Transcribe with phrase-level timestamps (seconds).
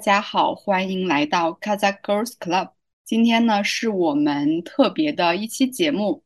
[0.00, 2.70] 大家好，欢迎来到 Kazakh Girls Club。
[3.04, 6.24] 今天呢是我们特别的一期节目，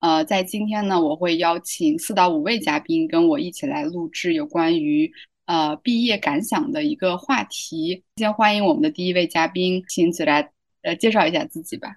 [0.00, 5.12] 呃，在今天呢，我会邀请四到五位嘉宾跟我一起来录制有关于
[5.44, 8.02] 呃毕业感想的一个话题。
[8.16, 11.96] 先欢迎我们的第一位嘉宾，请起来呃介绍一下自己吧。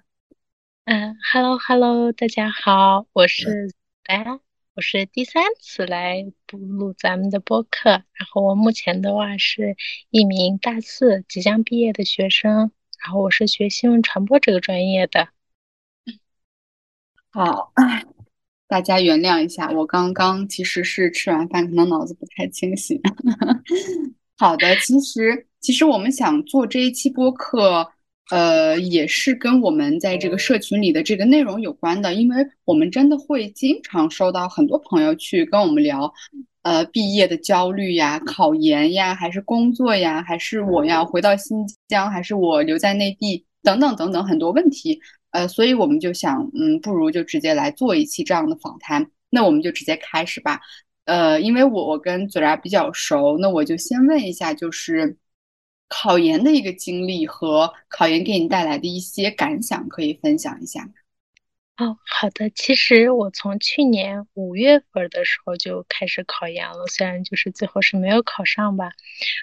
[0.84, 3.72] 嗯，Hello Hello，大家好，我是
[4.04, 4.22] 哎，
[4.76, 9.74] 我是第三次来录咱们的播客，然后我目前的话是
[10.10, 12.70] 一名大四即将毕业的学生，
[13.02, 15.28] 然后我是学新闻传播这个专业的。
[17.30, 17.72] 好，
[18.68, 23.00] 大家原谅一下，我刚刚其实是吃完饭，可能脑子不太清醒。
[24.36, 27.92] 好的，其实其实我们想做这一期播客。
[28.30, 36.12] 呃，也是跟我们在这个社群里的这个内容有关的，因为我们真的会经常收到很多朋友去跟我们聊，
[36.62, 45.00] 呃，毕业的焦虑呀、考研呀，还是工作呀，还是我要回到新疆，还是我留在内地，等等等等很多问题。
[45.30, 49.06] 呃，所以我们就想，嗯，不如就直接来做一期这样的访谈。
[49.30, 50.58] 那我们就直接开始吧。
[51.04, 55.16] 呃，因为我我跟嘴拉比较熟，那我就先问一下，就是。
[55.88, 60.92] 考研的一个经历和考研给你带来的一些感想，可以分享一下吗？
[61.78, 62.48] 哦，好的。
[62.50, 68.92] 其实我从去年五月份的时候就开始考研了，虽然就是最后是没有考上吧。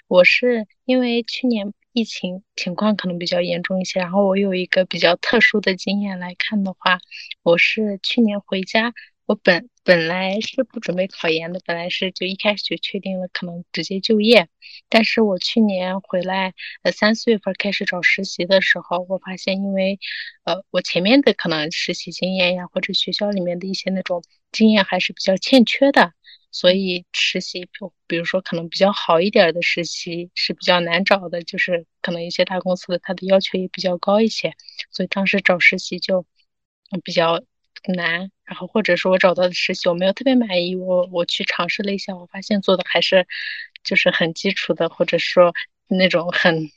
[0.08, 6.98] 我是因为去年疫情情况可能比较严重一些，然后我有一个比较特殊的经验来看的话，
[7.44, 8.92] 我是去年回家。
[9.26, 14.48] 我本本来是不准备考研的，本来是就一开始就确定了可能直接就业。
[14.90, 19.98] 但是我去年回来，呃，三四月份开始找实习的时候，我发现因为，
[20.44, 24.22] 呃，我前面的可能实习经验呀，或者学校里面的一些那种
[24.52, 26.12] 经验还是比较欠缺的，
[26.50, 27.66] 所以实习，
[28.06, 34.52] 比如说可能比较好一点的实习是比较难找的，就是可能一些大公司的它的要求也比较高一些，
[34.90, 36.26] 所以当时找实习就
[37.02, 37.42] 比较。
[37.92, 43.26] 难，然后或者说我找到的实习我没有特别满意，我我去尝试了一下，我发现做的还是
[43.82, 45.52] 就是很基础的，或者说
[45.88, 46.70] 那种很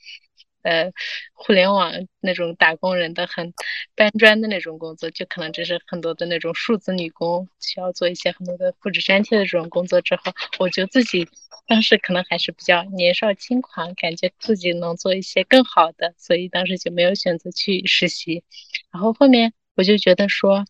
[0.63, 0.91] 呃
[1.33, 3.53] 互联网那种打工人的很
[3.95, 10.01] 搬砖的那种工作，就可能只是很多的那种数字女工，需要做一些很多的复制粘贴的这种工作。
[10.01, 11.27] 之后，我就自己
[11.67, 18.43] 当时可能还是比较年少轻狂，感觉自己能做一些更好的，所以当时就没有选择去实习。
[18.91, 20.65] 然后后面我就觉得说。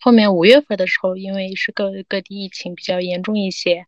[0.00, 3.86] 后面五月份的时候，因为是各各地疫情比较严重一些，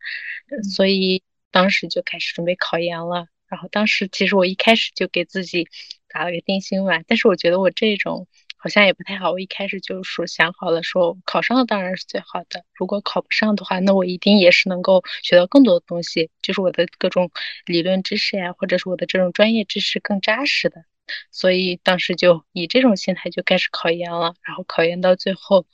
[0.75, 3.27] 所以当时就开始准备考研了。
[3.49, 5.69] 然后当时其实我一开始就给自己
[6.09, 9.33] 打了个定心丸，但是我觉得我这种好像也不太好。
[9.33, 17.31] 我一开始就说想好了，说考上了当然是最好的，如果考不上的话，那我一定也是能够学到更多的东西，就是我的各种
[17.67, 20.84] 理论知识呀，或者是我的这种专业知识更扎实的。
[21.31, 25.66] 所以当时就以这种心态就开始考研了，然后考研到最后，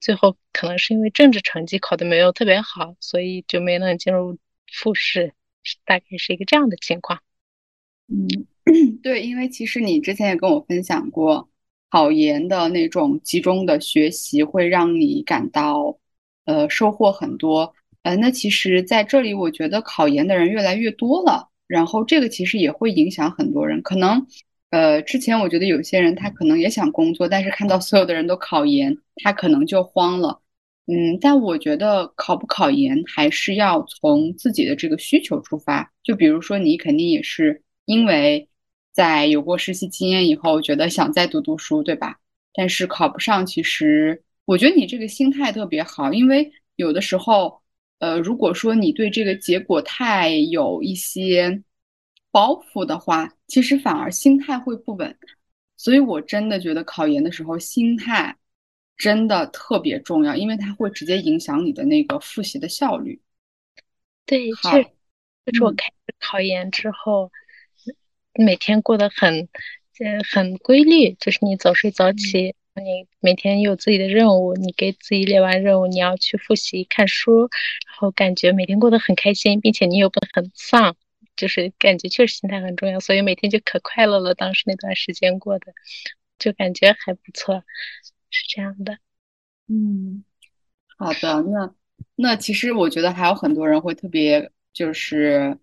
[0.00, 4.38] 最后可能是因为政治成绩考的没有特别好，所以就没能进入
[4.72, 5.32] 复试，
[5.84, 7.20] 大概是一个这样的情况。
[8.08, 8.28] 嗯，
[9.02, 11.48] 对，因为其实你之前也跟我分享过，
[11.88, 15.98] 考研的那种集中的学习会让你感到
[16.44, 17.74] 呃收获很多。
[18.02, 24.26] 呃，那其实在这里，我觉得考研的人越来越多了，然后这个其实也会影响很多人，可能。
[24.74, 30.40] 呃，之前我觉得有些人他可能也想工作，但是看到所有的人都考研，他可能就慌了。
[30.86, 35.92] 嗯，但我觉得考不考研还是要从自己的这个需求出发。
[36.02, 38.48] 就比如说你肯定也是因为
[38.92, 42.18] 在有过实习经验以后，觉得想再读读书，对吧？
[42.52, 47.60] 但是考不上，其实我觉得你这个心态特别好，因为有的时候，
[48.00, 51.62] 呃，如果说你对这个结果太有一些。
[52.34, 55.16] 包袱的话，其实反而心态会不稳，
[55.76, 58.36] 所以我真的觉得考研的时候心态
[58.96, 63.22] 真的特别重要，因为它会直接影响你的那个复习的效率。
[64.26, 64.82] 对，确，
[65.46, 67.30] 就是我开始考研之后，
[68.34, 69.48] 每天过得很，
[70.00, 80.96] 呃，很规律，就是你早睡早起，你每天有自己的任务，你给自己列完任务，你要去复习看书，然后感觉每天过得很开心，并且你又不很丧。
[81.36, 84.34] 就是感觉确实心态很重要，所以每天就可快乐了。
[84.34, 85.72] 当时那段时间过的，
[86.38, 87.64] 就感觉还不错，
[88.30, 88.98] 是这样的。
[89.66, 90.24] 嗯，
[90.96, 91.74] 好的，那
[92.14, 95.58] 那其实我觉得还有很多人会特别就是，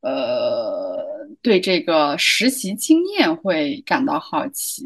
[0.00, 4.84] 呃，对这个实习经验会感到好奇。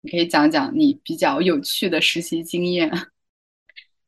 [0.00, 2.90] 你可以讲讲你比较有趣的实习经验。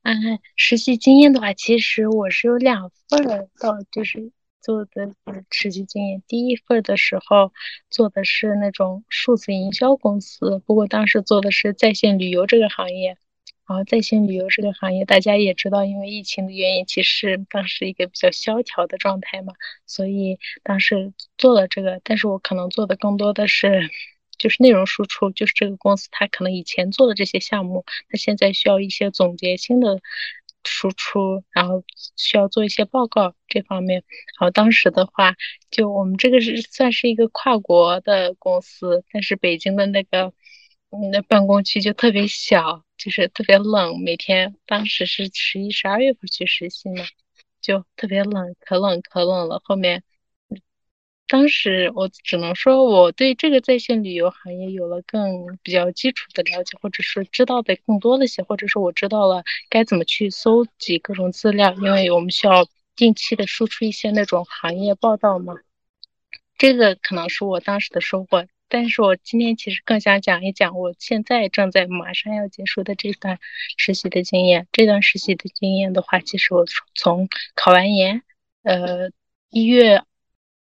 [0.02, 4.30] 嗯，实习经验的话，其实我是有两份儿，到就是。
[4.64, 5.14] 做的
[5.50, 7.52] 实习经验，第一份的时候
[7.90, 13.18] 做的是那种数字营销公司，不过当时做的是在线旅游这个行业。
[13.66, 19.54] 然后在线旅游这个行业，大家也知道，因为疫情的原因，其实当时一个比较萧条的状态嘛，
[19.86, 21.98] 所以当时做了这个。
[22.04, 23.90] 但是我可能做的更多的是，
[24.36, 30.02] 就是内容输出，就是这个公司它可能以前做的这些项目，它现在需要一些总结性的。
[30.64, 31.82] 输出，然后
[32.16, 34.04] 需要做一些报告这方面。
[34.38, 35.34] 然后当时的话，
[35.70, 40.32] 就我们这个是算是一个跨国的公司，但是北京的那个
[41.12, 44.00] 那办公区就特别小，就是特别冷。
[44.02, 47.04] 每天当时是十一、十二月份去实习嘛，
[47.60, 49.60] 就特别冷，可冷可冷了。
[49.64, 50.02] 后面。
[51.26, 65.54] 当时我只能说，我对这个在线旅游行业有了更比较基础的了解，或者是知道的更多的些，或者是我知道了该怎么去搜集各种资料，因为我们需要定期的输出一些那种行业报道嘛。
[66.58, 73.38] 这个可能是我当时的收获，但是我今天其实更想讲一讲我现在正在马上要结束的这段
[73.78, 74.68] 实习的经验。
[74.72, 78.22] 这段实习的经验的话，其实我从考完研，
[78.62, 79.10] 呃，
[79.48, 80.02] 一月。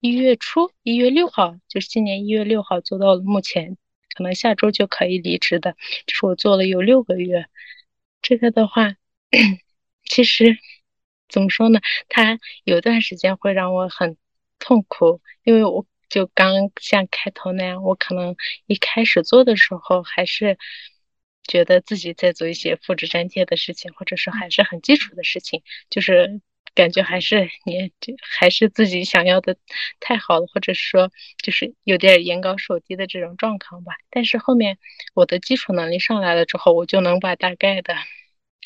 [0.03, 3.77] 一月初，一月六号，就是今年一月六号做到了目前，
[4.17, 5.77] 可能下周就可以离职的。
[6.07, 7.47] 这是我做了有六个月。
[8.21, 8.97] 这个的话，
[10.03, 10.59] 其实
[11.29, 11.79] 怎么说呢？
[12.09, 14.17] 它有段时间会让我很
[14.59, 18.35] 痛苦，因为我就刚像开头那样，我可能
[18.67, 20.59] 一开始做的时候还是
[21.45, 26.41] 觉得自己在做一些复制粘贴的事情，或者是还是很基础的事情，就是。
[26.75, 29.57] 感觉还是你就还是自己想要的
[30.01, 31.11] 太好了，或者说
[31.43, 33.93] 就是有点眼高手低的这种状况吧。
[34.11, 34.79] 但是后面
[35.15, 37.95] 我的基础能力上来了之后，我就能把大概的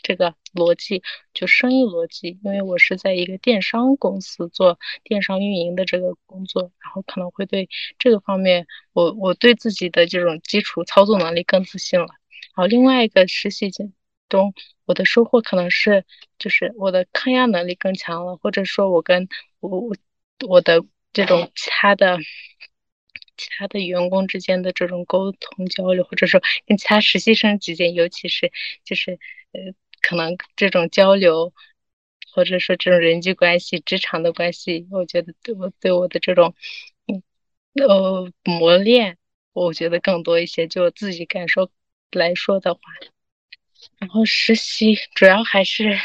[0.03, 1.03] 这个逻辑，
[1.35, 7.69] 就生意逻辑，因为我是在一个电商公司做电商运营的这个工作，然后可能会对
[7.99, 12.07] 这个方面，我我对自己的这种基础操作能力更自信了。
[12.55, 13.93] 好另外一个实习经
[14.29, 14.55] 中。
[14.85, 16.05] 我的收获可能是，
[16.39, 19.29] 就是我的抗压能力更强了，或者说我跟
[19.61, 19.97] 我我
[20.47, 22.19] 我的这种其他的
[23.37, 28.53] 其他的员工之间的这种沟通交流，或者说跟其他实习生之间，尤其是
[28.85, 29.19] 就是
[29.53, 31.53] 呃，可能这种交流，
[32.33, 36.55] 或者说这种人际关系、职场的关系，我觉得对我对我的这种
[37.07, 37.23] 嗯
[37.85, 39.19] 呃磨练，
[39.53, 40.67] 我觉得更多一些。
[40.69, 41.71] 就自己感受
[42.13, 42.81] 来说的话。
[43.99, 45.99] 然后实习主要还是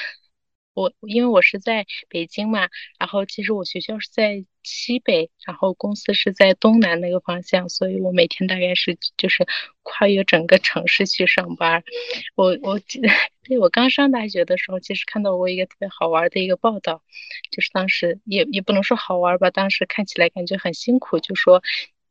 [0.74, 9.46] 我，因为我是在北京嘛，然后其实我学校是在西北，然后公司是在东南那个方向，所以我每天大概是就是
[9.84, 11.84] 跨越整个城市去上班。
[12.36, 13.10] 我我记得，
[13.44, 17.04] 对我刚上大学的时候，其实看到过一个特别好玩的一个报道，
[17.52, 21.62] 就是当时也也不能说好玩吧，当时看起来感觉很辛苦，就说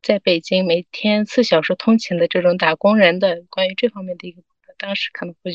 [0.02, 4.42] 在北京每天四小时通勤的这种打工人的关于这方面的一个。
[4.80, 5.52] 当时可能会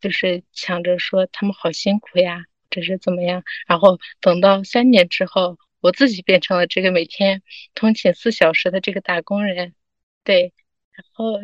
[0.00, 3.44] 就是想着说他们好辛苦呀，这是怎么样？
[3.66, 7.42] 然后等到三年之后，我自己变成了这个每天
[7.74, 9.74] 通勤四小时的这个打工人，
[10.24, 10.54] 对。
[10.92, 11.34] 然后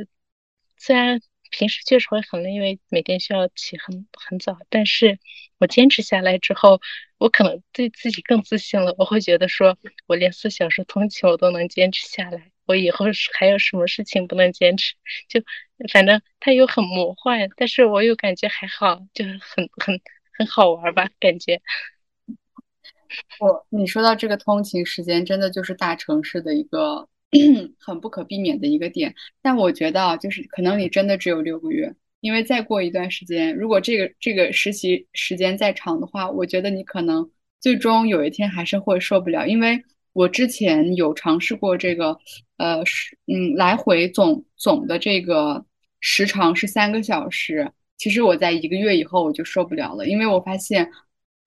[0.79, 5.19] 虽然平时确实会很累，因为每天需要起很很早，但是
[5.59, 6.81] 我坚持下来之后，
[7.19, 8.95] 我可能对自己更自信了。
[8.99, 12.53] 我会觉得说我连四小时通勤我都能坚持下来。
[12.67, 13.07] 我以后
[13.39, 14.95] 还有什么事情不能坚持？
[15.29, 15.41] 就
[15.93, 20.01] 反正它又很魔幻，但是我又感觉还好，就很很
[20.39, 21.61] 很好玩吧，感觉。
[23.41, 27.09] 我你说到这个通勤时间，真的就是大城市的一个
[27.79, 29.15] 很不可避免的一个点。
[29.43, 37.31] 但我觉得，就是可能你真的只有六个月，因为再过一段时间，如果这个这个实习时间再长的话，我觉得你可能
[37.61, 39.85] 最终有一天还是会受不了，因为。
[40.17, 42.19] 我之前有尝试过这个，
[42.57, 45.63] 呃，是嗯，来回总总的这个
[46.01, 47.71] 时长是三个小时。
[47.99, 50.91] 其实我在一个月以后我就受不了了，因为我发现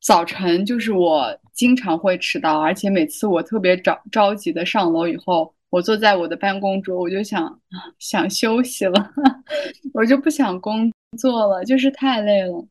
[0.02, 7.60] 早晨就是我经常会迟到，而且每次我特别着着急的上楼以后，我坐在我的办公桌，我就想
[7.98, 9.14] 想休息了，
[9.96, 12.68] 我就不想工作了，就是太累了。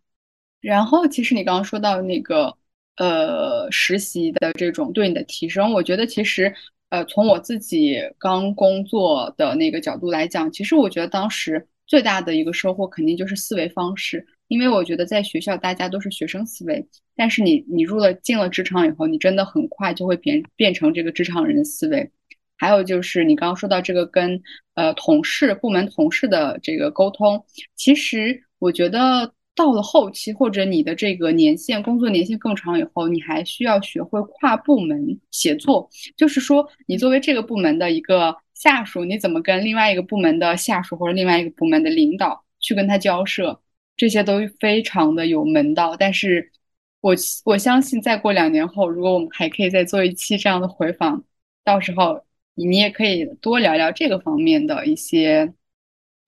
[0.61, 2.57] 然后其实你刚刚说到那个。
[2.99, 6.53] 呃，实习的这种对你的提升，我觉得其实，
[6.89, 22.11] 呃，从我自己刚工作的那个角度来讲，其实我觉得当时最大的一个收获肯定就是思维方式，因为我觉得在学校大家都是学生思维，但是你你入了进了职场以后，你真的很快就会变变成这个职场人的思维。
[22.57, 24.43] 还有就是你刚刚说到这个跟
[24.75, 27.45] 呃同事、部门同事的这个沟通，
[27.77, 29.33] 其实我觉得。
[29.59, 35.91] 到了后期，或者你的这个年限工作年限更长以后，你还需要学会跨部门协作。
[36.17, 43.61] 就是说，你作为这个部门的一个下属，你怎么跟另外一个部门的下属或者另外一个部门的领导去跟他交涉，
[43.97, 45.97] 这些都非常的有门道。
[45.97, 46.53] 但是，
[47.01, 51.25] 我我相信再过两年后，如果我们还可以再做一期这样的回访，
[51.65, 52.25] 到时候
[52.55, 55.53] 你也可以多聊聊这个方面的一些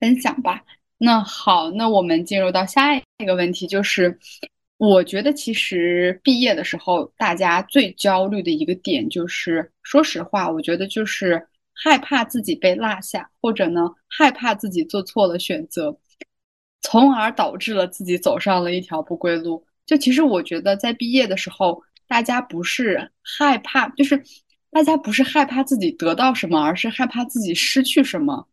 [0.01, 0.63] 分享吧。
[1.03, 4.15] 那好，那我们进入到下一个问题，就是
[4.77, 15.97] 我觉得其实毕业的时候，大家最焦虑的一个点就是，说实话，我觉得就是害怕自己被落下，或者呢，害怕自己做错了选择，
[16.83, 19.65] 从而导致了自己走上了一条不归路。
[19.87, 24.23] 就其实我觉得在毕业的时候，大家不是害怕，就是
[24.69, 28.47] 大家不是害怕自己得到什么，而是害怕自己失去什么。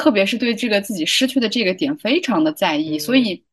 [0.00, 3.44] 特别是对这个自己失去的这个点非常的在意，所以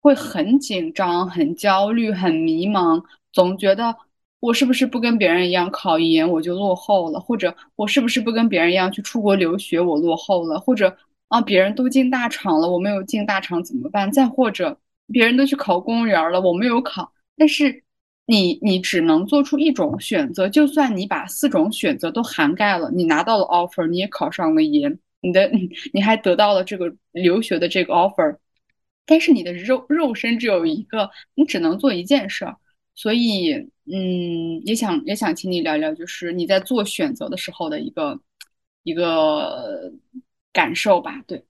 [0.00, 3.00] 会很紧张、很焦虑、很迷茫，
[3.32, 3.94] 总觉得
[4.40, 10.96] 我是不是不跟别人一样考研我就落后了，或者我是不是不跟别人一样去出国留学我落后了，或者
[11.28, 14.10] 啊别人都进大厂了我没有进大厂怎么办？
[14.10, 14.76] 再或者
[15.12, 17.84] 别人都去考公务员了我没有考，但是
[18.26, 24.98] 你你只能做出一种选择，就算你把四种选择都涵盖了，你拿到了 offer，你也考上了研。
[25.26, 25.50] 你的
[25.92, 28.38] 你还得到了这个留学的这个 offer，
[29.04, 32.56] 但是你的肉肉身只有一个，你只能做一件事儿，
[32.94, 33.52] 所以
[33.92, 38.20] 嗯，也想也想请你聊聊，就是你在做选择的时候的一个
[38.84, 39.92] 一个
[40.52, 41.22] 感受吧。
[41.26, 41.44] 对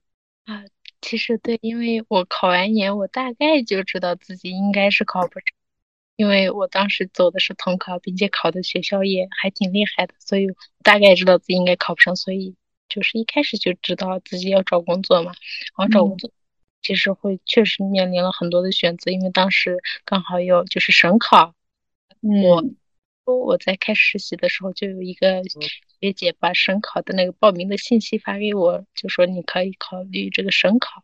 [0.45, 0.65] 啊，
[1.01, 5.43] 其实对，因为我考完研，我大概就知道自己应该是考不成，
[6.15, 10.47] 因为我当时走的是统考，并且考的学校也还挺厉害的，所以
[10.83, 12.55] 大概知道自己应该考不上，所以。
[12.89, 15.33] 就是一开始就知道自己要找工作嘛，
[15.77, 16.31] 然后找工作
[16.81, 21.53] 其实会确实面临了很多的选择，因为当时刚好有就是省考，
[22.21, 22.63] 我
[23.25, 25.41] 我在开始实习的时候就有一个
[25.99, 31.03] 学姐把省考的那个报名的信息发给我，就说你可以考虑这个省考，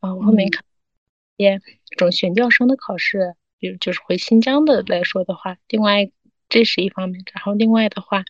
[0.00, 0.62] 然后后面看
[1.36, 6.10] 些这种选调生的考试，比如就是回新疆的来说的话，另外
[6.48, 8.22] 这是一方面，然后另外的话。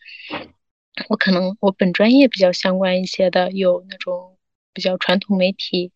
[1.09, 4.37] 我可能我本专业比较相关一些的，有那种
[4.73, 5.91] 比较传统媒体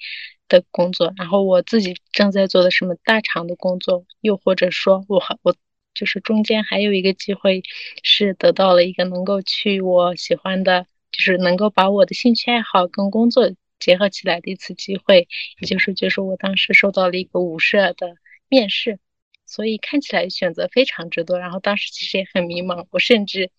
[0.48, 5.56] 的工作，然后我自己正在做的什么大厂的工作，又或者说我我
[5.94, 7.64] 就是中间还有一个机会
[8.04, 15.28] 是得到了一个能够去我喜欢的，就是能够把我的兴趣爱好跟工作结合起来的一次机会，
[15.60, 18.16] 也就是就是我当时收到了一个舞社的
[18.48, 19.00] 面试，
[19.46, 23.52] 所以看起来选择非常之多，然后当时其实也很迷茫，我甚至。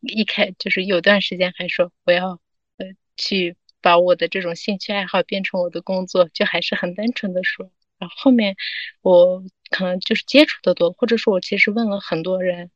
[0.00, 2.40] 一开就是有段时间还说我要
[2.76, 2.86] 呃
[3.16, 7.70] 去把我的这种兴趣爱好变成我的工作，就还是很单纯的说。
[7.98, 8.56] 然后后面
[9.02, 12.70] 我可能就是接触的多，或者说我其实问了很多人，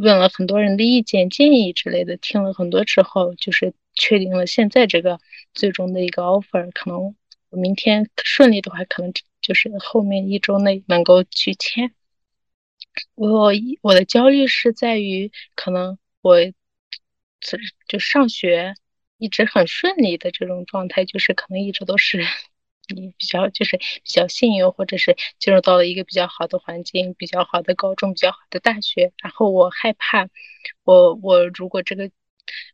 [0.00, 5.20] 问了很多人的意见建议之类的，听了很多之后，就是确定了现在这个
[5.52, 6.70] 最终的一个 offer。
[6.72, 7.16] 可能
[7.50, 11.92] 明天顺利的话，可能就是后面一周内能够去签。
[13.14, 13.52] 我
[13.82, 16.36] 我的焦虑是在于，可能我
[17.88, 18.74] 就上学
[19.18, 22.24] 一直很顺利的这种状态，就是可能一直都是
[22.94, 29.12] 你比较就是比较幸运，或者是进入到了一个比较好的环境，比较好的高中，比较好的大学。
[29.22, 30.28] 然后我害怕，
[30.84, 32.10] 我我如果这个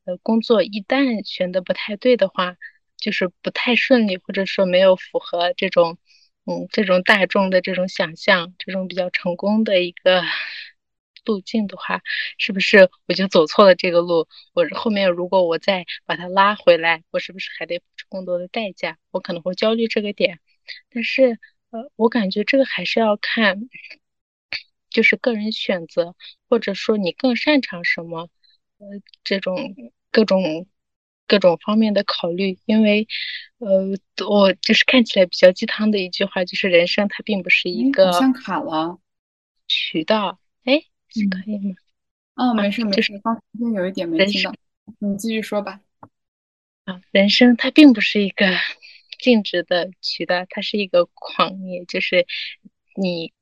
[0.05, 2.57] 呃工作一旦选的不太对的话，
[2.97, 5.99] 就是不太顺利，或者说没有符合这种。
[6.47, 10.23] 嗯，这种大众的这种想象，这种比较成功的一个
[11.25, 12.03] 路径的话，
[12.39, 14.29] 是不是我就走错了这个路？
[14.53, 18.99] 我后面如果我再把它拉回来，我是不是还得付出更多的代价？
[19.11, 20.39] 我可能会焦虑这个点。
[20.91, 21.39] 但是，
[21.71, 23.71] 呃，我感觉这个还是要看，
[24.91, 26.15] 就是个人选择，
[26.51, 28.29] 或者说你更擅长什么，
[28.79, 28.87] 呃，
[29.25, 29.75] 这种
[30.11, 30.67] 各种。
[31.27, 33.07] 各种方面的考虑，因为，
[33.59, 38.99] 呃，我就是看起来比较鸡汤的一句话，就是人生它并不是一个像卡了
[39.67, 40.83] 渠道，哎，
[41.31, 41.77] 可以吗？
[42.35, 43.43] 哦，没事没事，刚才
[43.75, 44.55] 有一点没听到，
[44.99, 45.81] 你继续说吧。
[46.85, 48.47] 啊，人生它并不是一个
[49.19, 52.27] 静止的渠道，它是一个狂野，就是
[52.97, 53.33] 你。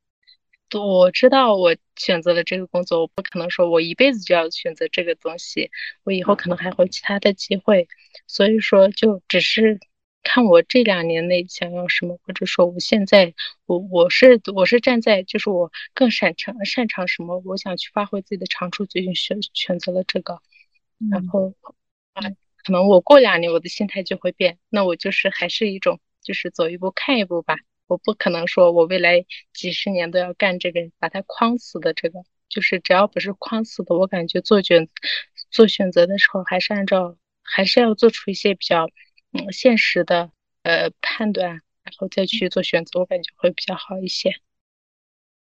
[0.81, 5.71] 我知道我选择了这个工作，我不可能说我一辈子就要选择这个东西，
[6.05, 7.88] 我以后可能还会其他的机会，
[8.26, 9.81] 所以说就只是
[10.23, 13.35] 看我这两年内想要什么，或者说我现在
[13.67, 20.41] 我我是我是站在就是我更擅长擅长什么，我想去发挥自己的长处，最近选选择了这个，
[21.11, 21.55] 然后
[22.14, 22.23] 啊，
[22.64, 27.57] 可能我过两年我的心态就会变，那我就是还是一种就是走一步看一步吧。
[27.93, 34.89] 我不可能说我未来几十年都要干这个，把它框死的这个，就是只要不是框死的，我感觉做选
[35.51, 38.89] 做选择的时候，还是按照还是要做出一些比较
[39.33, 40.31] 嗯现实的
[40.63, 41.51] 呃判断，
[41.83, 44.31] 然后再去做选择，我感觉会比较好一些。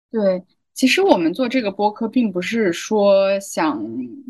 [0.10, 0.42] 对，
[0.74, 3.86] 其实我们做这个播客，并不是说想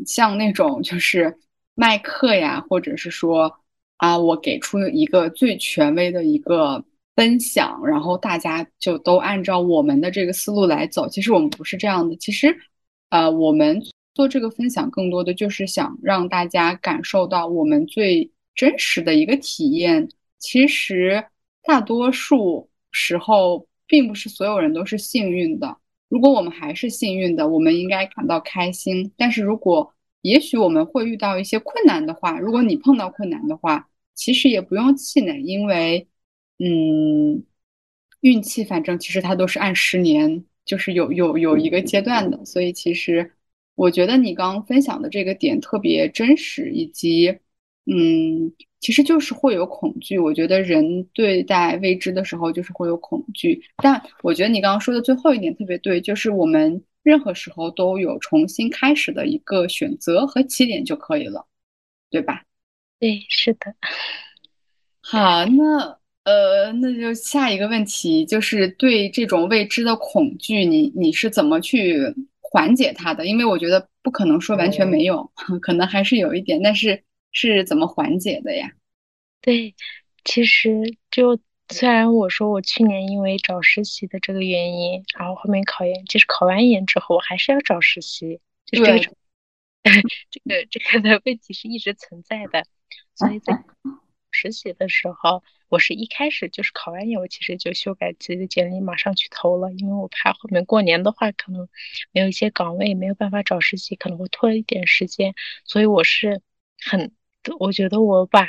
[0.08, 1.38] 像那种就是
[1.76, 3.60] 卖课呀，或者是说。
[3.98, 6.86] 啊，我给出一个最权威的一个
[7.18, 11.10] 分享，然后大家就都按照我们的这个思路来走。
[11.10, 12.16] 其实我们不是这样的。
[12.18, 12.56] 其实，
[13.10, 13.82] 呃，我们
[14.14, 20.08] 做这个分享，更多的就是想让大家感受到我们最真实的一个体验。
[20.38, 21.26] 其实，
[21.64, 25.76] 大多数时候，并不是所有人都是幸运的。
[26.10, 29.12] 如果我们还是幸运的，我们应该感到开心。
[29.18, 36.08] 但是如果也许我们会遇到一些困难的话，如果你碰到困难的话，其实也不用气馁，因为，
[36.60, 37.44] 嗯，
[38.22, 42.44] 运气反正其实它都是按十年，就是有有有一个阶段的。
[42.46, 43.32] 所以其实
[43.76, 47.30] 我觉得你刚刚分享的这个点特别真实，以及，
[47.86, 50.18] 嗯，其实就是会有恐惧。
[50.20, 56.84] 我觉得人对待未知的时候就是会有恐惧，但我觉得你刚刚说的最后一点特别对，就是我们。
[57.04, 61.48] 任何时候都有重新开始的一个选择和起点就可以了，
[62.10, 62.44] 对吧？
[63.00, 63.74] 对，是的。
[65.00, 65.98] 好，那
[66.28, 73.26] 呃，那就下一个问题，就是对这种未知的恐惧，你你是怎么去缓解它的？
[73.26, 75.32] 因为我觉得不可能说完全没有，
[75.62, 78.70] 可能还是有一点，但是是怎么缓解的呀？
[79.42, 79.74] 对，
[80.26, 81.40] 其实就。
[81.70, 92.64] 虽然我说我去年因为找实习的这个原因，然后后面考研，就是考完研之后，我还是要找实习，就是这个这个 这个的问题是一直存在的。
[93.16, 93.54] 所以在
[94.38, 101.67] 实习的时候，我是一开始就是考完研，我其实就修改自己的简历，马上去投了，因为我怕后面过年的话，可能
[102.12, 105.34] 没有一些岗位，没有办法找实习，可能会拖一点时间。
[105.65, 106.41] 所以我是
[106.80, 107.12] 很，
[107.60, 108.47] 我觉得我把。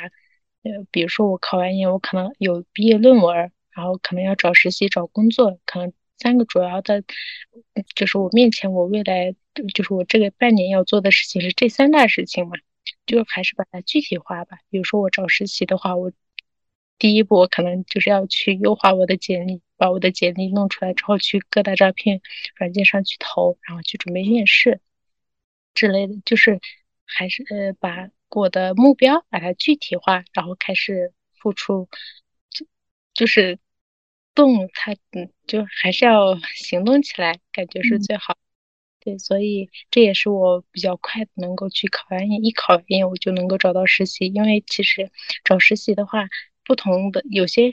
[0.61, 3.33] 呃，比如说我考完研，我可能有毕业论文，
[3.71, 7.01] 然后可能要找实习、找工作，可能三个主要的，
[7.95, 9.33] 就是我面前我未来
[9.73, 12.57] 就是我这个半年要做的事情是这三大事情嘛，
[13.17, 14.59] 就还是把它具体化吧。
[14.69, 16.11] 比如说我找实习的话，我
[16.97, 22.21] 第一步我可能就是要去优化我的简历，把我的简历弄出来之后，去各大招聘
[22.55, 24.81] 软件上去投，然后去准备面试
[25.73, 26.59] 之类的，就是
[27.05, 28.09] 还是呃把。
[28.31, 31.89] 我的目标把它具体化，然后开始付出，
[32.51, 32.67] 就
[33.15, 33.57] 就是
[34.35, 38.37] 动它，嗯，就还是要行动起来，感觉是最好。
[39.01, 44.27] 对，所以这也是我比较快能够去考完研，一考完研我就能够找到实习。
[44.27, 45.09] 因为其实
[45.43, 46.27] 找实习的话，
[46.65, 47.71] 不同的有些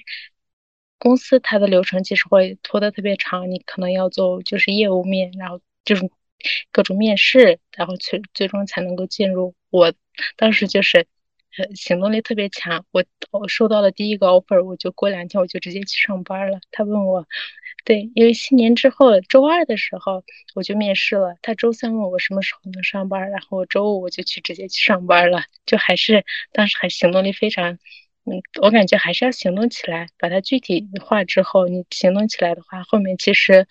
[0.98, 6.10] 公司它的流程其实会拖得特别长，你可能要做就是业务面，然后这种
[6.70, 9.54] 各种面试，然后最最终才能够进入。
[9.70, 9.92] 我
[10.36, 11.06] 当时就是，
[11.58, 12.86] 呃，行动力特别强。
[12.92, 16.60] 我我收到了第一个 offer，我就过两天我就直接去上班了。
[16.70, 17.26] 他问我，
[17.86, 20.24] 对，因为新年之后周二的时候
[20.56, 21.36] 我就面试了。
[21.40, 25.44] 他周三问我什么时候能上班，然后我周五我就去直接去上班了。
[25.66, 27.74] 就还是当时还行动力非常，
[28.24, 33.66] 嗯，我感觉还是要行动起来，把它具体化之后，你行动起来的话，后面其实。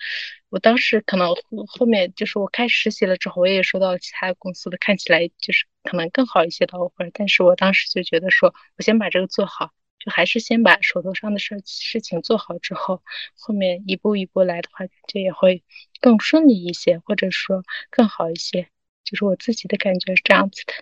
[0.50, 1.36] 我当时可能
[1.68, 9.72] 后面就是我开始实习了之后，我也收到其他公司的看起来就是可能更好一些的 offer，但是我当时就觉得说，我先把这个做好，
[10.06, 13.02] 就还是先把手头上的事事情做好之后，
[13.36, 15.64] 后面一步一步来的话，这也会
[16.00, 18.68] 更顺利一些，或者说更好一些，
[19.04, 20.74] 就是我自己的感觉是这样子的。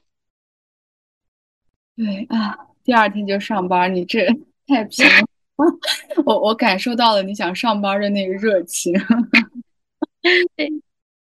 [1.96, 4.28] 对啊，第二天就上班，你这
[4.68, 5.12] 太拼了。
[6.26, 8.92] 我我感受到了你想上班的那个热情，
[10.58, 10.68] 对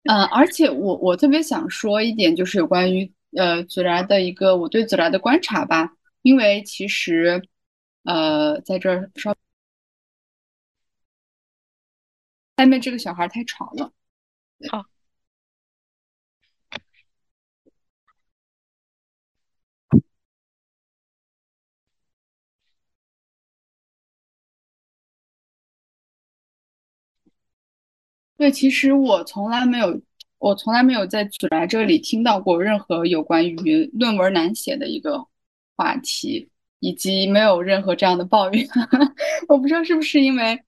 [0.03, 5.91] 嗯，而且我我特别想说一点，就是有关于呃祖然的一个我对祖然的观察吧，
[6.23, 7.47] 因为其实
[8.07, 9.35] 呃在这儿稍
[12.57, 13.91] 外面这个小孩太吵了，
[14.69, 14.85] 好。
[28.37, 29.99] 对，其实我从来没有，
[30.37, 35.27] 我从来没有在祖来这里听到过任何有关于论文难写的一个
[35.75, 38.67] 话题，以及没有任何这样的抱怨。
[39.47, 40.59] 我不知道是不是因为，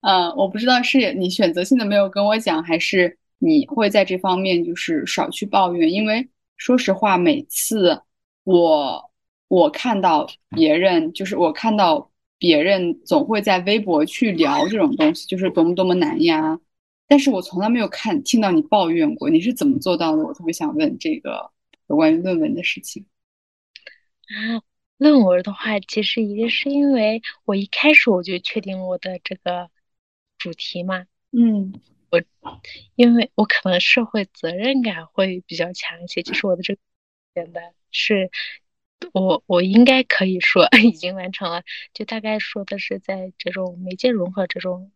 [0.00, 5.90] 呃，我不知道是你选择性的没有跟我讲，还是你会在这方面就是少去抱怨。
[5.90, 8.00] 因为说实话，每次
[8.44, 9.10] 我
[9.48, 16.58] 我看到别人，就是我看到别人总会在微博去聊这种东西，就是多么多么难呀。
[17.08, 20.24] 但是我从来没有看听到你抱怨过，你是怎么做到的？
[20.24, 21.50] 我特别想问这个
[21.88, 23.06] 有关于论文的事情。
[24.26, 24.58] 啊，
[24.98, 29.70] 论文的话，其实一个是因为我一开始我就确定我的这个
[30.38, 31.06] 主题嘛。
[31.32, 31.72] 嗯，
[32.10, 32.22] 我
[32.94, 36.80] 因为我可能社会责任感会比较强一些，就是我的这个
[37.34, 38.30] 简单是。
[39.12, 44.90] 我我应该可以说 已经完成了，就大概说的是在这种媒介融合这种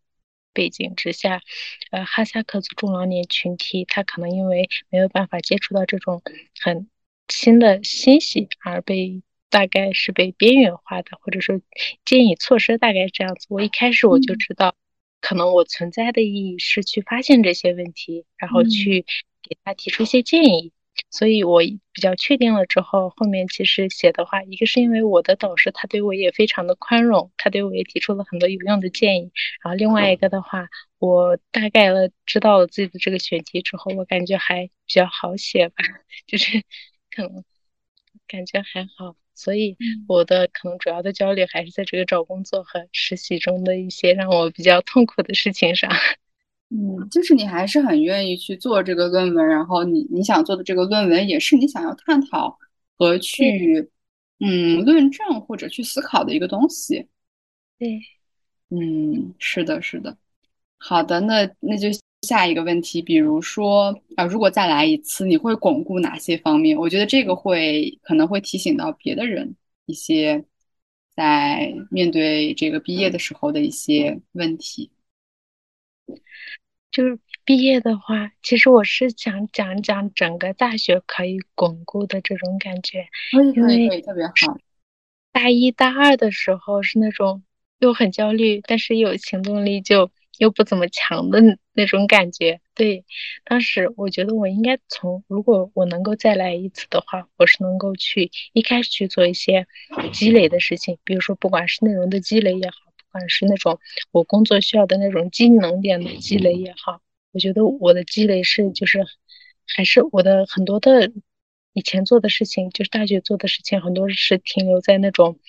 [0.54, 1.42] 背景之下，
[1.90, 6.22] 呃，哈萨克族中老年群体他可能因为没有办法接触到这种
[6.58, 6.88] 很
[7.28, 11.60] 新的信息而被大概是被边缘化的，或者说
[12.04, 13.46] 建议措施大概这样子。
[13.50, 14.74] 我一开始我就知道，
[15.20, 19.04] 可能我存在的意义是去发现这些问题，然后去
[19.42, 20.72] 给他提出一些建议。
[21.08, 21.60] 所以我
[21.92, 29.32] 比较确定了之后，后面其实写的话，一个是因为我的导师他对我也非常的宽容，他对我也提出了很多有用的建议。
[29.62, 35.76] 然后另外一个的话，我大概了知道了自己的这个选题之后，我感觉还比较好写吧，
[36.26, 36.62] 就是
[37.10, 37.44] 可能
[38.28, 39.16] 感觉还好。
[39.40, 39.74] 所以
[40.06, 45.90] 我的可能主要的焦虑还是在这个找工作和实习中的一些让我比较痛苦的事情上。
[46.68, 52.58] 嗯，就是你还是很愿意去做这个论文，然后你你想做的这个论文也是你想要探讨
[52.96, 53.90] 和去
[54.38, 57.08] 嗯论证或者去思考的一个东西。
[57.78, 58.00] 对，
[58.68, 60.16] 嗯，是的，是的。
[60.78, 61.88] 好的，那那就
[62.22, 66.76] 下一个问题，比如说啊，如果再来一次，你会巩固哪些方面？
[66.76, 69.56] 我觉得这个会可能会提醒到别的人
[69.86, 70.44] 一些
[71.14, 74.90] 在面对这个毕业的时候的一些问题。
[76.92, 83.06] 就是毕业的话，其实我是想讲讲整个大学可以巩固的这种感觉，
[83.54, 84.58] 因为特别好。
[85.32, 87.42] 大一大二的时候是那种
[87.78, 91.40] 又很焦虑，但是有行动力就又不怎么强的
[91.80, 92.60] 那种感觉。
[92.74, 93.04] 对，
[93.44, 99.66] 当时我觉得我应该从，如果我能够再来一次的话，我是能够去一开始去做一些
[100.12, 102.76] 积累的事情，比如说不管是内容的积累也好。
[102.96, 103.80] 不管是那种
[104.12, 107.00] 我工作需要的那种技能点的积累也好，
[107.32, 109.04] 我觉得我的积累是就是
[109.66, 111.10] 还是我的很多的
[111.72, 115.40] 以前做的事情，就是大学做的事情，很多是停留在那种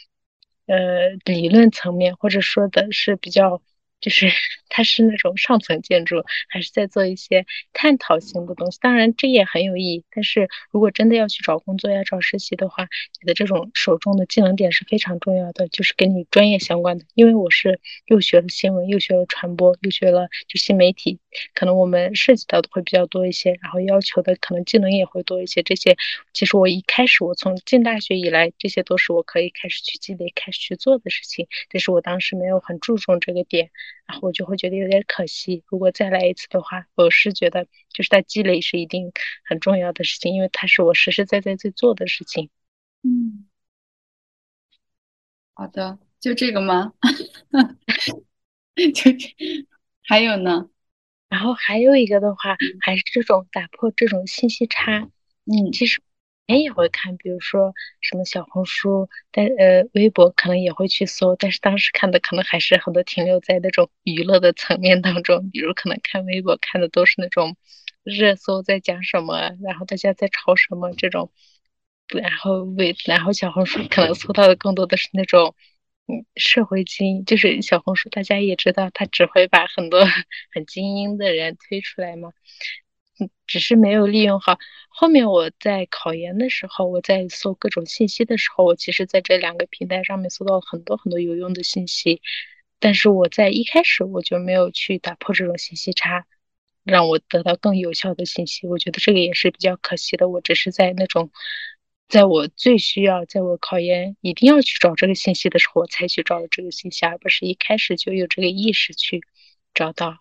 [0.66, 3.62] 呃理论层面，或者说的是比较。
[4.02, 4.28] 就是
[4.68, 8.78] 它是那种上层建筑，还是在做一些探讨性的东西。
[8.82, 10.04] 当然，这也很有意义。
[10.12, 12.88] 但是如果真的要去找工作要、找实习的话，
[13.22, 17.06] 你的这种手中的技能点是非常重要的，就是跟你专业相关的。
[17.14, 21.20] 因为我是又学了新闻，又学了传播，又学了就新媒体，
[21.54, 25.64] 可能我们涉及到的会比较多一些，然后要求的可能技能也会多一些。
[25.64, 25.98] 这些
[26.34, 31.48] 其实我一开始我从进大学以来，这些都是我可以开始去积累、开始去做的事情。
[31.70, 33.72] 但是我当时没有很注重这个点。
[34.08, 35.64] 然后我就会觉得有点可惜。
[35.68, 39.14] 如果再来一次的话，我是觉得就是它积累是一定
[39.46, 42.50] 很重要的事情，因为它是我实实在在在做的事情。
[43.04, 43.48] 嗯，
[45.54, 46.92] 好的，就这个吗？
[48.76, 49.30] 就这，
[50.04, 50.70] 还有呢？
[51.32, 55.10] 然后还有一个的话，还是这种打破这种信息差。
[55.46, 56.00] 嗯，其实。
[56.48, 67.56] 也会看，比如说什么小红书，但呃，微博可能也会去搜，但是当时看的可能还是很多停留在那种娱乐的层面当中，比如可能看微博看的都是那种
[68.04, 71.32] 热搜在讲什么，然后大家在吵什么这种，
[72.22, 75.71] 然后微然后小红书可能搜到的更多的是那种嗯
[76.36, 80.06] 社会精英，就是小红书大家也知道，它只会把很多
[80.54, 82.32] 很精英的人推出来嘛。
[83.46, 84.58] 只是没有利用好。
[84.90, 92.22] 后面我在考研的时候，我在搜各种信息的时候，我其实在这两个平台上面搜到了很多很多有用的信息。
[92.80, 96.26] 但是我在一开始我就没有去打破这种信息差，
[96.84, 98.66] 让我得到更有效的信息。
[98.66, 100.28] 我觉得这个也是比较可惜的。
[100.28, 101.32] 我只是在那种，
[102.12, 109.22] 在我最需要，在我考研一定要去找这个信息的时候，我才去找了这个信息，而不是一开始就有这个意识去
[109.74, 110.18] 找到。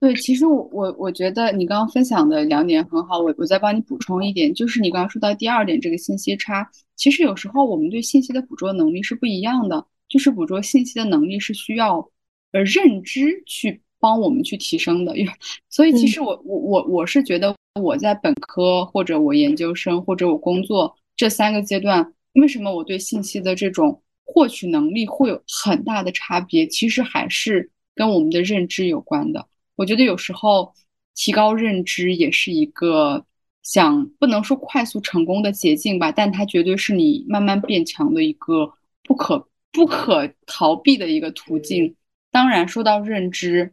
[0.00, 12.10] 对，其实我我我觉得你刚刚分享的两点很好，我我再帮你补充一点，就是你刚刚说到第二点这个信息差，其实有时候我们对信息的捕捉能力是不一样的，就是捕捉信息的能力是需要
[12.52, 15.14] 呃认知去帮我们去提升的，
[15.68, 29.48] 所以其实我我我我是觉得我在本科或者我研究生或者我工作这三个阶段，为什么我对信息的这种获取能力会有很大的差别，其实还是跟我们的认知有关的。
[29.74, 30.72] 我觉得有时候
[31.16, 33.24] 提高认知也是一个
[33.64, 41.96] 想不能说快速成功的捷径吧，但它绝对是你慢慢变强的一个不可不可逃避的一个途径。
[42.30, 43.72] 当然，说到认知，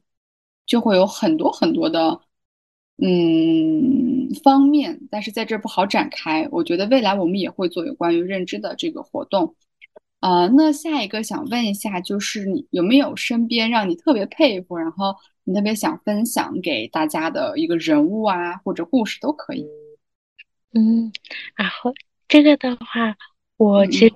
[0.66, 2.20] 就会有很多很多的
[2.98, 6.48] 嗯方面，但是在这不好展开。
[6.52, 9.56] 我觉得未来我们也会做有关于认知的这个活动。
[10.20, 19.66] 啊，那下一个想问一下，就是你有没有身边让你特别佩服，然后你特别想分享给大家的一个人物啊，或者故事都可以。
[20.74, 21.12] 嗯，
[21.56, 21.92] 然后
[22.28, 23.18] 这个的话，
[23.58, 24.14] 我其实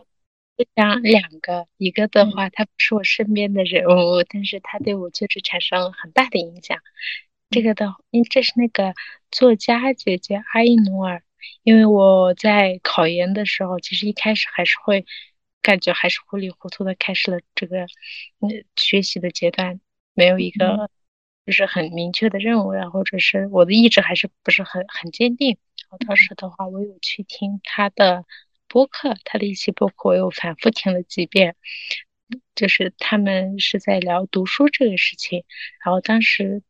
[0.75, 6.77] 讲两个，一个的话，他不是我身边的人物，但是他对我确实产生了很大的影响。
[7.55, 8.93] 这个的，因这是那个
[9.31, 11.23] 作家姐姐阿依努尔，
[11.63, 15.05] 因为我在考研的时候，其实一开始还是会。
[15.61, 17.85] 感觉还是糊里糊涂的开始了这个
[18.39, 19.81] 嗯学习的阶段，
[20.13, 20.91] 没有一个
[21.43, 25.57] 就是很明确的任务，然后或者是我的意志还是不是很很坚定。
[25.81, 28.25] 然后当时的话，我有去听他的
[28.67, 31.55] 播客，他的一期播客我又反复听了几遍，
[32.53, 35.45] 就是他们是在聊读书这个事情。
[35.83, 36.61] 然后当时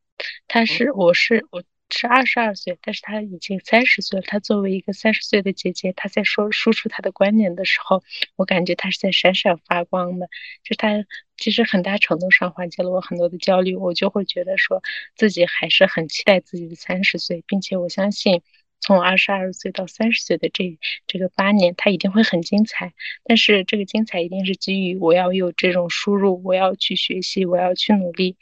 [0.47, 1.63] 他是我是我。
[1.91, 4.25] 是二十二岁，但是他已经三十岁了。
[4.27, 8.03] 他作为一个三十岁的姐姐，他在说输出他的观点的时候，
[8.35, 10.27] 我感觉他是在闪闪发光的。
[10.63, 11.05] 就他
[11.37, 14.81] 其实很大程度上缓解了我很多的焦虑，我就会觉得说
[15.15, 18.41] 自己还是很期待自己的三十岁，并且我相信
[18.81, 22.93] 从二十二岁到三十岁的这这个八年，他一定会很精彩。
[23.23, 28.37] 但是这个精彩一定是基于我要有这种输入，我要去学习，我要去努力。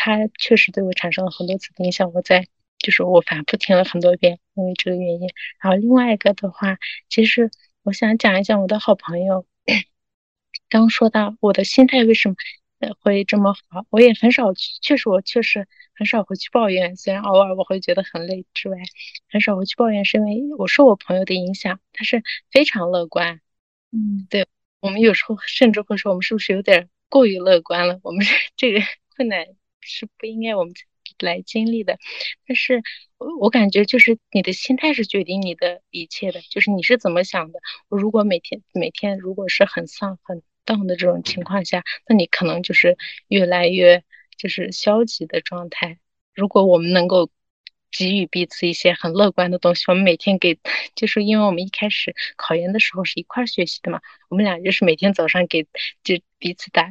[0.00, 2.48] 他确实对我产生了很多次的影响，我在。
[2.82, 5.28] 就是我反复听了很多遍，因为这个原因。
[5.60, 6.78] 然后另外一个的话，
[7.10, 7.50] 其实
[7.82, 9.44] 我想讲一讲我的好朋友。
[10.70, 12.36] 刚说到我的心态为什么
[13.00, 16.96] 会这么好，我也很少，确实我确实很少会去抱怨。
[16.96, 18.78] 虽然偶尔我会觉得很累之外，
[19.28, 23.42] 很少会去抱怨，是因为我受我朋友的影响，他是非常乐观。
[23.92, 24.46] 嗯，对
[24.80, 28.00] 我们有时候甚至会说，我们是不是有点过于乐观了？
[28.02, 28.24] 我们
[28.56, 28.80] 这个
[29.14, 29.44] 困难
[29.90, 30.72] 是不应该我们。
[31.18, 31.98] 来经历的，
[32.46, 32.82] 但是
[33.40, 37.60] 我感觉就是你的心态是决定你的一切的，就是你是怎么想的。
[37.88, 42.96] 我如果每天每天如果是很丧很荡的这种情况下，那你可能就是
[43.28, 44.02] 越来越
[44.38, 45.98] 就是消极的状态。
[46.34, 47.28] 如果我们能够
[47.90, 50.58] 给予彼此一些很乐观的东西，我们每天给，
[50.94, 54.00] 就是因为我们一开始考研的时候是一块学习的嘛，
[54.30, 55.64] 我们俩就是每天早上给
[56.02, 56.88] 就彼此打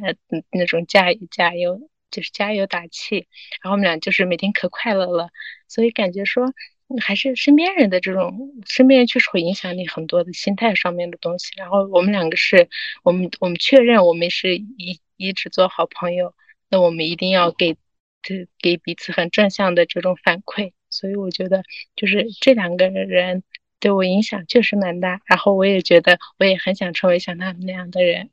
[0.51, 1.89] 那种加油加油。
[2.11, 3.27] 就是加油打气，
[3.61, 5.29] 然后我们俩就是每天可快乐了，
[5.67, 6.53] 所以感觉说
[7.01, 11.51] 还是身边人的这种，身边人确实会影响你很多的心态上面的东西。
[11.57, 12.69] 然后我们两个是，
[13.03, 16.33] 我们我们确认我们是一一直做好朋友，
[16.69, 17.77] 那我们一定要给
[18.23, 20.73] 给给彼此很正向的这种反馈。
[20.89, 21.63] 所以我觉得
[21.95, 23.43] 就是这两个人
[23.79, 28.31] 对我影响确实蛮大，然后我也觉得我也很想成为像他们那样的人，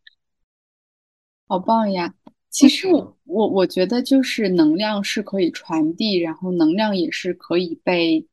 [1.46, 2.14] 好棒呀！
[2.58, 8.26] 其实我我我觉得就是能量是可以传递，然后能量也是可以被，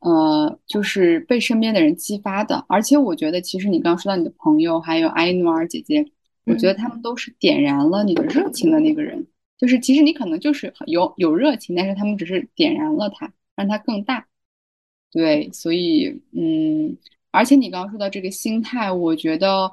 [0.00, 2.62] 呃，就是被身边的人激发的。
[2.68, 6.04] 而且我觉得，其实你刚刚说到你的朋友，还有艾努尔姐姐，
[6.44, 9.26] 我觉得他们都是点燃了你的热情的那个人。
[9.56, 14.26] 就是其实你可能就是有有热情，但是他们只是点燃了它，让它更大。
[15.10, 16.94] 对，所以嗯，
[17.30, 19.72] 而且你刚刚说到这个心态，我觉得。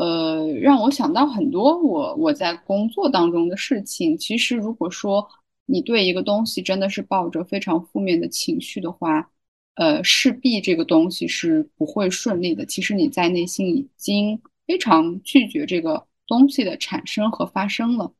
[0.00, 4.16] 呃，让我想到很多我我在工作当中的事情。
[4.16, 5.28] 其实，如果说
[5.66, 9.30] 你对一个东西真的是抱着非常负面的情绪的话，
[9.74, 12.64] 呃，势必这个东西是不会顺利的。
[12.64, 18.10] 其实你在内心已经非常拒绝这个东西的产生和发生了。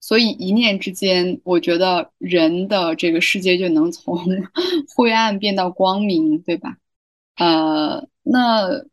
[0.00, 4.18] 所以一念之间，我觉得人的这个世界就能从
[4.96, 6.76] 灰暗变到光明，对吧？
[7.36, 8.84] 呃，那。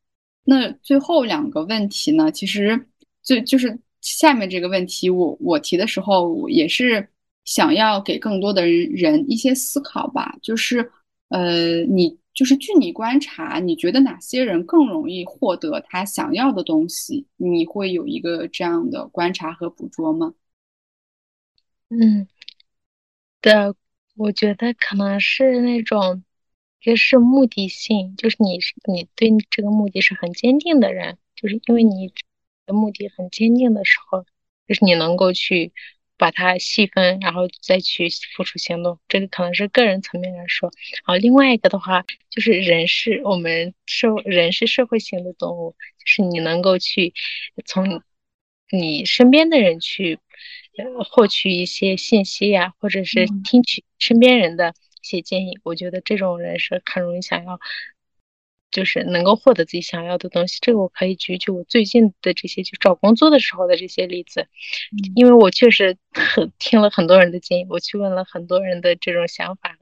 [0.45, 2.31] 那最后两个问题呢？
[2.31, 2.87] 其实
[3.23, 7.07] 就就是下面这个问题，我我提的时候也是
[7.45, 10.37] 想要给更多的人一些思考吧。
[10.41, 10.91] 就是
[11.29, 17.25] 呃，你就是据你观察，你觉得哪些人更容易获得他想要的东西？
[17.37, 20.33] 你会有一个这样的观察和捕捉吗？
[21.89, 22.27] 嗯，
[23.41, 23.73] 的，
[24.17, 26.21] 我觉得可能是那种。
[26.83, 28.59] 这是目的性，就是你
[28.93, 32.11] 你对这个目的是很坚定的人，就是因为你
[32.65, 34.25] 的目的很坚定的时候，
[34.67, 35.71] 就是你能够去
[36.17, 38.99] 把它细分，然后再去付出行动。
[39.07, 40.71] 这个可能是个人层面来说。
[41.05, 47.13] 然后另外一个的话，就是人是我们社人是社会性的动物，就是你能够去
[47.65, 48.01] 从
[48.69, 50.19] 你身边的人去
[51.09, 54.73] 获取一些信息呀，或者是听取身边人的。
[54.75, 57.59] 一些建议，我觉得这种人是很容易想要
[58.71, 60.57] 就是能够获得自己想要的东西。
[60.61, 64.47] 这个我可以举举我最近的这些就找工作的时候的这些例子，
[65.15, 69.77] 因为我确实很听了很多人的建议，我去问了很多人的这种想法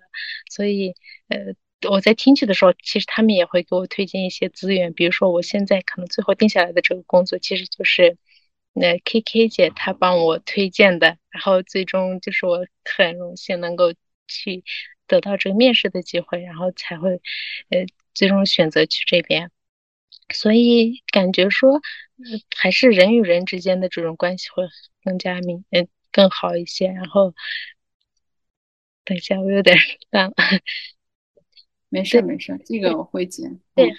[0.50, 0.96] 所以
[1.30, 1.56] 呃。
[1.90, 8.20] 我在听取的时候，其实他们也会给我推荐一些资源，比如说我现在可能最后定下来的这个工作，其实就是
[8.72, 13.96] 那 K K 姐她帮我推荐的，然后最终就是我很荣幸能够
[14.28, 14.64] 去
[15.12, 17.22] 得到这个面试的机会，然后才会
[17.70, 19.52] 呃最终选择去这边，
[20.34, 21.82] 所以感觉说
[22.56, 24.64] 还是人与人之间的这种关系会
[25.04, 26.88] 更加明嗯更好一些。
[26.88, 27.34] 然后
[29.04, 29.76] 等一下，我有点
[30.12, 30.36] 乱了。
[31.90, 33.52] 没事没事，这个我会接。
[33.76, 33.92] 对，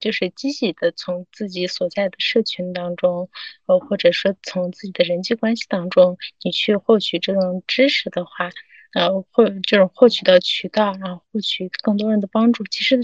[0.00, 3.30] 就是积极的从自己所在的社群当中，
[3.66, 8.50] 呃，或者说从自己的人际关系当中，你去获取这种知识的话，
[8.94, 12.64] 呃，获这种获取的渠道，然后获取更多人的帮助。
[12.64, 13.00] 其实，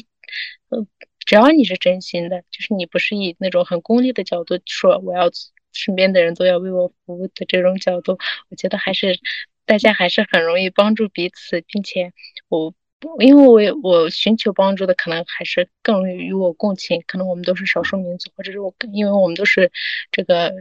[0.69, 0.87] 呃，
[1.21, 5.31] 只要你是真心的，就是你不是以那种很功利的角度说我要
[5.73, 8.19] 身边的人都要为我服务的这种角度，
[8.51, 9.19] 我觉得还是
[9.67, 12.13] 大家还是很容易帮助彼此，并且
[12.49, 12.75] 我。
[13.21, 19.71] 因为我我寻求帮助的可能还是更容易与我共情，可能我们都是少数民族，或者是我，因为我们都是
[20.11, 20.53] 这个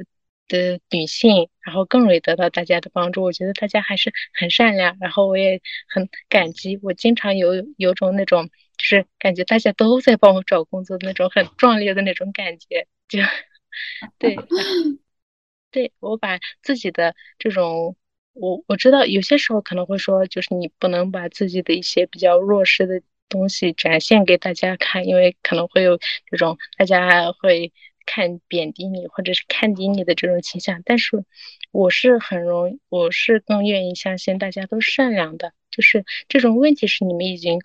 [0.48, 3.24] 的女性，然后更容易得到大家的帮助。
[3.24, 6.80] 我觉得大家还是很善良，然后我也很感激。
[6.82, 13.20] 我经常有有种那种，就是感觉大家都在帮我找工作的那种很壮烈的那种感觉，就
[14.18, 14.38] 对，
[15.72, 17.96] 对我把自己的这种。
[18.40, 25.98] 我我知道有些时候可能会说，就是你不能把自己的一些比较弱势的东西展现给大家看，因为可能会有
[26.30, 27.74] 这种大家会
[28.08, 30.82] 看贬低你或者是看低你的这种倾向。
[30.84, 31.24] 但是
[31.72, 37.60] 我是很容易，我是更愿意相信大家都善良的，就是这种问题是你们已经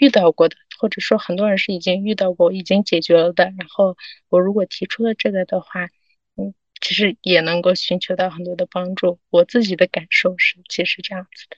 [0.00, 3.44] 遇到过的，或者说很多人是已经遇到过、已经解决了的。
[3.44, 3.96] 然后
[4.28, 5.84] 我如果提出了这个的话。
[6.36, 9.20] 嗯其实也能够寻求到很多的帮助。
[9.30, 11.56] 我自己的感受是，其实这样子的。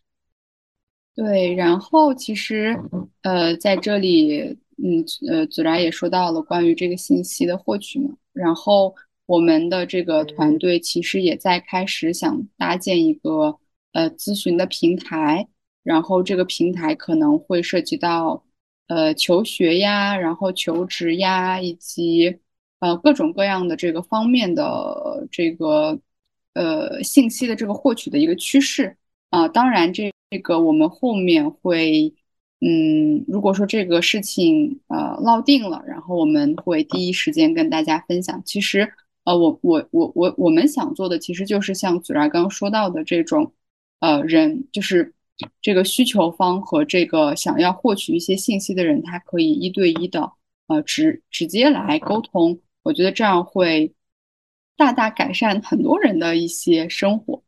[1.15, 2.77] 对，然后其实，
[3.23, 8.19] 呃，在这里，嗯，呃，子然也说到了关于这个信息的获取嘛。
[8.35, 8.95] 然后
[9.25, 13.59] 我们的这个团队其实也在开始想搭建一个
[13.93, 15.49] 呃咨询的平台。
[15.83, 18.45] 然后这个平台可能会涉及到
[18.89, 22.39] 呃求学呀，然后求职呀，以及。
[22.81, 25.99] 呃，各种各样的这个方面的这个
[26.53, 28.95] 呃信息的这个获取的一个趋势
[29.31, 32.13] 啊，当然这这个我们后面会
[32.67, 38.41] 嗯，如果说这个事情呃落定了，然后我们会第一时间跟大家分享。
[38.43, 38.91] 其实
[39.25, 43.53] 呃，我我我我我们想做的其实就是像祖然刚刚说到的这种
[44.01, 45.13] 呃人，就是
[45.61, 50.33] 这个需求方和这个想要获取一些信息的人，他可以一对一的
[50.69, 52.59] 呃直直接来沟通。
[52.83, 53.93] 我觉得这样会
[54.77, 57.43] 大大改善很多人的一些生活，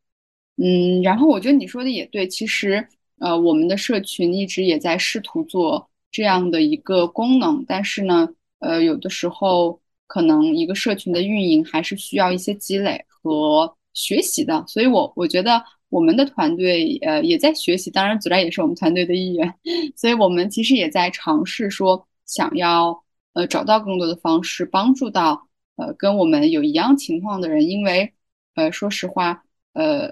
[0.57, 2.87] 嗯，然后我觉得你说的也对，其实
[3.19, 19.55] 呃，我们的社群一直也在试图做这样的一个功能，但是呢，呃，有的时候可能一个社群的运营还是需要一些积累和学习的，所以我我觉得我们的团队呃也在学习，当然子然也是我们团队的一员，
[19.97, 23.03] 所以我们其实也在尝试说想要。
[23.37, 28.11] 呃，找到更多的方式帮助到呃跟我们有一样情况的人，因为
[28.55, 30.09] 呃说实话，呃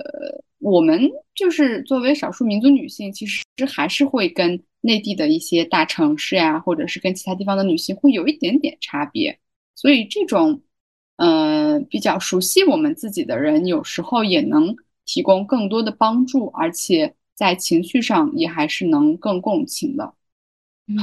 [0.64, 0.98] 我们
[1.34, 9.38] 就是作为少数民族女性，其实还是会跟内地的一些大城市呀，或者是跟其他地方的女性会有一点点差别，
[9.74, 10.62] 所以这种
[11.16, 14.74] 呃比较熟悉我们自己的人，有时候也能
[15.04, 20.14] 提供更多的帮助，而且在情绪上也还是能更共情的。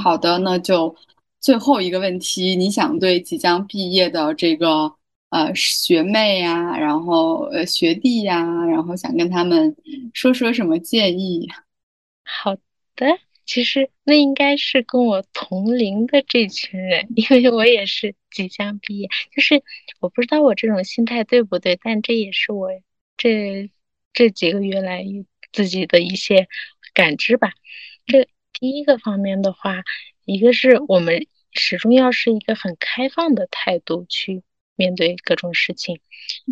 [0.03, 0.95] 好的，那就。
[1.39, 4.93] 最后一个问题，你想对即将毕业的这个
[5.31, 9.75] 呃学妹呀，然后呃学弟呀，然后想跟他们
[10.13, 11.49] 说说什么建议？
[12.23, 12.55] 好
[12.95, 19.63] 的，其实那应该是跟我同龄的这群人，因为我也是即将毕业，就是
[19.99, 22.69] 我不知道我这种心态对不对，但这也是我
[23.17, 23.71] 这
[24.13, 25.03] 这几个月来
[25.51, 26.47] 自己的一些
[26.93, 27.53] 感知吧。
[28.05, 29.83] 这第一个方面的话。
[30.23, 34.43] 一个是我们始终要是一个很开放的态度去
[34.75, 35.99] 面对各种事情，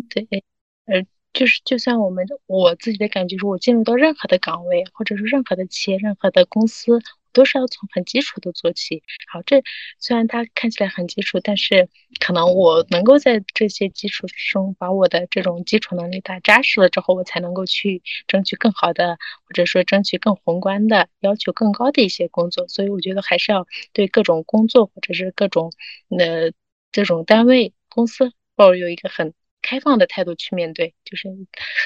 [0.08, 0.44] 对，
[0.86, 7.00] 呃，就是就算我们我自己的感觉是，我进入到任何的岗位，或者是任何的企业、任何的公司，
[7.32, 9.02] 都是要从很基础的做起。
[9.32, 9.62] 好，这
[10.00, 22.66] 虽然它看起来很基础，但是可能我能够在这些基础中把我的这种基础能力打扎实了之后，我才能够去争取更好的，或者说争取更宏观的、要求更高的一些工作。
[22.66, 25.72] 所以我觉得还是要对各种工作或者是各种
[26.08, 26.50] 呃
[26.90, 31.28] 这种单位公司抱有一个很开放的态度去面对，就是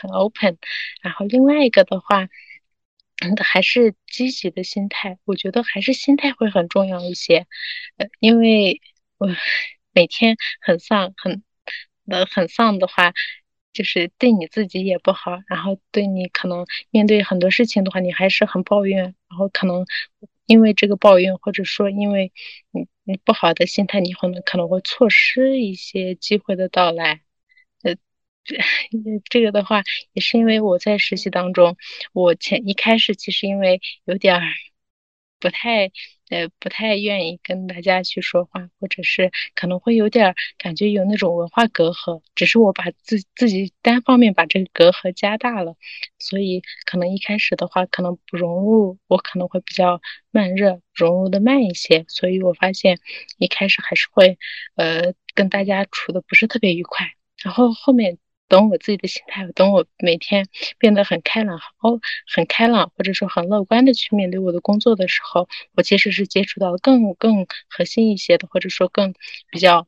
[0.00, 0.58] 很 open。
[1.02, 2.28] 然后另外一个的话。
[3.42, 7.46] 还是积极的心态，我觉得还是心态会很重要一些。
[7.96, 8.82] 呃，因为
[9.16, 9.28] 我
[9.92, 11.42] 每天很丧，很
[12.06, 13.14] 呃很丧的话，
[13.72, 19.86] 就是对你自己也不好，然后对你可能面对很多事情的话，你还是很抱怨，然后可能
[20.44, 22.32] 因为这个抱怨，或者说因为
[22.72, 27.20] 你你不好的心态，你可能可能会错失一些机会的到来。
[28.44, 28.58] 这
[29.30, 29.82] 这个的话，
[30.12, 31.76] 也是因为我在实习当中，
[32.12, 34.42] 我前一开始其实因为有点儿
[35.44, 35.92] 不太
[36.30, 45.76] 呃不太愿意跟大家去说话，或者是可能会有点感觉有那种文化隔阂，只是我把自自己单方面把这个隔阂加大了，
[46.18, 52.98] 所以可能一开始的话可能不融入，我可能会比较慢热，融入的慢一些，所以我发现
[53.36, 54.38] 一开始还是会
[54.76, 57.06] 呃跟大家处的不是特别愉快，
[57.42, 58.16] 然后后面。
[58.48, 60.46] 等我自己的心态，等我每天
[60.78, 69.14] 变得很开朗，哦，很开朗，或者说很乐观的去面对我的工作的时候，我其实是接触到更更核心一些的，或者说更
[69.50, 69.86] 比较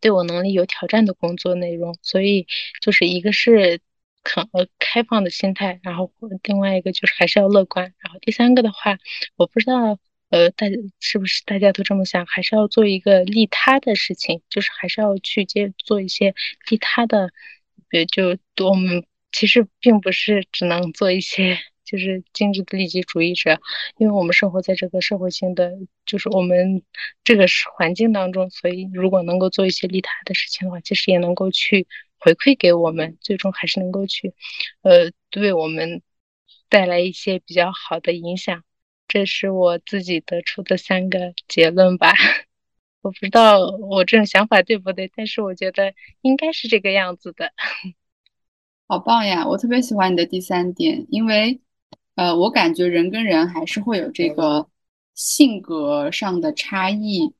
[0.00, 1.96] 对我能力有挑战的工作内容。
[2.02, 2.46] 所以
[2.80, 3.80] 就是一个是
[4.24, 8.98] 很开放的心态，然后另外一个就是还是要乐观，然后第三个的话，
[9.36, 9.98] 我不知道。
[10.34, 12.26] 呃，大家是不是大家都这么想？
[12.26, 16.34] 还是要做一个利他的事情，就是还是要去接做一些
[16.68, 17.30] 利他的，
[17.92, 23.60] 呃，就我们其实并不是只能做一些就是精致的利己主义者，
[23.96, 25.70] 因为我们生活在这个社会性的，
[26.04, 26.82] 就是我们
[27.22, 31.86] 这个环境当中，所以如果能够做一些利他的事情的话，其实也能够去
[32.18, 34.34] 回馈给我们，最终还是能够去，
[34.82, 36.02] 呃，对我们
[36.68, 38.64] 带来一些比较好的影响。
[39.14, 42.12] 这是我自己得出的三个结论吧，
[43.00, 47.52] 我不知道我这种想法对不对，但是我觉得应该是这个样子的。
[48.88, 49.46] 好棒呀！
[49.46, 51.60] 我特别喜欢你的第三点，因为，
[52.16, 54.68] 呃，我感觉人跟人还是会有这个
[55.14, 57.32] 性格上的差异。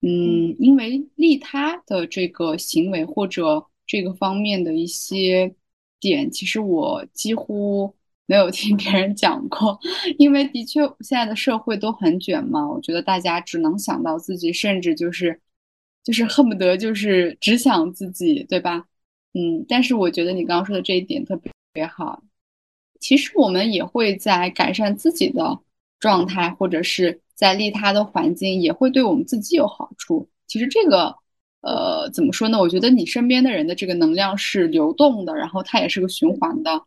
[0.00, 5.54] 嗯，因为利他的这个行为或者这个方面的一些
[6.00, 7.94] 点，其实我几乎。
[8.30, 9.76] 没有听别人讲过，
[10.16, 15.40] 因为的确现在的社会都很卷嘛，我觉得大家只能想到自己，甚至就是
[16.04, 18.84] 就是恨不得就是只想自己，对吧？
[19.34, 22.22] 嗯，但是我觉得你刚刚说的这一点特别特别好。
[23.00, 25.58] 其实我们也会在改善自己的
[25.98, 30.28] 状态，或者是在利他的环境，也会对我们自己有好处。
[30.46, 31.16] 其实这个
[31.62, 32.60] 呃怎么说呢？
[32.60, 36.84] 我觉得你身边的人的这个能量是流动的，然后它也是个循环的。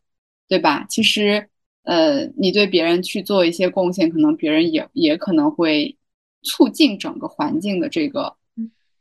[0.48, 0.86] 对吧？
[0.90, 1.50] 其实，
[1.84, 5.98] 呃，你对别人去做一些贡献，可能别人也也可能会
[6.44, 8.36] 促进整个环境的这个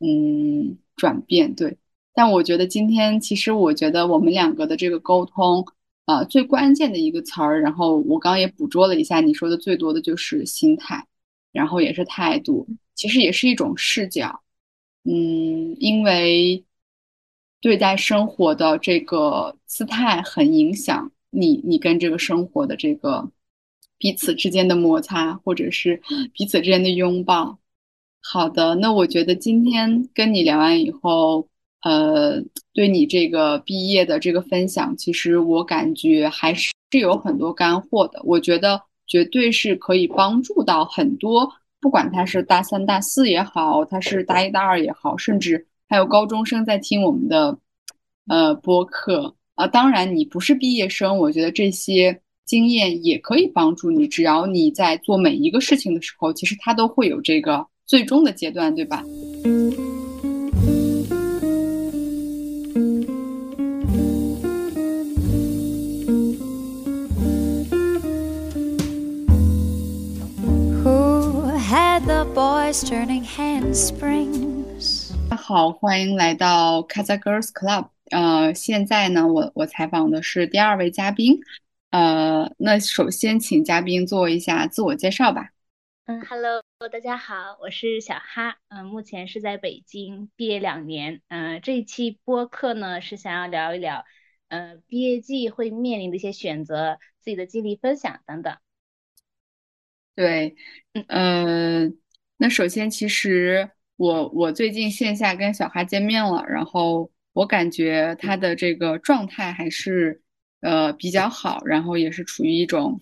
[0.00, 1.54] 嗯转变。
[1.54, 1.76] 对，
[2.14, 5.66] 但我觉得今天其实我觉得我们两个的这个沟通
[6.06, 11.06] 啊，最关键的一个词儿，然后我刚刚也捕捉了一下，你说的最多的就是心态，
[11.52, 14.42] 然后也是态度，其实也是一种视角。
[15.04, 16.64] 嗯，因为
[17.60, 21.10] 对待生活的这个姿态很影响。
[21.34, 23.30] 你你跟这个生活的这个
[23.96, 26.00] 彼此之间的摩擦，或者是
[26.34, 27.58] 彼此之间的拥抱。
[28.20, 31.48] 好的，那我觉得今天跟你聊完以后，
[31.82, 32.40] 呃，
[32.72, 38.20] 对你这个毕业的这个分享，其实我感觉还是有很多干货的。
[38.24, 47.58] 我觉得绝对是可以帮助到很多，不管他是大三、大四也好，他是大一、大二也好，甚至还有高中生在听我们的
[48.28, 49.34] 呃播客。
[49.54, 54.08] 啊，当然，你不是毕业生，我觉得这些经验也可以帮助你。
[54.08, 59.04] 只要你在做每一个事情的时候，其实它都会有这个最终的阶段，对吧
[72.72, 75.12] turning handsprings？
[75.36, 77.91] 好，欢迎来到 Casa Girls Club。
[78.12, 81.40] 呃，现在呢，我我采访的是第二位嘉宾，
[81.88, 85.48] 呃，那首先请嘉宾做一下自我介绍吧。
[86.04, 94.04] 嗯，Hello，大家好，我是小哈，嗯，目前是在北京毕业两年，嗯，这一期播客呢是想要聊一聊，
[94.48, 98.54] 呃，毕业季会面临的一些选择，自己的经历分享等等。
[100.14, 100.54] 对，
[101.08, 101.88] 呃，
[102.36, 110.20] 那首先其实我我最近线下跟小哈见面了，然后我感觉他的这个状态还是
[110.60, 113.00] 呃比较好，然后也是处于一种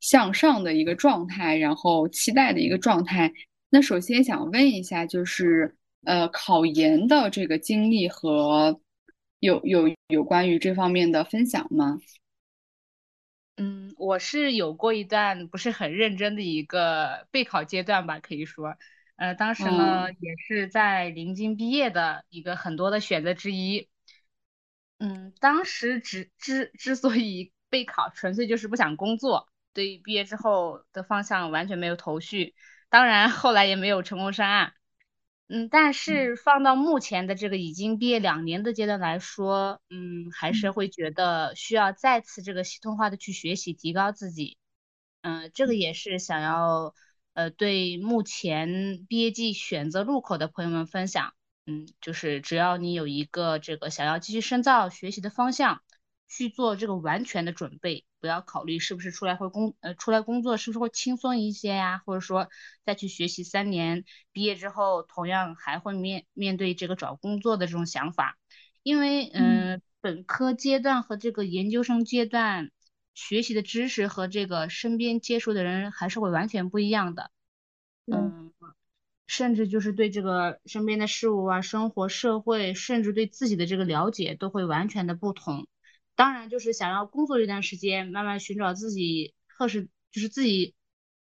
[0.00, 3.32] 向上的一个状态，然后期待的一个状态。
[3.70, 5.74] 那首先想问一下，就是
[6.04, 8.80] 呃考研的这个经历和
[9.40, 11.98] 有有有关于这方面的分享吗？
[13.56, 18.74] 嗯，我是有过一段不是很认真的一个备考阶段吧，可以说，
[19.22, 23.88] 呃，当时呢嗯也是在临近毕业的一个很多的选择之一。
[24.98, 32.56] 嗯，当时之之之所以备考，纯粹就是不想工作，对毕业之后的方向完全没有头绪，
[32.88, 34.74] 当然后来也没有成功上岸。
[35.46, 44.58] 嗯，但是放到目前的这个已经毕业两年的阶段来说，嗯，还是嗯会觉得需要再次这个系统化的去学习，提高自己。
[45.20, 46.92] 嗯，这个也是想要
[47.34, 51.32] 呃对目前毕业季选择路口的朋友们分享。
[51.64, 55.80] 嗯，就是只要你有一个这个想要继续深造学习的方向，
[56.28, 62.48] 去做这个完全的准备，不要考虑是不是出来会工呃出来工作是不是会轻松一些呀，或者说
[62.84, 68.36] 再去学习三年，毕业之后同样还会面面对这个找工作的这种想法，
[68.82, 72.72] 因为嗯本科阶段和这个研究生阶段
[73.14, 77.30] 学习的知识和这个身边接触的人还是会完全不一样的。
[78.06, 78.52] 嗯，
[79.26, 85.68] 甚至就是对这个身边的事物啊、生活、社会，甚至对自己的这个了解都会完全的不同。
[86.14, 90.74] 当然，就是想要工作一段时间，慢慢寻找自己合适，就是自己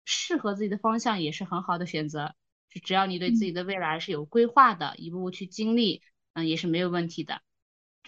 [0.05, 2.35] 适合自己的方向，也是很好的选择。
[2.70, 6.03] 就只要你对自己嗯的未来是有规划的，一步步去经历，
[6.35, 7.43] 嗯，也是没有问题的。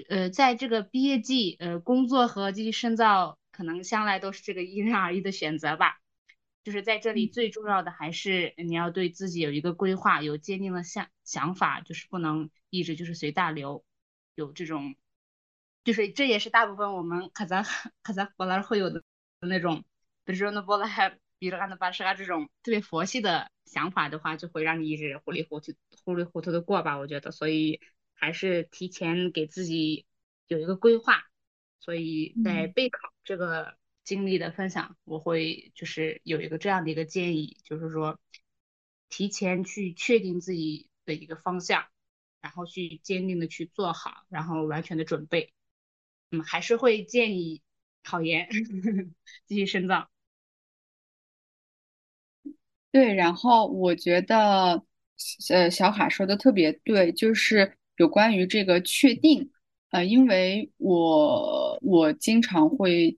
[0.09, 5.99] 呃，在这个毕业季，呃，工作和继续深造，可能向来都是这个因人而异的选择吧。
[6.65, 13.85] 就是在这里嗯最重要的还是你要对自己有一个规划，有坚定的想想法，就是不能一直就是随大流，
[14.37, 14.95] 有这种，
[15.85, 17.63] 就是这也是大部分我们卡扎
[18.03, 19.03] 卡扎波拉会有的
[19.41, 19.85] 那种，
[20.25, 25.73] 比如说那波拉还比如安的巴士啊这种特别佛系的想法的话，就会让你一直糊里糊涂
[26.05, 27.81] 糊里糊涂的过吧，我觉得，所以
[28.15, 30.07] 还是提前给自己
[30.47, 31.25] 有一个规划。
[31.81, 38.19] 所以在嗯备考这个经历的分享，我会就是有一个这样的一个建议，就是说
[39.09, 41.85] 提前去确定自己的一个方向，
[42.41, 45.53] 然后去坚定的去做好，然后完全的准备。
[46.31, 47.63] 嗯，还是会建议
[48.03, 48.49] 考研
[49.47, 50.09] 继续深造。
[52.91, 54.85] 对，然后我觉得，
[55.51, 59.51] 呃，小卡说的特别对，就是有关于这个确定，
[59.93, 63.17] 呃，因为我我经常会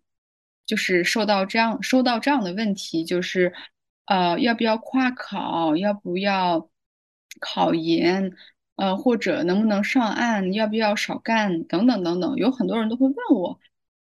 [0.66, 3.52] 就是受到这样收到这样的问题，就是
[4.04, 6.68] 呃，要不要跨考，要不要
[7.40, 8.30] 考研，
[8.76, 13.58] 呃，或者能不能上岸，要不要少干，等等等等，有很多人都会问我，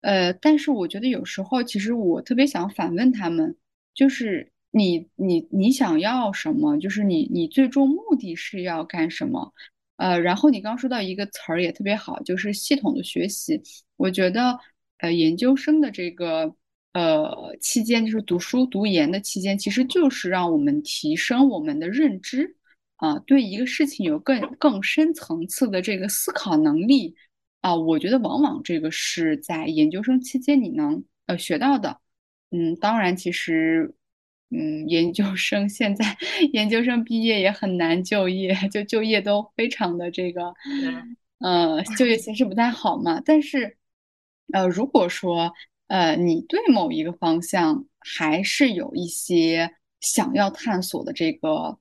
[0.02, 3.56] 呃，但是我觉得有时候其实我特别想反问他们。
[3.96, 6.76] 就是你你你想要什么？
[6.76, 9.54] 就是你你最终目的是要干什么？
[9.96, 13.60] 呃，然后你刚说到一个词儿也特别好，就是系统的学习。
[13.96, 14.58] 我觉得，
[14.98, 16.54] 呃，研究生的这个
[16.92, 22.56] 呃期间，就是读书读研的期间，其实就是让我们提升我们的认知
[22.96, 27.14] 啊，对一个事情有更更深层次的这个思考能力
[27.60, 27.74] 啊。
[27.74, 32.00] 我觉得往往这个是在研究生期间你能呃学到的。
[32.50, 33.92] 嗯，当然，其实，
[34.50, 36.04] 嗯，研究生 现在
[36.52, 40.94] 研究生毕业也很难就业，就就业都非常的这个，对，
[41.40, 43.20] 呃，就业形势不太好嘛。
[43.24, 43.76] 但是，
[44.52, 45.52] 呃，如果说，
[45.88, 49.68] 呃，你对某一个方向还是有一些
[50.00, 51.76] 想要探索的这个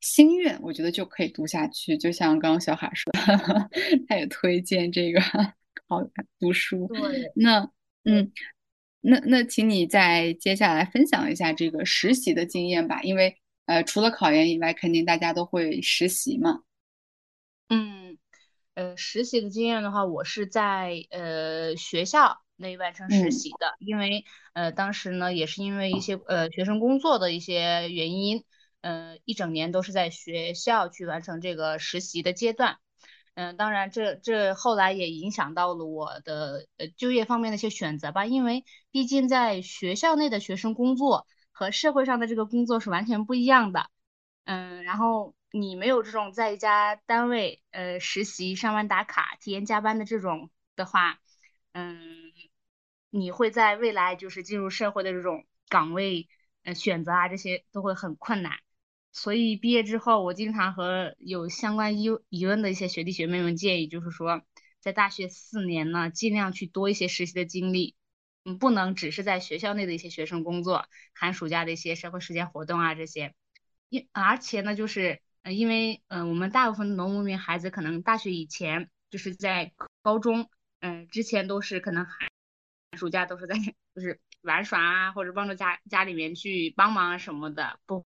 [0.00, 1.98] 心愿，我觉得就可以读下去。
[1.98, 3.70] 就像刚刚小海说的，
[4.06, 5.20] 他也推荐这个
[5.88, 6.00] 好
[6.38, 6.86] 读书。
[6.86, 7.68] 对，那，
[8.04, 8.30] 嗯。
[9.00, 13.36] 那那，请你再接下来分享一下这个实习的经验吧，因为
[13.66, 16.60] 呃，除了考研以外，肯定大家都会实习嘛。
[17.68, 18.18] 嗯，
[18.74, 28.44] 呃，实习的经验的话，我是在呃学校内完成实嗯习的，因为呃当时呢也是因为一些呃学生工作的一些原因，
[28.82, 32.78] 呃一整年都是在学校去完成这个实习的阶段。
[33.40, 43.88] 嗯，当然这这后来也影响到了我的呃就业方面的一些选择吧，因为毕竟在学校内的学生工作和社会上的这个工作是完全不一样的。
[44.44, 51.18] 嗯，然后你没有这种在一家单位呃实习、上班打卡、体验加班的这种的话，
[51.72, 51.98] 嗯，
[53.08, 56.28] 你会在未来就是进入社会的这种岗位，
[56.64, 58.58] 呃选择啊这些都会很困难。
[59.12, 64.42] 所以毕业之后，我经常和有相关疑疑问的一些学弟学妹们建议，就是说，
[64.80, 67.96] 在大学四年呢，尽量去多一些实习的经历，
[68.44, 73.34] 嗯，不能只是在学校内的一些学生工作、寒暑假的一些社会实践活动啊这些。
[73.88, 80.48] 因而且呢，就是呃，因为嗯，我们大部分农牧民孩子可能大学以前就是在高中，
[80.78, 82.30] 嗯，之前都是可能寒
[82.96, 83.54] 暑假都是在
[83.94, 88.04] 就是玩耍啊，或者帮助家家里面去帮忙啊什么的，不。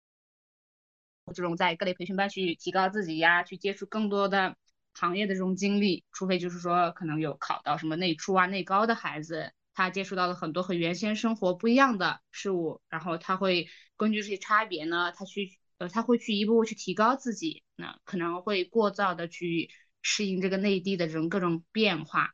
[1.31, 4.55] 这种在各类培训班去提高自己呀，去接触更多的
[4.93, 19.69] 行业的这种经历，除非就是说可能有考到什么内初啊、内高的孩子，他接触到了很多和原先生活不一样的事物，然后他会根据这些差别呢，他去呃他会去一步步去提高自己，那可能会过早的去
[20.01, 22.31] 适应这个内地的这种各种变化，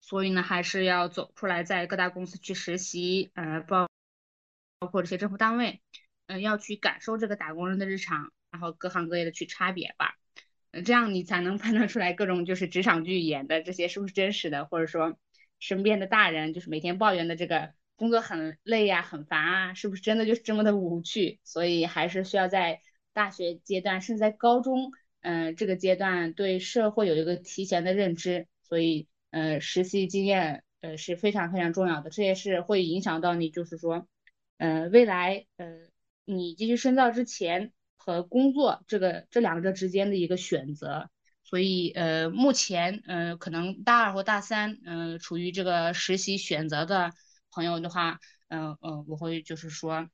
[0.00, 3.88] 所以呢，还是要走出来，在各大公司去实习，呃，包
[4.78, 5.82] 包括这些政府单位。
[6.26, 10.14] 嗯，要去感受这个打工人的日常，然后各行各业的去差别吧，
[10.70, 15.18] 嗯，这样你才能判断出来各种就是职场剧演的这些是不是真实的，或者说
[15.60, 21.40] 身边的大人就是每天抱怨的这个工作很累呀、很烦啊，是不是真的就是这么的无趣？
[21.44, 22.80] 所以还是需要在
[23.12, 34.08] 大学阶段，甚至在高中，嗯，这个阶段对社会有一个提前的认知，所以，呃，实习经验，呃，是非常非常重要的，这也是会影响到你，就是说，
[34.56, 35.93] 呃，未来，呃。
[36.24, 41.10] 你继续深造之前和工作这个这两者之间的一个选择，
[41.42, 47.12] 所以呃，目前呃，可能大二或大三嗯，处于这个实习选择的
[47.50, 48.18] 朋友的话，
[48.48, 50.08] 嗯嗯，我会就是说，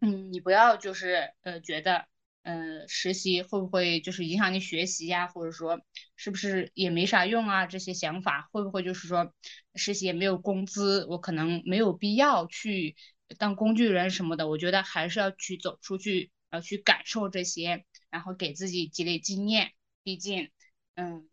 [0.00, 2.06] 嗯，你不要就是呃觉得
[2.42, 5.80] 呃实习会不会就是影响你学习呀，或者说
[6.16, 7.66] 是不是也没啥用啊？
[7.66, 9.32] 这些想法会不会就是说
[9.74, 12.96] 实习也没有工资，我可能没有必要去。
[13.38, 19.72] 当工具人什么的，我觉得还是要去走出去，要去感受这些，然后给自己积累经验。
[20.02, 20.50] 毕竟，
[20.94, 21.28] 嗯，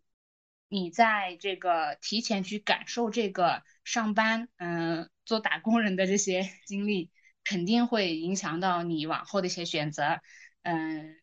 [0.67, 7.09] 你在这个提前去感受这个上班，嗯，做打工人的这些 经历，
[7.43, 10.19] 肯定会影响到你往后的一些选择。
[10.63, 11.15] 嗯，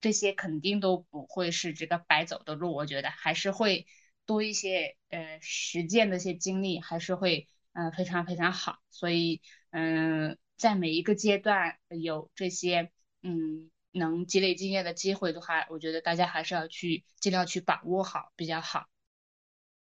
[0.00, 3.86] 这些肯定都不会是这个白走的路，我觉得还是会
[4.26, 8.78] 多一些呃实践的一些经历，还是会呃非常非常好。
[8.90, 9.40] 所以。
[9.72, 12.90] 嗯，在每一个阶段有这些
[13.22, 18.86] 嗯能积累经验的机会的话，我觉得大家还是要去尽量去把握好比较好。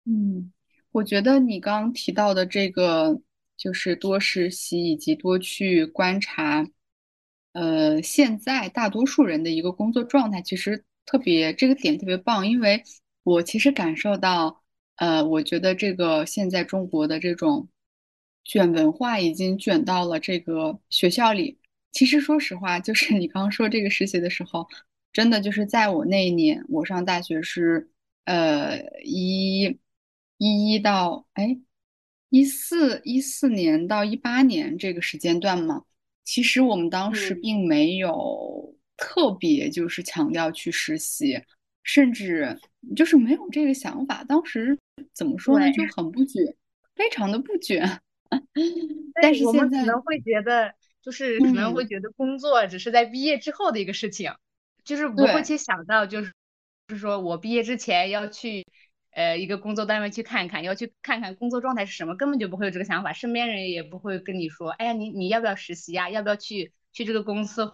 [0.06, 0.52] 嗯，
[0.90, 3.22] 我觉得你刚刚提到的这个
[3.56, 6.66] 就是多实习以及多去观察，
[7.52, 12.84] 呃，现在大多数人的一个工作状态，其实特别这个点特别棒，因为
[13.22, 14.64] 我其实感受到，
[14.96, 17.70] 呃，我觉得这个现在中国的这种。
[18.46, 21.60] 卷文化已经卷到了这个学校里。
[21.92, 24.68] 其实说实话，就是你刚刚说这个实习的时候，
[25.12, 27.90] 真的就是在我那一年，我上大学是
[28.26, 29.78] 呃一
[30.38, 31.58] 一一到哎
[32.30, 35.84] 一四一四年到一八年这个时间段嘛。
[36.26, 41.40] 其实我们当时并没有特别就是强调去实习，
[41.84, 42.60] 甚至
[42.96, 44.24] 就是没有这个想法。
[44.26, 44.78] 当时
[45.14, 46.44] 怎么说呢，就很不卷，
[46.96, 48.02] 非常的不卷。
[49.22, 54.34] 但是我们可能会觉得，就是可能会觉得工作只是在毕业之后的一个事情，
[54.84, 56.34] 就是不会去想到，就是
[56.88, 58.66] 就是说我毕业之前要去
[59.12, 66.10] 呃一个工作单位去看看，要去看看工作状态是什么，根本就不会有这个想法，身边人也不会跟你说，哎呀，你你要不要实习呀？
[66.10, 67.74] 要不要去去这个公司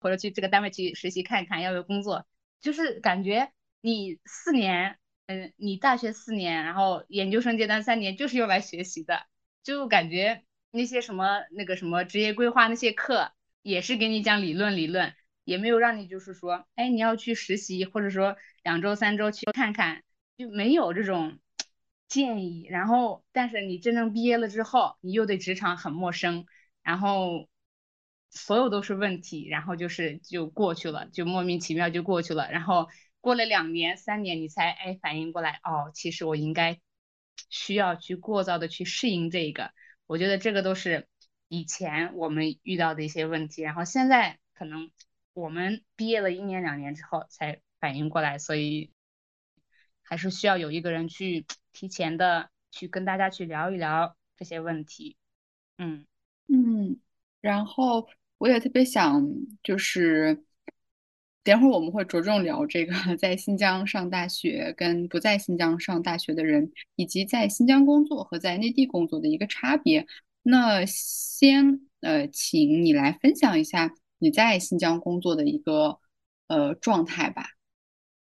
[0.00, 2.26] 或者去这个单位去实习看看，要不要工作？
[2.60, 9.26] 就是感觉你四年，嗯，你大学四年，然后研究生阶段三年，就是用来学习的。
[9.62, 13.32] 就感觉那些什么那个什么职业规划那些课
[13.62, 20.02] 也是给你讲理论理论，也没有让你就是说，哎，你要去实习，或者说两周三周去看看，
[20.38, 21.38] 就没有这种
[22.08, 22.66] 建议。
[22.70, 26.46] 然后，但是你真正毕业了之后，你又对职场很陌生，
[26.82, 27.48] 然后
[28.30, 32.50] 所有都是问题，然后就是就过去了，就莫名其妙就过去了。
[32.50, 32.88] 然后
[33.20, 36.80] 过了两年三年，你才哎反应过来，哦，其实我应该。
[37.48, 39.72] 需要去过早的去适应这个，
[40.06, 41.08] 我觉得这个都是
[41.48, 44.90] 以前我们遇到的一些问题，然后现在可能
[45.32, 48.92] 我们毕业了一年两年之后才反应过来，所以
[50.02, 55.16] 还是需要有一个人去提前的去跟大家去聊一聊这些问题。
[55.78, 56.06] 嗯
[56.48, 57.00] 嗯，
[57.40, 59.26] 然后我也特别想
[59.62, 60.44] 就是。
[61.42, 70.06] 等会儿我们会着重聊这个 在新疆上大学跟不在新疆上大学的人，以及在新疆工作和在内地工作的一个差别。
[70.42, 75.98] 那先呃，请你来分享一下你在新疆工作的一个
[76.46, 77.44] 呃状态吧。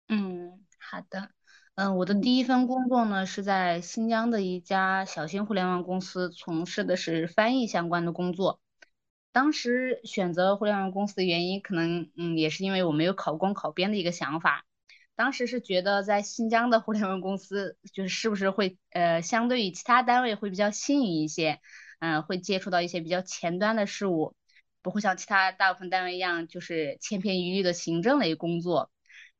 [0.07, 1.29] 嗯，好的。
[1.75, 8.61] 嗯，我的第一份工作呢是在新疆的一家小型互联网公司，从事的是翻译相关的工作。
[9.36, 14.65] 当时选择互联网公司的原因，可能嗯也是因为我没有考公考编的一个想法。
[15.13, 21.59] 当时是觉得在新疆的互联网公司，就是是不是会呃相对于其他单位会比较新颖一些，
[21.99, 24.38] 嗯，会接触到一些比较前端的事物，
[24.81, 28.89] 不会像其他大部分单位一样就是千篇一律的行政类工作。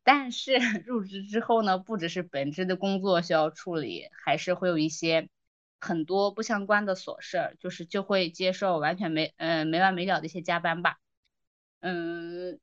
[0.04, 5.30] 但是 入职之后呢，不只是本职的工作需要处理，还是会有一些
[5.86, 10.98] 很多不相关的琐事儿，就是就会接受完全没呃没完没了的一些加班吧，
[11.82, 12.60] 嗯。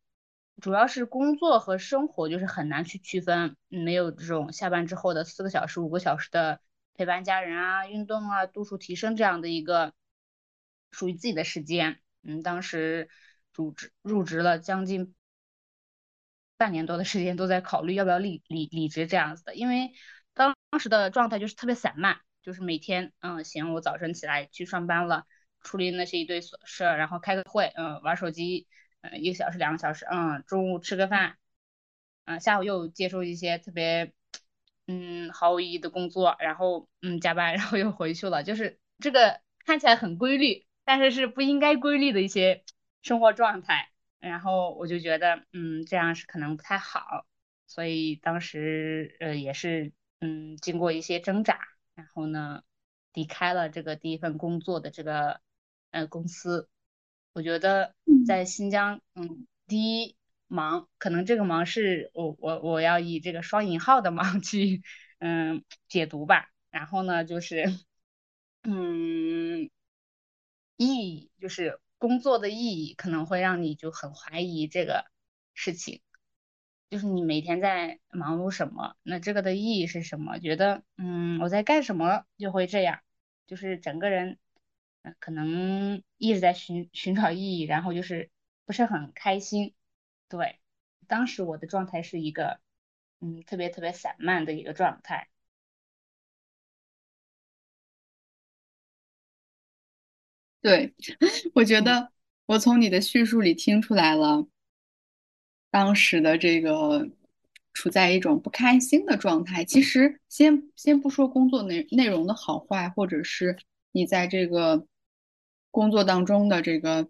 [0.60, 6.60] 主要是工作和生活就是很难去区分，没有这种下班之后的四个小时、五个小时的
[6.94, 9.92] 陪伴家人啊、运动啊、度数提升这样的一个
[10.92, 11.98] 属于自己的时间。
[12.22, 13.08] 嗯，当时
[13.54, 15.14] 入职入职了将近
[16.56, 19.92] 半年多的时间，都在考虑要不要离离离职这样子的，因为
[20.34, 25.26] 当时的状态就是特别散漫，就是每天嗯行，我早晨起来去上班了，
[25.62, 28.66] 处理那些一堆琐事，然后开个会，嗯，玩手机。
[29.02, 31.36] 嗯，一个小时、两个小时，嗯，中午吃个饭，
[32.24, 34.12] 嗯，下午又接受一些特别，
[34.86, 42.62] 嗯，毫无意义的工作，然后，嗯，加班，然后又回去了，就是这个看起来很规律，但是是不应该规律的一些
[43.02, 43.88] 生活状态。
[44.20, 47.26] 然后我就觉得，嗯，这样是可能不太好，
[47.66, 51.58] 所以当时，呃，也是，嗯，经过一些挣扎，
[52.02, 52.64] 然后呢，
[53.12, 55.40] 离开了这个第一份工作的这个，
[55.92, 56.68] 呃，公司。
[57.32, 57.94] 我觉得
[58.26, 60.16] 在新疆，嗯，第一
[60.48, 64.82] 忙，可能这个忙是我我我要以这个双引号的忙 去，
[65.20, 66.48] 嗯，解读吧。
[66.70, 67.66] 然后呢，就是，
[68.64, 69.70] 嗯，
[70.76, 75.04] 意义就是工作的意义可能会让你就很怀疑这个
[75.54, 76.02] 事情，
[76.92, 80.38] 就是你每天在忙碌什么，那这个的意义是什么？
[80.38, 83.00] 觉得，嗯，我在干什么就会这样，
[83.46, 84.38] 就是整个人。
[85.18, 88.30] 可能一直在寻寻找意义，然后就是
[88.66, 89.74] 不是很开心。
[90.28, 90.60] 对，
[91.08, 92.60] 当时我的状态是一个，
[93.20, 95.28] 嗯，特别特别散漫的一个状态。
[100.60, 100.94] 对，
[101.54, 102.12] 我觉得
[102.46, 104.46] 我从你的叙述里听出来了，
[105.72, 107.08] 当时的这个
[107.74, 109.64] 处在一种不开心的状态。
[109.64, 113.56] 其实，先先不说工作内内容的好坏，或者是
[113.90, 114.86] 你在这个。
[115.74, 117.08] 工作当中的这个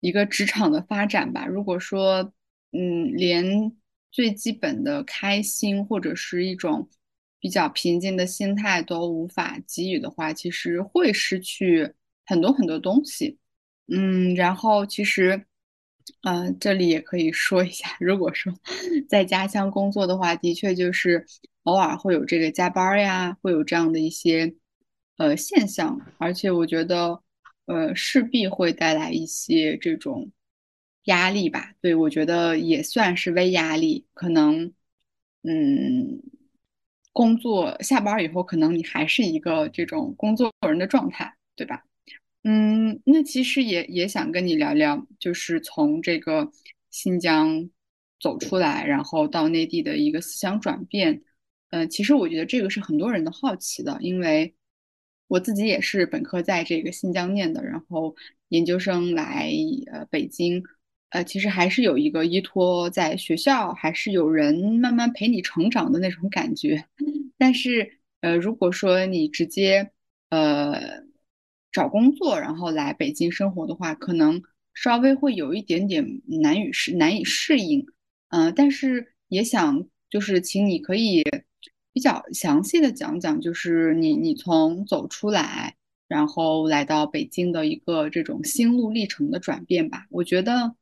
[0.00, 2.32] 一个职场的发展吧，如果说
[2.72, 3.76] 嗯，连
[4.10, 6.88] 最基本的开心或者是一种
[7.38, 11.92] 比较平静的心态都无法给予的话，其实会失去
[12.24, 13.38] 很多很多东西。
[13.86, 15.46] 嗯，然后其实
[16.22, 18.52] 嗯，这里也可以说一下，如果说
[19.08, 21.24] 在家乡工作的话，的确就是
[21.64, 24.54] 偶尔会有这个加班呀，会有这样的一些
[25.16, 27.22] 呃现象，而且我觉得。
[27.68, 30.30] 呃，势必会带来一些这种
[31.06, 31.72] 压力吧？
[31.80, 34.06] 对，我觉得也算是微压力。
[34.14, 34.72] 可能，
[35.42, 36.22] 嗯，
[37.12, 41.82] 工作下班以后，可能你还是一个这种工作人的状态，对吧？
[42.48, 46.48] 嗯，那其实也也想跟你聊聊，就是从这个
[46.90, 47.68] 新疆
[48.20, 51.22] 走出来，然后到内地的一个思想转变。
[51.70, 54.54] 嗯，其实我觉得这个是很多人的好奇的，因为。
[55.28, 58.14] 我自己也是本科在这个新疆念的，然后
[58.50, 59.50] 研究生来
[59.90, 60.62] 呃北京，
[61.10, 66.84] 呃其实还是有一个依托在学校，还是有人慢慢陪你成长的那种感觉。
[67.36, 69.90] 但是呃如果说你直接
[70.28, 71.02] 呃
[71.76, 77.86] 找工作，然后来北京生活的话，可能稍微会有一点点难以适难以适应。
[78.30, 81.22] 嗯，但是也想就是请你可以。
[81.92, 85.76] 比较详细的讲讲，就是你你从走出来，
[86.08, 90.06] 然后来到北京的一个这种心路历程的转变吧。
[90.10, 90.74] 我觉得，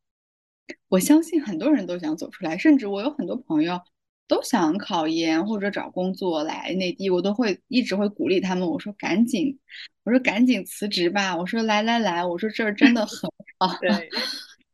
[0.88, 3.80] 我相信很多人都想走出来，甚至我有很多朋友
[4.26, 9.58] 都想考研或者找工作来内地，我都会一直会鼓励他们，我说赶紧，
[10.04, 13.78] 我说赶紧辞职吧，我说来来来，我说这儿真的很 好。
[13.80, 14.08] 对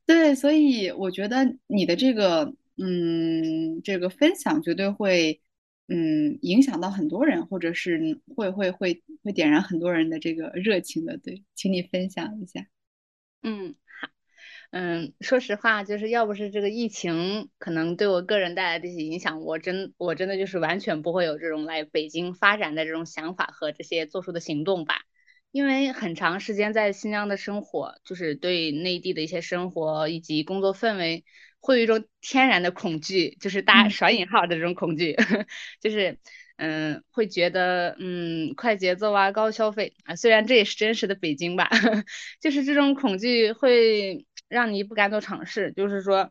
[0.07, 5.41] 对，所以我觉得你的这个嗯这个分享绝对会。
[5.93, 12.65] 嗯，影响到很多人，或者是会会会会点燃很多人的这个热情的，对，请你分享一下。
[13.43, 13.90] 嗯，好，
[14.71, 25.01] 嗯，说实话，就是要不是这个疫情可能对我个人带来的这些影响，我真我真的就是完全不会有这种来北京发展的这种想法和这些做出的行动吧。
[25.51, 31.25] 因为很长时间在新疆的生活，就是对内地的一些生活以及工作氛围，
[31.59, 35.17] 会有一种天然的恐惧，就是打甩引号的这种恐惧，
[35.83, 36.19] 就是
[36.57, 41.69] 嗯，会觉得嗯快节奏啊，高消费啊，虽然这也是真实的北京吧，
[42.41, 46.31] 就是这种恐惧会让你不敢做尝试，就是说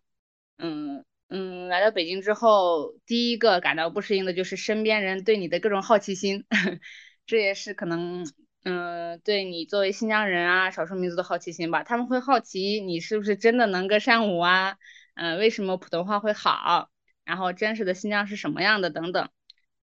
[0.60, 6.46] 嗯嗯，来到北京之后，第一个感到不适应的就是身边人对你的各种好奇心，
[7.26, 8.32] 这也是可能。
[8.66, 14.76] 嗯，对你作为新疆人啊，少数民族的好奇心吧，他们会好奇你是不是真的能歌善舞啊，
[15.16, 16.90] 嗯，为什么普通话会好，
[17.24, 19.30] 然后真实的新疆是什么样的等等。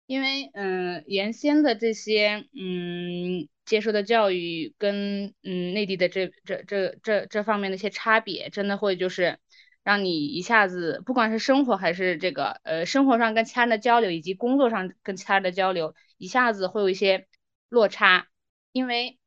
[0.08, 9.38] 因为嗯，原先的这些嗯接受的教育跟嗯内地的这这这这这方面的一些差别，真的会就是
[9.84, 17.26] 让你一下子，不管是生活还是这个呃生活上跟其他人的交流，以及工作上跟其他人的交流，一下子会有一些
[17.68, 18.28] 落差。
[18.72, 19.18] 因为，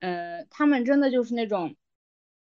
[0.00, 1.76] 嗯，他们真的就是那种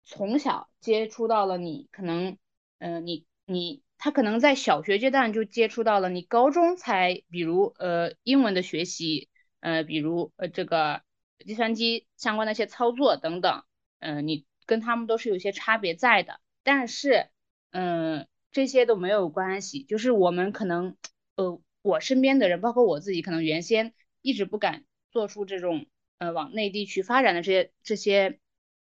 [0.04, 2.38] 从小接触到了你，可能，
[2.78, 9.28] 嗯，你你他可能在小学阶段就接触到了，你高中才，比如呃英文的学习，
[9.60, 11.02] 呃，比如呃这个
[11.46, 13.62] 计算机相关的一些操作等等，
[13.98, 16.40] 嗯，你跟他们都是有些差别在的。
[16.62, 17.28] 但是，
[17.72, 20.96] 嗯，这些都没有关系，就是我们可能，
[21.36, 23.92] 呃，我身边的人，包括我自己，可能原先
[24.22, 25.86] 一直不敢做出这种。
[26.18, 28.38] 呃，往内地去发展的这些这些，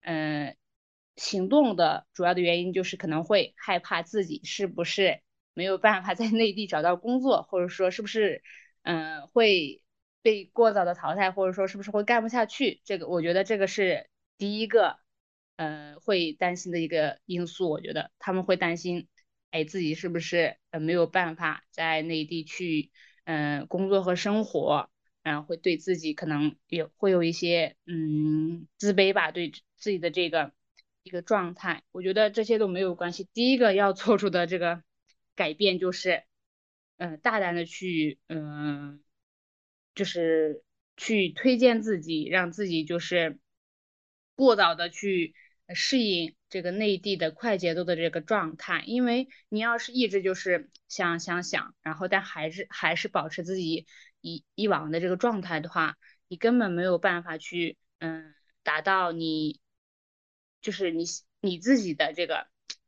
[0.02, 0.58] 嗯，
[1.16, 5.22] 行动的主要的原因就是可能会害怕自己是不是
[5.54, 8.44] 没有办法在内地找到工作，或者说是不是，
[8.84, 9.84] 嗯，会
[10.22, 12.82] 被过早的淘汰，或者说是不是会干不下去。
[12.86, 14.98] 这个我觉得这个是第一个，
[15.58, 17.70] 嗯，会担心的一个因素。
[17.70, 19.08] 我觉得他们会担心，
[19.52, 22.92] 哎，自己是不是呃没有办法在内地去，
[23.26, 24.90] 嗯，工作和生活。
[25.24, 30.52] 然后会对自己可能有会有一些嗯自卑吧，对自己的这个
[31.04, 33.28] 一个状态，我觉得这些都没有关系。
[33.34, 34.84] 第一个要做出的这个
[35.36, 36.24] 改变就是，
[36.98, 39.04] 嗯，大胆的去嗯，
[39.96, 40.64] 就是
[40.98, 43.40] 去推荐自己，让自己就是
[44.36, 45.34] 过早的去
[45.74, 53.88] 适应这个内地的快节奏的这个状态，因为你要是一直就是想想想，然后但还是还是保持自己。
[54.24, 55.98] 以以往的这个状态的话，
[56.28, 59.60] 你根本没有办法去，嗯，达到你，
[60.62, 61.06] 就是你
[61.40, 62.48] 你自己的这个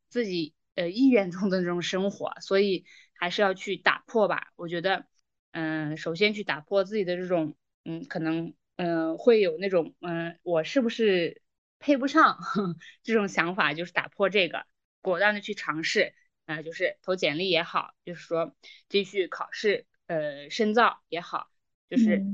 [0.09, 4.51] 自己呃意愿中的这种生活，所以还是要去打破吧。
[4.55, 5.05] 我觉得，
[5.51, 7.55] 嗯，首先去打破自己的这种，
[7.85, 11.41] 嗯，可能，嗯，会有那种，嗯，我是不是
[11.79, 12.37] 配不上
[13.03, 14.65] 这种想法，就是打破这个，
[15.01, 16.13] 果断的去尝试，
[16.45, 18.55] 啊，就是投简历也好，就是说
[18.89, 19.85] 继续考试。
[20.05, 21.49] 呃，深造也好，
[21.89, 22.27] 就是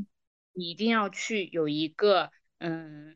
[0.54, 3.16] 你一定要去有一个嗯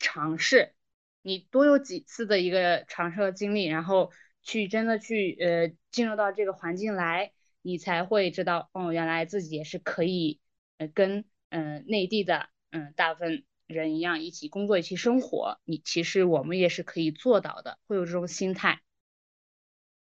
[0.00, 0.74] 尝试，
[1.22, 4.10] 你多有几次的一个尝试的经历，然后
[4.42, 10.40] 去真的去呃进入到这个环境来，你才会知道哦，原来自己也是可以
[10.78, 18.82] 呃跟嗯内地的嗯大部分人一样一起工作一起生活，你其实我们也是可以做到的，会有这种心态。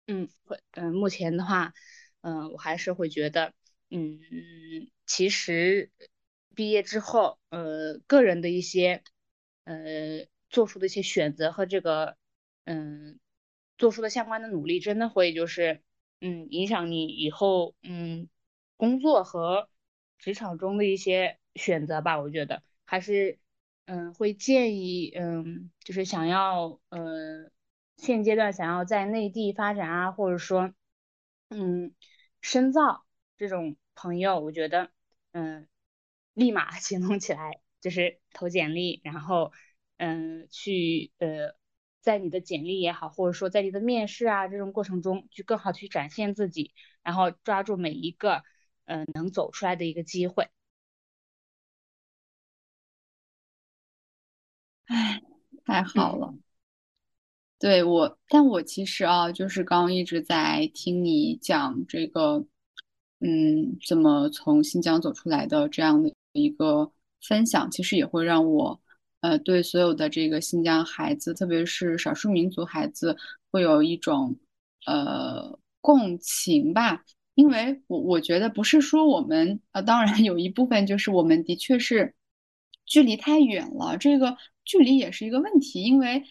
[0.06, 1.72] 嗯，会嗯目前的话。
[2.22, 3.52] 嗯，我还是会觉得，
[3.88, 4.18] 嗯，
[5.06, 5.92] 其实
[6.56, 9.04] 毕业之后，呃，个人的一些，
[9.62, 10.26] 呃，
[10.56, 12.16] 做出的一些选择和这个，
[12.64, 13.18] 嗯，
[13.76, 15.82] 做出的相关的努力，真的会就是，
[16.22, 18.26] 嗯，影响你以后，嗯，
[18.78, 19.68] 工作和
[20.18, 22.18] 职场中的一些选择吧。
[22.18, 23.38] 我觉得还是，
[23.84, 27.50] 嗯，会建议，嗯，就是想要，呃，
[27.98, 30.72] 现阶段想要在内地发展啊，或者说，
[31.50, 31.92] 嗯。
[32.40, 33.04] 深造
[33.36, 34.90] 这种朋友，我觉得，
[35.32, 35.68] 嗯，
[36.32, 39.52] 立马 行动起来，就是投简历，然后，
[39.96, 41.54] 嗯，去，呃，
[42.00, 46.72] 在你的简历也好，或者说在你的面试啊这种过程中，去更好去展现自己，
[47.02, 48.42] 然后抓住每一个，
[48.84, 50.48] 嗯，能走出来的一个机会。
[54.86, 55.20] 哎，
[55.64, 56.34] 太好了。
[57.58, 62.44] 对我，但我其实啊，就是刚刚一直在听你讲这个，
[63.20, 66.92] 嗯，怎么从新疆走出来的这样的一个
[67.22, 68.80] 分享，其实也会让我，
[69.20, 73.16] 呃，对所有的这个新疆孩子，特别是少数民族孩子，
[73.50, 74.36] 会有一种
[74.86, 77.04] 呃共情吧。
[77.34, 82.14] 因为我我觉得不是说我们，呃，当然有一部分就是我们的确是
[82.86, 86.22] 距离太远了，这个距离也是一个问题，因为。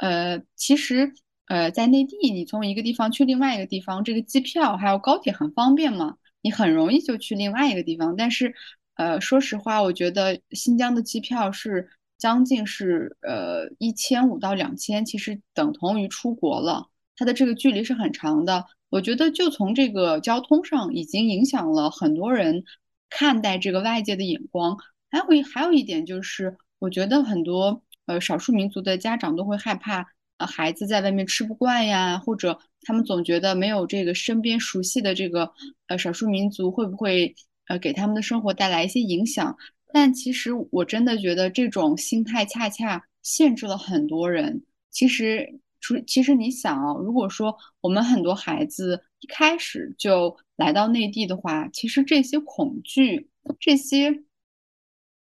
[0.00, 1.12] 呃，其实，
[1.46, 8.14] 呃，在内地，你从一个地方去另外一个地方，这个机票还有高铁很方便嘛，你很容易就去另外一个地方。
[8.14, 8.54] 但是，
[8.94, 16.88] 呃，说实话，我觉得新疆的机票是将近是呃一千五到两千，其实等同于出国了。
[17.16, 18.66] 它的这个距离是很长的。
[18.90, 22.64] 我觉得就从这个交通上已经影响了很多人
[23.10, 24.76] 看待这个外界的眼光。
[25.10, 30.06] 还有一还有一点就是，我觉得很多呃少数民族的家长都会害怕
[30.38, 35.52] 呃孩子在外面吃不惯呀，或者他们总觉得没有这个身边熟悉的这个
[35.88, 37.34] 呃少数民族会不会
[37.66, 39.56] 呃给他们的生活带来一些影响。
[39.92, 44.62] 但其实我真的觉得这种心态恰恰限制了很多人。
[44.90, 45.60] 其实，
[46.06, 53.28] 其实你想啊，如果说我们很多孩子一开始就来到内地的话，其实这些恐惧、
[53.60, 54.10] 这些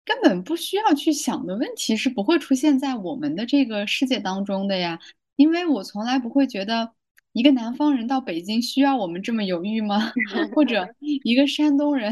[0.04, 5.00] 根本不需要去想的问题是不会出现在我们的这个世界当中的呀。
[5.36, 6.97] 因为我从来不会觉得。
[7.38, 10.12] 一个南方人到北京需要我们这么犹豫吗？
[10.56, 10.90] 或者
[11.24, 12.12] 一个山东人，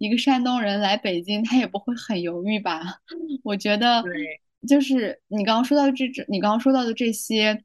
[0.00, 2.82] 一个山东人来北京，他也不会很犹豫吧？
[3.44, 4.02] 我觉得，
[4.66, 7.62] 就是你刚刚说到的这，你刚刚说到的这些，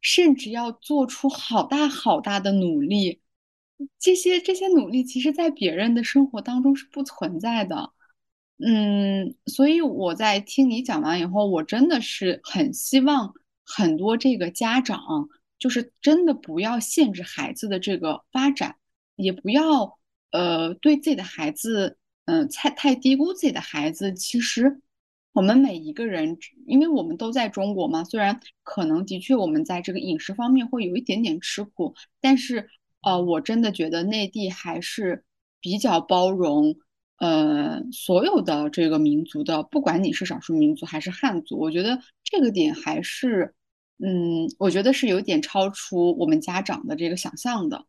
[0.00, 3.20] 甚至要做出好大好大的努力，
[3.98, 7.92] 这些这些努力，其实在别人的生活当中是不存在的。
[8.64, 15.28] 嗯，所以我在听你讲完以后，我真的是很希望很多这个家长。
[15.58, 18.76] 就是真的不要限制孩子的这个发展，
[19.16, 19.98] 也不要
[20.30, 21.96] 呃对自己的孩子
[22.26, 24.12] 嗯太太低估自己的孩子。
[24.12, 24.82] 其实
[25.32, 26.36] 我们每一个人，
[26.66, 32.68] 因为我们都在中国嘛，虽然可能的确我们在这个饮食方面会有一点点吃苦，但是
[33.02, 35.24] 呃我真的觉得内地还是
[35.60, 36.76] 比较包容
[37.18, 43.54] 呃所有的这个民族的，不管你是少数民族还是汉族，我觉得这个点还是。
[43.98, 47.84] 嗯，我觉得是有点超出我们家长的这个想象的。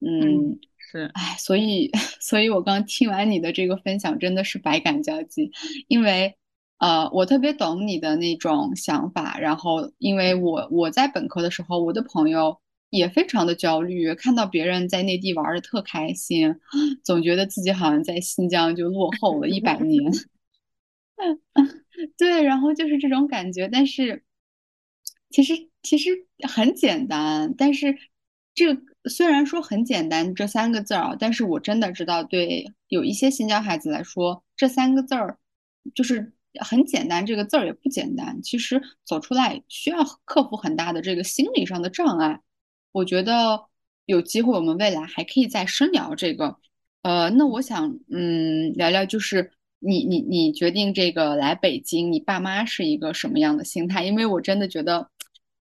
[0.00, 1.90] 嗯，是，哎，所以，
[2.20, 5.50] 所以我刚听完你的这个分享，真的是百感交集。
[5.88, 6.34] 因为，
[6.78, 9.38] 呃，我特别懂你的那种想法。
[9.38, 12.58] 然后，因为我我在本科的时候，我的朋友
[12.90, 16.54] 也非常的焦虑，看到别人在内地玩的特开心，
[17.04, 20.10] 总觉得自己好像在新疆就落后了一百年。
[22.18, 24.24] 对，然后就是这种感觉，但是。
[25.32, 26.10] 其实其实
[26.48, 27.96] 很简单，但是
[28.54, 28.76] 这
[29.10, 35.38] 虽然说很简单这三个字儿啊，但是我真的知道，对有一些新疆孩子来说，这三个字儿
[35.94, 38.40] 就是很简单，这个字儿也不简单。
[38.42, 42.38] 其实走出来需要克服很大的这个心理上的障碍。
[42.92, 43.64] 我觉得
[44.04, 46.56] 有机会我们未来还可以再深聊这个。
[47.02, 49.50] 呃，那我想嗯聊聊就是。
[49.84, 54.04] 你你你决定这个来北京，你爸妈是一个什么样的心态？
[54.04, 55.10] 因为我真的觉得，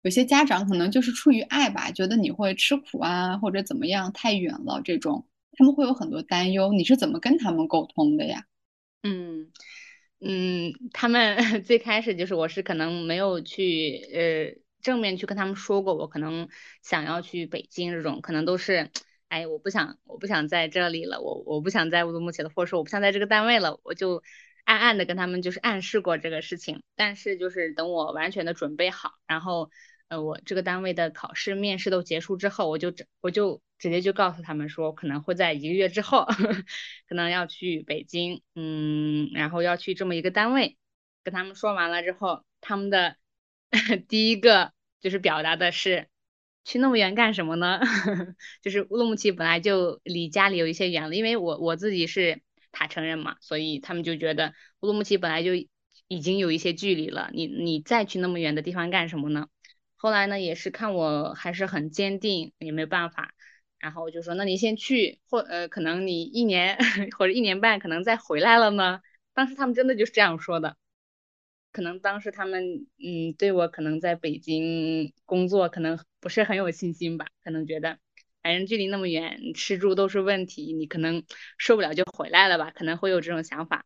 [0.03, 6.73] 有些家长可能就是出于爱吧，觉得你会吃苦啊，或者怎么样，太远了这种，他们会有很多担忧。
[6.73, 8.45] 你是怎么跟他们沟通的呀？
[9.03, 9.51] 嗯
[10.21, 16.49] 嗯，他们 最开始就是我是可能没有去呃正面去跟他们说过，我可能
[16.83, 18.91] 想要去北京这种，可能都是。
[19.29, 24.23] 哎，我不想，我不想在这里了，我我不想在乌鲁木齐了，或者说我不想在这个单位了，我就
[24.65, 26.83] 暗暗的跟他们就是暗示过这个事情。
[26.97, 29.71] 但是就是等我完全的准备好，然后
[30.13, 36.27] 呃我这个单位的考试面试都结束之后，我就我就直接就告诉他们说，可能会在一个月之后，
[37.09, 40.77] 可能要去北京，嗯，然后要去这么一个单位。
[41.25, 43.17] 跟他们说完了之后，他们的
[44.09, 46.09] 第一个就是表达的是。
[46.65, 47.81] 去那么远干什么呢？
[48.63, 52.41] 就是乌鲁木齐本来就离家里有一些远了，因为我我自己是
[52.71, 55.57] 塔城人嘛，所以他们就觉得乌鲁木齐本来就
[56.07, 59.49] 已经有一些距离了，你你再去那么远的地方干什么呢？
[60.03, 63.35] 后来呢，也是看我还是很坚定，也没办法，
[63.79, 66.77] 然后我就说，那你先去，或呃，可能你一年
[67.17, 69.01] 或者一年半可能再回来了呢。
[69.33, 70.77] 当时他们真的就是这样说的。
[71.71, 78.01] 可能当时他们嗯对我可能在北京工作可能不是很有信心吧，可能觉得
[78.43, 81.23] 反正距离那么远，吃住都是问题，你可能
[81.59, 83.85] 受不了就回来了吧，可能会有这种想法。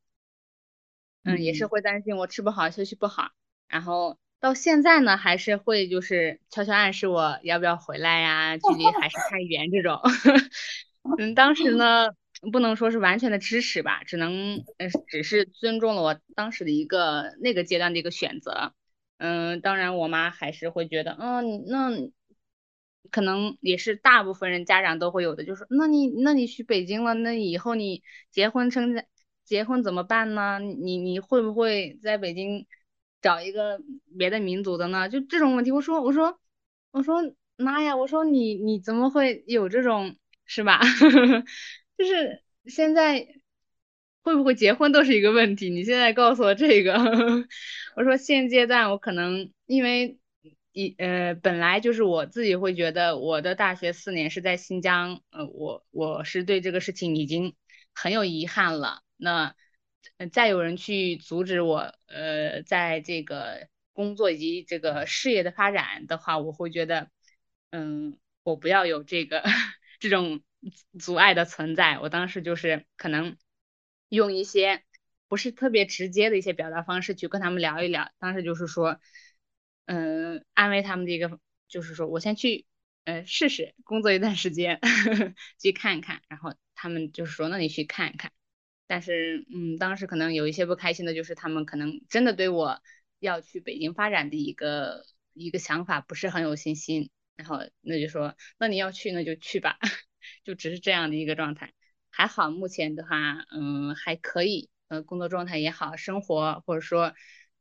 [1.25, 3.33] 嗯，也是会担心我吃不好休息不好，
[3.69, 10.01] 然后到现在呢还是会就是悄悄暗示我要不要回来呀，距离还是太远这种。
[11.19, 12.11] 嗯，当时呢。
[12.53, 18.75] 不能说是完全的支持吧，只能呃只是尊重了我当时的一个那个阶段的一个选择。
[19.17, 21.91] 嗯，当然我妈还是会觉得，嗯，那
[23.11, 29.03] 可能也是大部分人家长都会有的，就是那你那你去北京了，那以后你结婚成
[29.43, 30.59] 结婚怎么办呢？
[30.61, 32.67] 你你会不会在北京
[33.27, 33.81] 找一个
[34.17, 35.09] 别的民族的呢？
[35.09, 36.39] 就这种问题，我说我说
[36.93, 37.17] 我说
[37.57, 40.15] 妈呀，我说你你怎么会有这种
[40.45, 40.81] 是吧？
[41.99, 43.27] 就是现在
[44.23, 45.71] 会不会结婚都是一个问题。
[45.71, 46.95] 你现在告诉我这个，
[47.97, 50.19] 我说现阶段我可能因为
[50.73, 57.55] 一呃本来就是我自己会觉得我的大学四年是在新疆，呃我我是对这个事情已经
[57.93, 59.03] 很有遗憾了。
[59.17, 59.55] 那
[60.19, 67.11] 嗯再有人去阻止我，呃在这个工作以及这个事业的发展的话，我会觉得，
[67.71, 69.43] 嗯，我不要有这个
[70.01, 70.43] 这种
[70.99, 71.99] 阻碍的存在。
[72.01, 73.37] 我当时就是可能。
[74.09, 74.85] 用一些
[75.27, 79.01] 不是特别直接的一些表达方式去跟他们聊一聊，当时就是说，
[79.87, 82.67] 嗯，安慰他们的一个，就是说我先去，
[83.03, 84.79] 呃，试试工作一段时间，
[85.59, 88.31] 去看看，然后他们就是说，那你去看看。
[88.87, 92.81] 但是，嗯，当时可能有一些不开心的，就是他们可能真的对我
[93.19, 99.79] 要去北京发展的一个一个想法不是很有信心，然后那就说，那你要去那就去吧，
[100.45, 101.73] 就只是这样的一个状态。
[102.11, 107.15] 还好，目前的话，嗯，还可以，呃，工作状态也好，生活或者说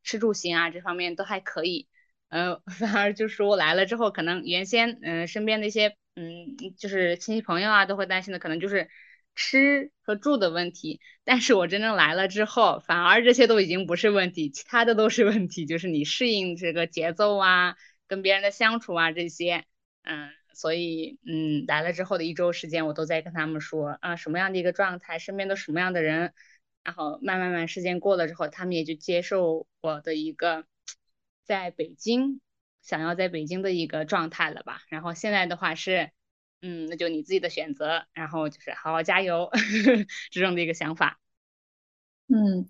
[0.03, 1.87] 吃住行啊这方面都还可以，
[2.29, 8.89] 呃， 反而就是我来了之后，可能原先，嗯，身边的一些，嗯，就是亲戚朋友啊，都会担心的，可能就是
[9.35, 11.01] 吃和住的问题。
[11.23, 17.75] 但是我真正来了之后，反而这些都已经不是问题，其他的都是问题，就是你适应这个节奏啊，
[18.07, 19.65] 跟别人的相处啊这些，
[20.03, 20.29] 嗯。
[20.57, 26.33] 所以，嗯，来了之后的一周时间，我都在跟他们说啊，什么样的一个状态，身边都什么样的人，
[26.81, 30.65] 然后慢慢慢时间过了之后，他们也就接受我的一个
[31.43, 32.39] 在北京
[32.81, 34.81] 想要在北京的一个状态了吧。
[34.87, 36.11] 然后现在的话是，
[36.65, 39.47] 嗯，那就你自己的选择，然后就是好好加油
[40.31, 41.19] 这种的一个想法。
[42.27, 42.67] 嗯，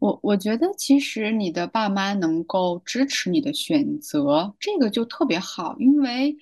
[0.00, 6.34] 我我觉得其实你的爸妈能够支持你的选择，这个就特别好，因为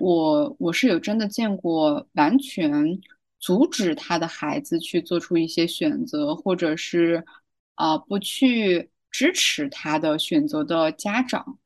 [0.00, 3.00] 我我是有真的见过完全
[3.38, 7.24] 阻止他的孩子去做出一些选择，或者是
[7.76, 11.56] 啊不去支持他的选择的家长，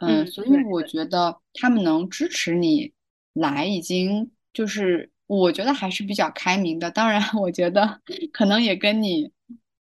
[0.00, 2.90] 嗯，所以我觉得他们能支持你
[3.32, 6.90] 来，已经就是我觉得还是比较开明的。
[6.90, 8.00] 当然， 我觉得
[8.32, 9.32] 可能也跟你。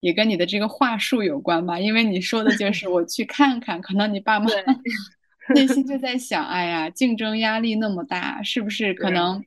[0.01, 4.47] 也跟你的这个话术有关吧，因为你说的就 是我去看看，可能你爸妈
[5.55, 9.43] 内心就在想，哎呀，竞争压力那么大，是不是可能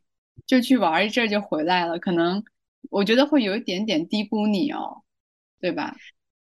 [0.46, 1.98] 就去玩一阵就回来了？
[2.00, 2.44] 可能
[2.90, 5.04] 我觉得会有一点点低估你哦，
[5.62, 5.96] 对吧？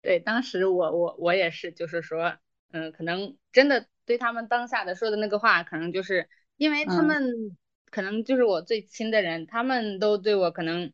[0.02, 2.34] 对，当时我我我也是，就是说，
[2.72, 7.56] 嗯，可能真的对他们当下的说的那个话，可能就是因为他们
[7.90, 10.90] 可能就是我最亲的人，他们都对我可能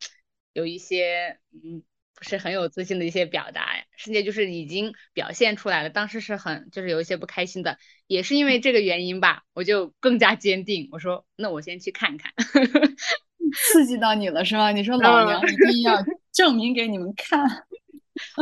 [0.53, 1.83] 有一些嗯。
[2.15, 5.89] 不是很有自信的一些表达呀，甚至就是已经表现出来了。
[5.89, 10.89] 当时是很就是有一些不开心的，也是因为这个原因吧，我就更加坚定。
[10.91, 12.33] 我说那我先去看看，
[13.71, 14.73] 刺激到你了是吗？
[14.73, 15.95] 你说老娘一定要
[16.33, 17.41] 证明给你们看，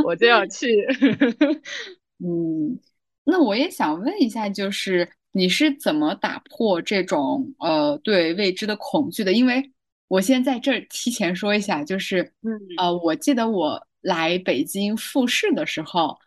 [0.04, 0.84] 我就要去。
[2.18, 2.80] 嗯，
[3.26, 9.34] 那我也想问一下，就是你是怎么打破这种呃对未知的恐惧的？
[9.34, 9.72] 因为。
[10.10, 12.32] 我先在这提前说一下，就是，
[12.78, 16.18] 呃，我记得我来北京复试的时候，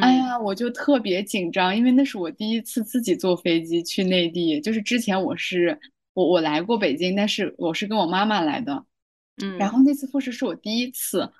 [0.00, 4.58] 哎呀，我就特别紧张，因为那是我第一次自己坐飞机去内地。
[4.62, 5.78] 就是之前我是
[6.14, 8.82] 我我来过北京，但是我是跟我妈妈来的，
[9.42, 11.30] 嗯，然后那次复试是我第一次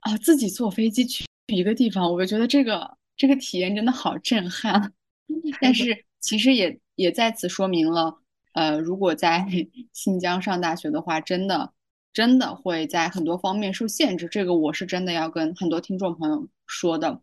[0.00, 4.92] 啊，自己坐飞机去一个地方，我就觉得这个这个体验真的好震撼。
[5.62, 8.16] 但 是其实也也在此说明了。
[8.54, 9.46] 呃，如果在
[9.92, 11.72] 新疆上大学的话，真的
[12.12, 14.28] 真的会在很多方面受限制。
[14.28, 17.20] 这个我是真的要跟很多听众朋友说的。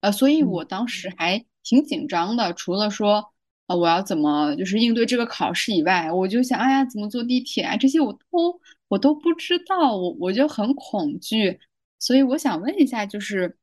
[0.00, 2.52] 呃，所以我当时还挺紧张的。
[2.54, 3.24] 除了说，
[3.68, 7.76] 呃，我要怎么就是应对这个考试以外，我就想，哎呀，怎么坐地铁啊？
[7.76, 11.58] 这些我都我都不知道，我我就很恐惧。
[12.00, 13.56] 所以我想问一下，就是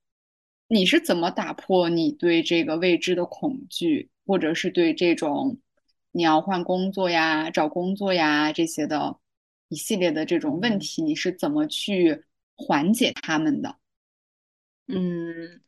[0.72, 5.60] 你是怎么打破你对这个未知的恐惧，或者是对这种？
[6.12, 9.20] 你要换工作呀，找工作呀，这些的
[9.68, 12.24] 一系列的这种问题，你是怎么去
[12.56, 13.78] 缓解他们的？
[14.88, 15.62] 嗯，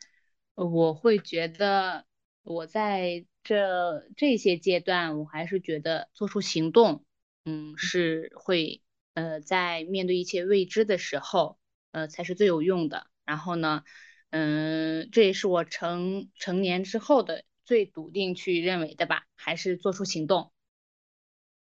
[0.54, 2.06] 我会觉得
[2.44, 7.06] 我在这这些阶段，我还是觉得做出行动，
[7.46, 8.84] 嗯，是会
[9.16, 11.58] 呃在面对一切未知的时候，
[11.92, 13.08] 呃才是最有用的。
[13.26, 13.84] 然后呢，
[14.32, 17.46] 嗯，这也是我成成年之后的。
[17.64, 20.52] 最笃定去认为的吧，还是做出行动。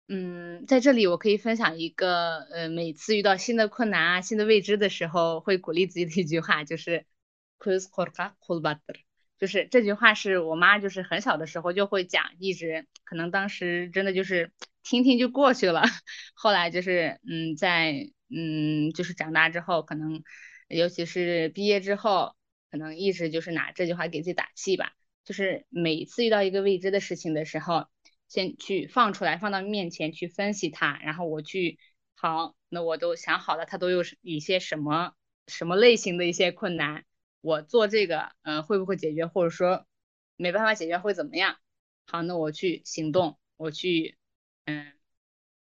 [0.08, 7.06] 嗯，在这里我可以分享一个，呃，每次遇到新的困难啊、新的未知的时候，会鼓励自己的一句话，就是
[7.60, 8.82] q u i s k o r k a k u l b a t
[8.94, 8.98] r，
[9.38, 14.52] 就是这句话是我妈就是很小的时候就会讲，一直可能当时真的就是
[14.82, 15.84] 听听就过去了。
[16.34, 20.24] 后来就是，嗯，在嗯就是长大之后，可能
[20.70, 22.36] 尤其是毕业之后，
[22.72, 24.94] 可能一直就是拿这句话给自己打气吧。
[25.26, 27.88] 就是每次遇到一个未知的事情的时候，
[28.28, 31.78] 先去放出来，放到面前去分析它，然后我去
[32.16, 35.14] 好，那我都想好了，它都有一些什么
[35.48, 37.06] 什么类型的一些困难，
[37.42, 39.86] 我做这个，嗯，会不会解决，或者说
[40.36, 41.58] 没办法解决会怎么样？
[42.08, 44.18] 好，那我去行动，我去，
[44.66, 44.94] 嗯，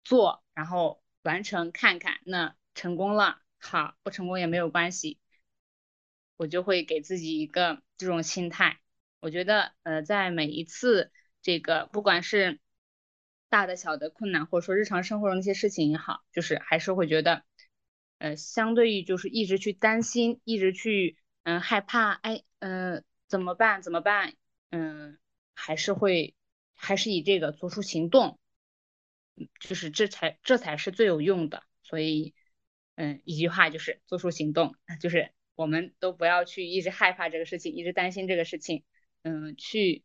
[0.04, 5.18] 做，然后完成看看，那成功了，好，不成功也没有关系，
[6.38, 8.80] 我就会给自己一个这种心态。
[9.20, 12.60] 我觉得，呃，在每一次这个不管是
[13.50, 17.44] 大的小的困难，或者说日常生活中一些事情也好，就是还是会觉得，
[18.18, 23.82] 呃，相对于就是一直去担心，一直去嗯害怕，哎，嗯，怎么办？
[23.82, 24.34] 怎么办？
[24.70, 25.18] 嗯，
[25.54, 26.36] 还是会
[26.76, 28.38] 还是以这个做出行动，
[29.60, 31.64] 就是这才这才是最有用的。
[31.82, 32.34] 所以，
[32.96, 38.84] 嗯，一句话就是做出行动，就是我们都不要去一直害怕这个事情，一直担心这个事情。
[39.24, 40.04] 嗯，去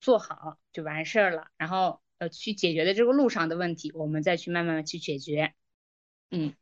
[0.00, 5.52] 做好就完事儿了，然后呃，去解决的这个路上的问题，我们再去慢慢的去解决。
[6.30, 6.54] 嗯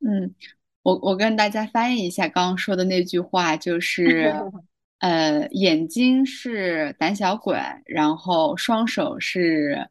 [0.00, 0.34] 嗯，
[0.82, 4.34] 我我跟大家翻译一下刚刚说的那句话，就 是
[4.98, 9.90] 呃，眼睛是胆小鬼，然后双手是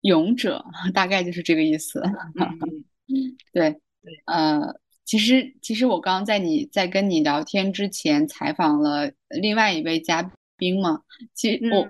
[0.00, 2.02] 勇者，大概就是这个意思。
[3.52, 3.80] 对，
[4.26, 10.30] 呃，其实其实我刚刚在你在跟你聊天之前，采访了另外一位嘉。
[10.56, 11.00] 宾嘛，
[11.34, 11.84] 其实我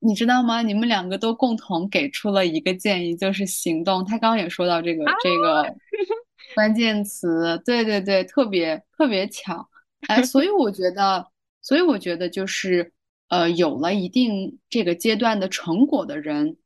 [0.00, 0.60] 你知道吗？
[0.60, 4.04] 你们两个都共同给出了一个建议，就是行动。
[4.04, 5.62] 他刚刚也说到这个这个
[6.56, 9.68] 关键词，对对对，特别特别巧。
[10.08, 11.28] 哎，所以 我觉得，
[11.62, 12.92] 所以我觉得就是
[13.28, 16.56] 呃，有了一定这个阶段的成果的人，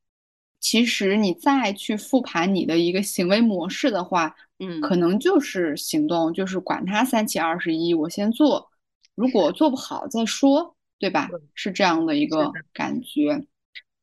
[0.62, 8.70] 其实你再去复盘你的一个行为模式的话，嗯，可能就是行动，就是管他三七二十一，我先做，
[9.14, 10.74] 如果做不好再说。
[11.02, 11.28] 对吧？
[11.56, 13.44] 是这样的一个感觉。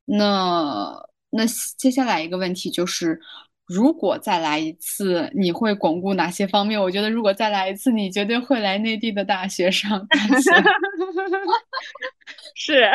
[0.04, 1.46] 那那
[1.78, 3.18] 接下来一个问题就是，
[3.64, 6.78] 如果再来一次，你会巩固哪些方面？
[6.78, 10.50] 我觉得，如果再来一次，你绝对会来内地的大学上大学。
[12.54, 12.90] 是，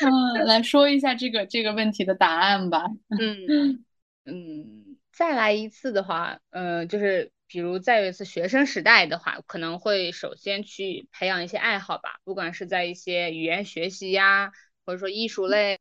[0.00, 2.86] 嗯，来说一下这个这个问题的答案吧。
[3.08, 3.84] 嗯
[4.24, 7.32] 嗯，再来一次的话，呃，就是。
[7.52, 14.52] 比如再有一次学生时代的话，可能会首先去培养一些爱好吧，不管是在一些语言学习呀，
[14.86, 15.80] 或者说艺术类、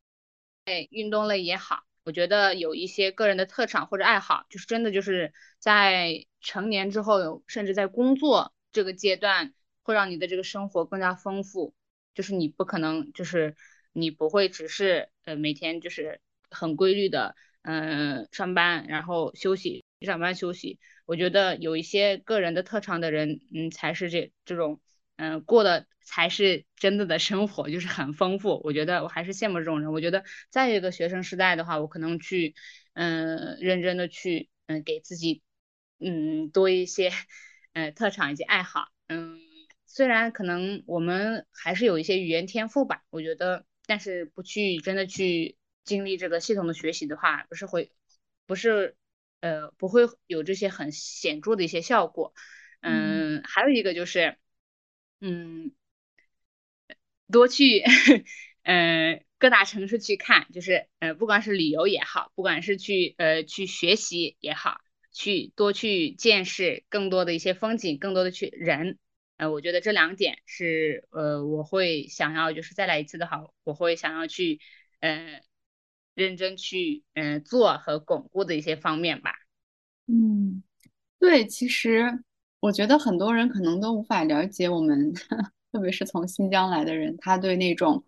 [0.66, 9.54] 哎运动类也好，我觉得有一些个人的特长或者爱好，就是真的就是在成年之后，甚至在工作这个阶段，
[9.84, 11.76] 会让你的这个生活更加丰富。
[12.16, 13.56] 就是你不可能，就是
[14.00, 20.80] 你不会只是呃每天就是很规律的嗯上班，然后休息，上班休息。
[21.06, 24.80] 我觉得有一些个人的特长的人，嗯，才是这这种，
[25.18, 28.62] 嗯，过的才是真的的生活，就是很丰富。
[28.64, 29.92] 我觉得我还是羡慕这种人。
[29.92, 32.54] 我觉得再一个学生时代的话，我可能去，
[32.94, 35.42] 嗯，认真的去，嗯，给自己，
[36.00, 37.12] 嗯，多一些，
[37.74, 38.88] 嗯，特长以及爱好。
[39.08, 39.40] 嗯，
[39.88, 47.92] 虽然可能我们还是有一些语言天赋吧，我觉得，但是不去真的去经历这个系统的学习的话，不是会，
[48.46, 48.96] 不是。
[49.42, 52.34] 呃，不会有这些很显著的一些效果。
[52.82, 54.36] 嗯，还有一个就是，
[55.22, 55.72] 嗯，
[57.32, 57.82] 多去，
[58.64, 64.82] 呃，各大城市去看，就是呃，不管是旅游也好，不管是去呃去学习也好，
[65.14, 69.00] 去多去见识更多的一些风景，更多的去人。
[69.40, 74.60] 呃，我觉得这两点是呃，我会想要就是再来一次的话，我会想要去
[75.00, 75.42] 呃。
[76.16, 79.32] 认真去嗯做和巩固的一些方面吧。
[80.08, 80.62] 嗯，
[81.18, 82.26] 对，其实
[82.60, 85.14] 我觉得很多人可能都无法了解我们，
[85.72, 88.04] 特别是从新疆来的人，他对那种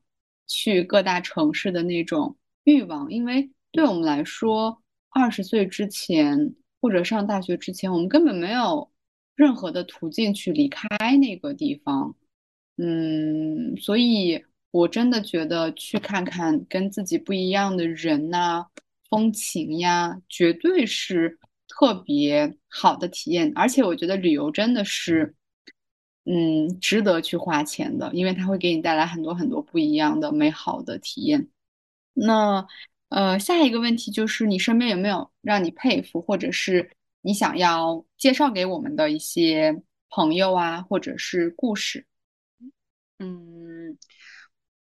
[0.45, 8.91] 去各大城市的那种欲望，因为对我们来说，二十岁之前或者上大学之前，我们根本没有
[9.35, 10.87] 任何的途径去离开
[11.17, 12.15] 那个地方。
[12.77, 14.43] 嗯，所以。
[14.73, 18.65] 我真的觉得去看看跟自己不一样的人呐，
[19.09, 21.37] 风情呀，绝对是
[21.67, 23.51] 特别好的体验。
[23.53, 25.35] 而且我觉得旅游真的是，
[26.23, 31.49] 嗯，值得去花钱的，因为它会给你带来很多很多不一样的美好的体验。
[32.13, 32.65] 那
[33.09, 36.91] 呃，下一个问题就是你身边有没有让你佩服，或者是
[37.21, 42.05] 你想要介绍给我们的一些朋友啊，或者是故事？
[43.19, 43.97] 嗯。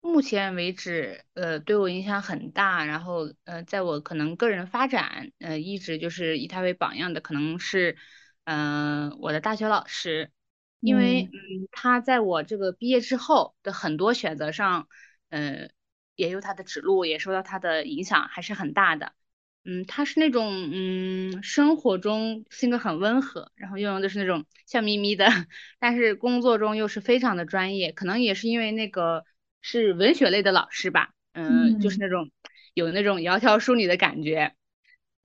[0.03, 2.83] 目前为止，呃，对我影响很大。
[2.85, 7.95] 然后，呃，在我可能个人发展，呃，一直就是以他为榜样的，可能是，
[8.45, 10.31] 嗯，我的大学老师，
[10.79, 14.87] 因为嗯，他在我这个毕业之后的很多选择上，
[15.29, 15.69] 呃，
[16.15, 19.13] 也有他的指路，也受到他的影响，还是很大的。
[19.63, 25.27] 嗯，他是那种嗯，生活中性格很温和，然后拥有的是那种笑眯眯的，
[25.79, 27.91] 但是工作中又是非常的专业。
[27.91, 29.23] 可能也是因为那个
[29.61, 32.31] 是文学类的老师吧，嗯，就是那种
[32.73, 34.55] 有那种窈窕淑女的感觉。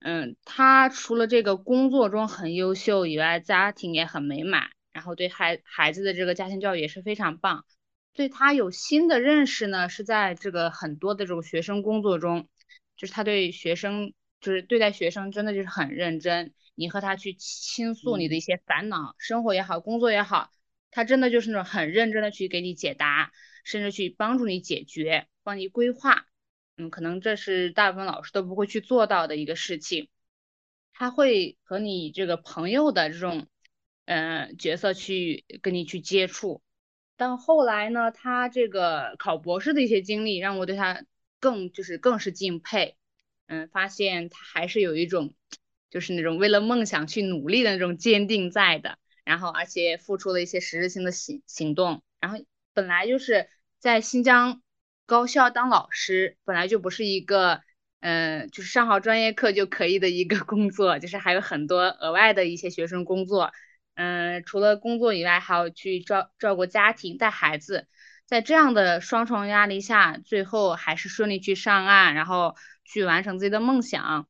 [0.01, 7.65] 嗯，他除了这个工作中很优秀以外，家庭也很美满，然后对孩孩子的这个家庭教育也是非常棒。
[8.13, 12.47] 对他有新的认识呢，是在这个很多的这种学生工作中，
[12.95, 14.13] 就是他对学生。
[14.39, 20.51] 就是对待学生真的就是很认真，你和他去倾诉你的一些烦恼，生活也好，工作也好，
[20.91, 23.31] 他真的就是那种很认真的去给你解答，
[23.63, 26.27] 甚至去帮助你解决，帮你规划。
[26.77, 30.09] 嗯，可能这是大部分老师都不会去做到的一个事情。
[30.93, 33.47] 他会和你这个朋友的这种，
[34.05, 36.61] 呃，角色去跟你去接触。
[37.15, 41.03] 但后来呢，他这个考博士的一些经历让我对他
[41.39, 42.95] 更就是更是敬佩。
[43.47, 45.33] 嗯，发现他还是有一种，
[45.89, 52.37] 就是那种为了梦想去努力的那种坚定在的，然后而且付出了一些实质性的行行动，然后
[52.73, 53.47] 本来就是
[53.79, 54.61] 在新疆
[55.05, 57.61] 高校当老师，本来就不是一个，
[58.01, 63.53] 嗯，就是上好专业课就可以的一个 工作，就是还有很多额外的一些学生工作，
[63.95, 67.87] 嗯，除了工作以外，还要去照照顾家庭、带孩子，
[68.25, 72.57] 在这样的双重压力下，最后还是顺利去上岸，然后。
[72.87, 74.27] 去完成自己的梦想，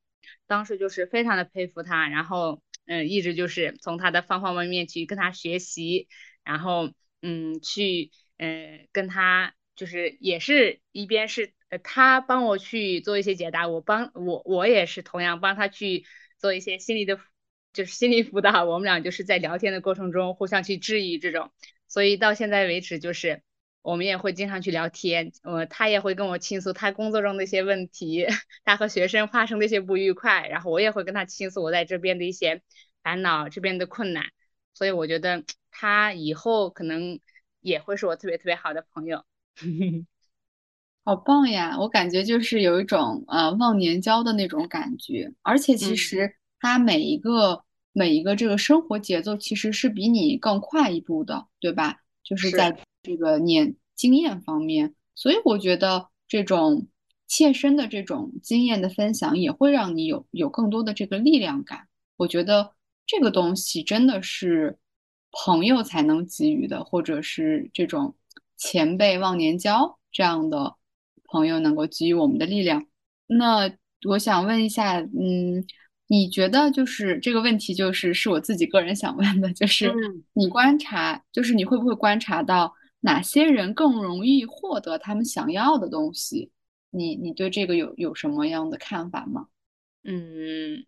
[0.48, 6.08] 当时就是非常的佩服他，然后嗯，一直就是从他的方方面面去跟他学习，
[6.44, 16.06] 然后嗯，去嗯跟他就是也是一边是呃他帮我去做一些解答，我帮我我也是同样帮他去
[16.38, 17.20] 做一些心理的，
[17.74, 21.52] 就是心理辅导，我们俩就是在聊天的过程中互相去质疑这种，
[21.88, 23.44] 所以到现在为止就是。
[23.82, 28.26] 我们也会经常去聊天，呃，他也会跟我倾诉他工作中的一些问题，
[28.66, 32.62] 他和学生发生的一些不愉快，然后我也会跟他倾诉我在这边的一些
[33.02, 34.26] 烦恼，这边的困难，
[34.74, 37.22] 所以我觉得 他以后可能
[37.62, 39.24] 也会是我特别特别好的朋友。
[41.06, 41.78] 好棒呀！
[41.80, 47.64] 我感觉就是有一种呃忘年交的那种感觉，而且其实他每一个
[47.94, 52.02] 每一个这个生活节奏其实是比你更快一步的，对吧？
[52.22, 52.78] 就是在。
[53.08, 56.88] 这个年经验方面，所以我觉得这种
[57.26, 61.88] 切身的这种经验的分享，也会让你有有更多的这个力量感。
[62.18, 62.74] 我觉得
[63.06, 64.78] 这个东西真的是
[65.32, 68.16] 朋友才能给予的，或者是这种
[68.58, 70.76] 前辈忘年交这样的
[71.24, 72.86] 朋友能够给予我们的力量。
[73.26, 73.72] 那
[74.08, 75.66] 我想问一下，嗯，
[76.08, 79.94] 你觉得就是这个问题，就是是我自己个人想问的，就是
[80.34, 82.74] 你观察，就是你会不会观察到？
[83.00, 86.52] 哪些人更容易获得他们想要的东西？
[86.90, 89.48] 你你对这个有有什么样的看法吗？
[90.04, 90.86] 嗯，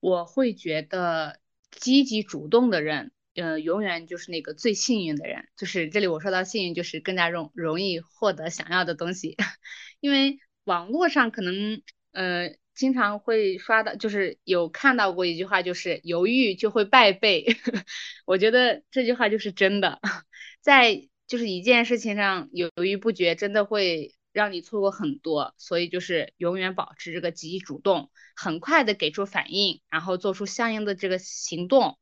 [0.00, 1.38] 我会觉得
[1.70, 5.48] 积极主动的人，呃，永远就是那个最幸运的人。
[5.56, 9.36] 就是这里我说到幸运，就是更加容容易获得想要的东西。
[10.00, 11.80] 因为网络上可能
[12.12, 17.46] 呃经常会刷到，就是有看到过一句话，就是犹豫就会败北。
[18.26, 20.00] 我觉得这句话就是真的，
[20.60, 21.06] 在。
[21.30, 25.54] 就是一件事情上犹豫不决，真的会让你错过很多。
[25.58, 32.00] 所以就是永远保持这个积极主动，很快的给出反应，然后做出相应的这个行动，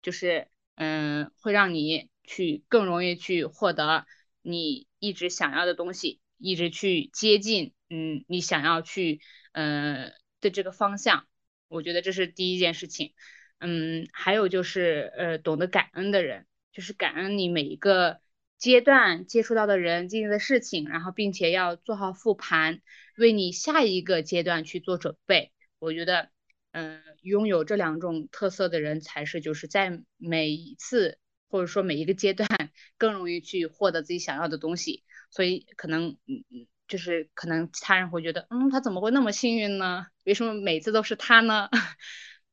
[0.00, 0.46] 就是
[0.76, 4.06] 嗯，会让你去更容易去获得
[4.42, 9.20] 你一直想要的东西，一直去接近嗯你想要去
[9.54, 11.26] 嗯的这个方向。
[11.66, 13.12] 我觉得这是第一件事情。
[13.58, 18.20] 嗯，还有就是呃懂得感恩的人，就是感恩你每一个。
[18.58, 22.82] 阶段接触到的人、经历的事情，然后并且要做好复盘，
[23.16, 25.52] 为你下一个阶段去做准备。
[25.78, 26.30] 我觉得，
[26.72, 31.18] 嗯，拥有这两种特色的人，才是就是在每一次
[31.48, 32.48] 或者说每一个阶段
[32.96, 35.04] 更容易去获得自己想要的东西。
[35.30, 40.06] 所以可能，嗯嗯，就是可能其他人会觉得，嗯，他怎么会那么幸运呢？
[40.24, 41.68] 为什么每次都是他呢？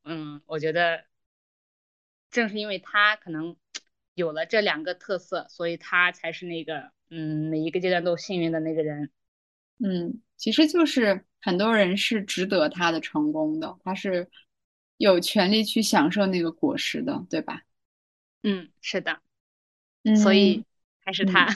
[0.04, 1.04] 嗯，我觉得
[2.30, 3.56] 正是因为他可能。
[4.16, 9.10] 有了这两个特色，所以他才是那个，嗯，每一个阶段都幸运的那个人。
[9.78, 14.28] 嗯，其实就是很多人是值得他的成功的，他是
[14.96, 17.60] 有权利去享受那个果实的，对吧？
[18.42, 19.20] 嗯，是的。
[20.22, 20.64] 所以
[21.04, 21.46] 还是他。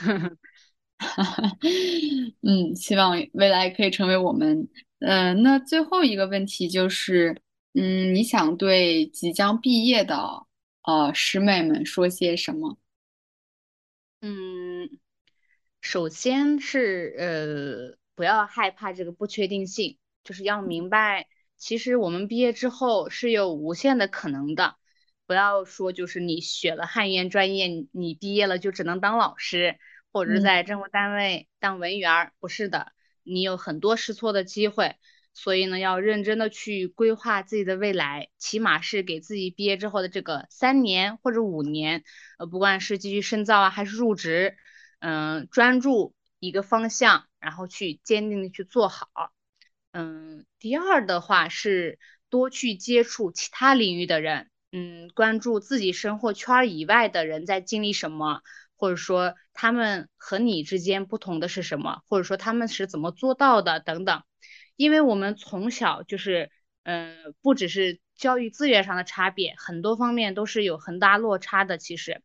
[2.43, 4.69] 嗯，希望未来可以成为我们。
[4.99, 7.41] 嗯，那最后一个问题就是，
[7.73, 10.45] 嗯，你想对即将毕业的？
[10.83, 12.77] 呃，师妹们说些什么？
[14.21, 14.99] 嗯，
[15.81, 21.27] 首先是呃，不要害怕这个不确定性，就是要明白，
[21.57, 24.75] 其实我们毕业之后是有无限的可能的。
[25.27, 29.79] 不要说就是你学了汉语言专业，你毕业了就只能当老师，
[30.11, 32.91] 或者是在政府单位当文员儿，不是的，
[33.23, 34.97] 你有很多试错的机会。
[35.33, 42.03] 所以呢，要认真的去规划自己的未来，起码是给自己毕业之后的这个三年或者五年，
[42.37, 44.57] 呃，不管是继续深造啊，还是入职，
[44.99, 49.07] 嗯，专注一个方向，然后去坚定的去做好。
[49.93, 51.97] 嗯，第二的话是
[52.29, 58.41] 多去接触其他领域的人，嗯，关注自己生活圈以外的人在经历什么，
[58.75, 64.23] 或者说他们和你之间不同的是什么，或者说他们是怎么做到的等等。
[64.81, 66.49] 因为我们从小就是，
[66.81, 71.77] 嗯，不只是教育资源上的差别，很多方面都是有很大落差的。
[71.77, 72.23] 其实，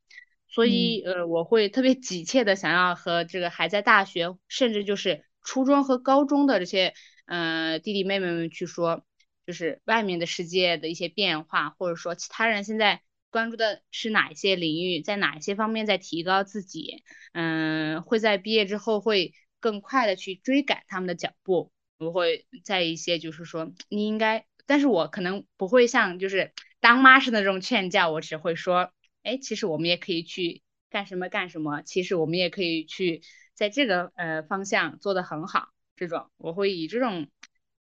[0.49, 6.95] 所以，呃，我会特别急切的想要和这个还在大学，甚至就是初中和高中的这些，
[7.27, 9.05] 嗯，弟弟妹妹们去说，
[9.47, 17.03] 就是外面的世界的一些变化，或者说其他人现在关注的是哪一些领域，在哪一些方面在提高自己，
[17.35, 21.71] 嗯，会在毕业之后会更快的去追赶他们的脚步。
[21.99, 28.93] 我会在一些就是说你应该，但是我可能不会像就是当妈似的那种劝教，我只会说，
[29.23, 33.23] 哎，其实我们也可以去干什么干什么，其实我们也可以去
[33.55, 37.29] 在这个呃方向做得很好，这种我会以这种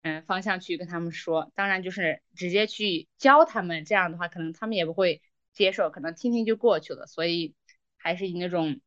[0.03, 5.23] 嗯方向去跟他们说，当然就是直接去教他们，这样的话可能他们也不会
[5.53, 7.55] 接受，可能听听就过去了，所以
[7.97, 8.81] 还是以那种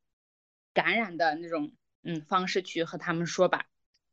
[0.73, 1.71] 感染的那种
[2.03, 3.65] 嗯方式去和他们说吧。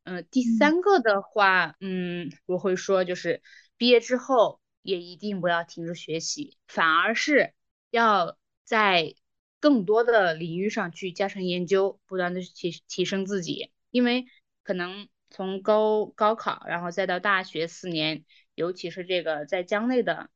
[0.05, 3.43] 嗯，第三个的话，嗯，我会说就是
[3.77, 7.53] 毕业之后也一定不要停止学习，反而是
[7.91, 9.15] 要在
[9.61, 13.71] 更多的领域上去加深研究，不断的提提升自己。
[13.91, 14.25] 因为
[14.63, 18.25] 可能从高高考，然后再到大学四年，
[18.55, 20.31] 尤其是这个在江内的，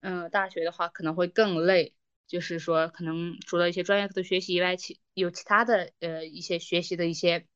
[0.00, 1.94] 嗯，大学的话可能会更累，
[2.26, 7.46] 就是说可能除了一些专业课的学习以外，其有其他的呃一些学习的一些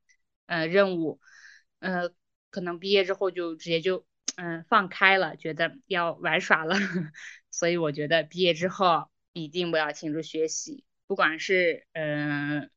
[0.47, 1.21] 呃任务。
[1.81, 2.11] 呃，
[2.51, 4.07] 可能毕业之后就直接就
[4.37, 6.77] 嗯放开了，觉得要玩耍了，
[7.51, 12.71] 所以我觉得毕业之后一定不要停止学习，不管是嗯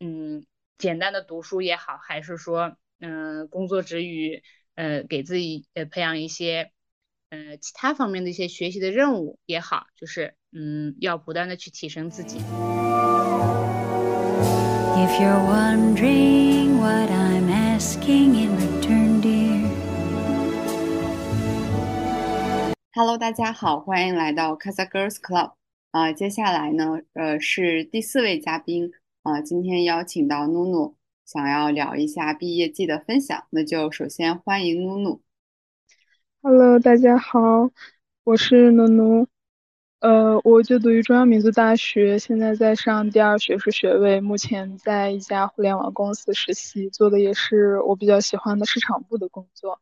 [0.00, 0.46] 嗯
[0.78, 4.42] 简单的读书也好，还是说嗯工作之余
[4.74, 6.72] 呃给自己呃培养一些
[7.30, 12.38] 呃其他方面的一些学习的任务也好，就是嗯要不断的去提升自己。
[14.96, 17.33] If you're wondering what i
[17.84, 19.60] asking in return, dear.
[22.94, 25.52] Hello，大家好，欢迎来到 Casa Girls Club。
[25.90, 28.90] 啊，接下来呢，呃，是第四位嘉宾
[29.22, 30.96] 啊，今天邀请到努努，
[31.26, 33.44] 想要聊一下毕业季的分享。
[33.50, 35.20] 那就首先欢迎努努。
[36.40, 37.70] Hello，大家好，
[38.24, 39.26] 我是努努。
[40.04, 49.80] 呃，我就读于中央民族大学，现在在上第二学士学位，目前在一家互联网公司实习，做的也是我比较喜欢的市场部的工作。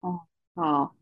[0.00, 0.20] 哦，
[0.54, 0.94] 好，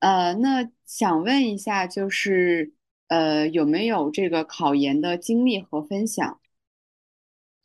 [0.00, 2.72] 呃，那想问一下，就是
[3.08, 6.38] 呃，有没有这个考研的经历和分享？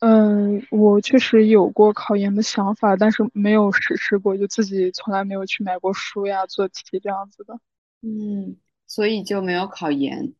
[0.00, 7.60] 嗯，我确实有过考研的想法，但是没有实施过，就自己从来没有去买过书呀，做题这样子的。
[8.00, 8.56] 嗯。
[8.92, 10.34] 所以就没有考研。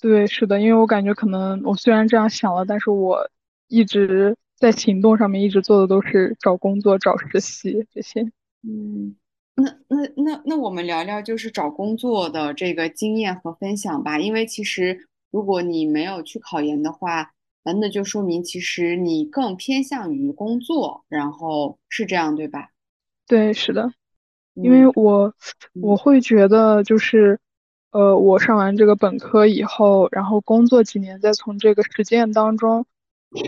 [0.00, 3.30] 对，是的，因为我感觉可能我虽然这样想了，但是我
[3.68, 8.22] 一直在行动上面一直做的都是找工作、找实习这些。
[8.64, 9.14] 嗯，
[9.54, 14.18] 那那那那我们聊聊就是找工作的这个经验和分享吧。
[14.18, 17.30] 因为其实如果你没有去考研的话，
[17.62, 22.70] 那就说明其实你更偏向于工作，然后是这样对吧？
[23.28, 23.92] 对，是的，
[24.54, 25.32] 因为我
[25.80, 27.38] 我会觉得就是。
[27.90, 32.86] 呃，我上完这个本科以后，然后工作几年，再从这个实践当中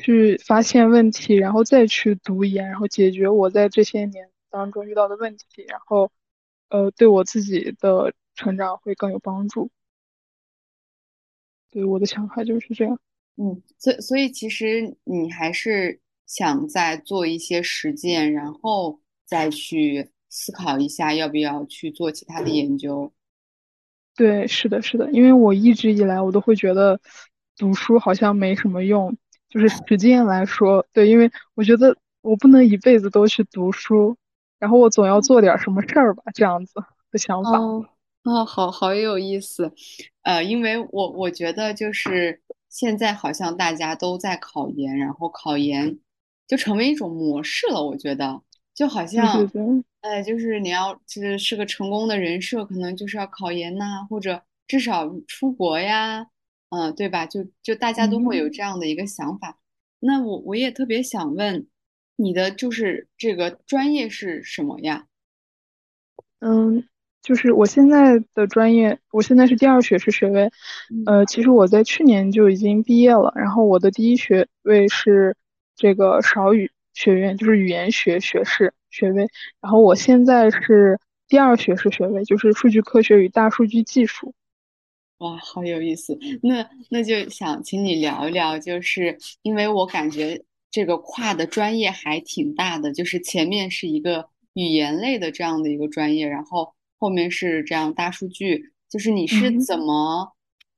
[0.02, 6.10] 去发现问题，然后再去读研，然后解决我在这些年当中遇到的问题，然后
[6.70, 9.70] 呃，对我自己的成长会更有帮助。
[11.70, 12.98] 对我的想法就是这样。
[13.36, 23.12] 嗯，所所以其实你还是想再做一些实践，然后再去思考一下要不要去做其他的研究。
[24.14, 27.00] 对，是的，是的，因为我一直以来我都会觉得
[27.56, 29.16] 读书好像没什么用，
[29.48, 34.16] 就是实践来说，对，因为我觉得我不能一辈子都去读书，
[34.58, 36.74] 然后我总要做点什么事儿吧，这样子
[37.10, 37.58] 的想法。
[37.58, 39.72] 哦，好好有意思，
[40.22, 45.98] 呃，因为我我觉得就是现在好像大家都在考研，然后考研
[46.46, 47.82] 就成为一种模式了。
[47.84, 48.40] 我觉得
[48.74, 49.60] 就好像，对，
[50.02, 56.26] 哎，就是你要就是是个成功的人设，可能就是要考研呐、或者至少出国呀，
[56.70, 57.24] 嗯、对吧？
[57.26, 58.50] 就就大家都会有嗯。
[58.50, 59.58] 这样的一个想法。
[60.00, 61.68] 那我我也特别想问，
[62.16, 65.06] 你的就是这个专业是什么呀？
[66.40, 66.88] 嗯，
[67.22, 70.50] 就是我现在的专业，我现在是第二学士学位。
[70.88, 75.36] 嗯，呃，其实我在去年就已经毕业了，然后我的第一学位是
[75.76, 79.26] 这个少语学院，就是语言学学士学位。
[79.60, 84.32] 然后我现在是第二学士学位，就是数据科学与大数据技术。
[85.18, 86.18] 哇，好有意思。
[86.42, 99.60] 那那就想请你聊一聊，就是因为我感觉这个跨的专业还挺大的，就是前面是一个语言类的这样的一个专业，然后后面是这样大数据，就是你是嗯。
[99.60, 100.32] 怎么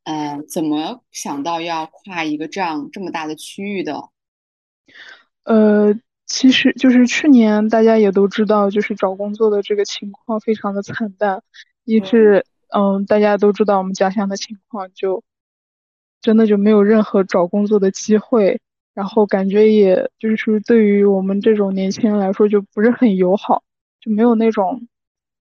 [0.04, 4.10] 呃怎么想到要跨一个这样这么大的区域的？
[5.44, 5.94] 呃，
[6.26, 11.42] 其实就是去年大家也都知道，就是找工作的这个情况非常的惨淡。
[11.84, 15.22] 一对，是，嗯，大家都知道我们家乡的情况，就
[16.20, 18.60] 真的就没有任何找工作的机会，
[18.94, 23.62] 然后感觉也就是对于我们这种年轻人来说就不是很友好，
[24.00, 24.88] 就没有那种，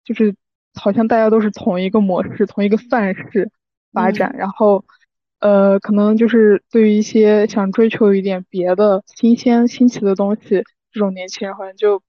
[0.05, 0.37] 就是
[0.75, 3.51] 好像大家都是同一个模式、同一个范式
[3.93, 4.85] 发展，嗯然后，
[5.41, 12.03] 呃，可能就是对于一些想追求一点别的新鲜、新奇的东西，这种年轻人好像就，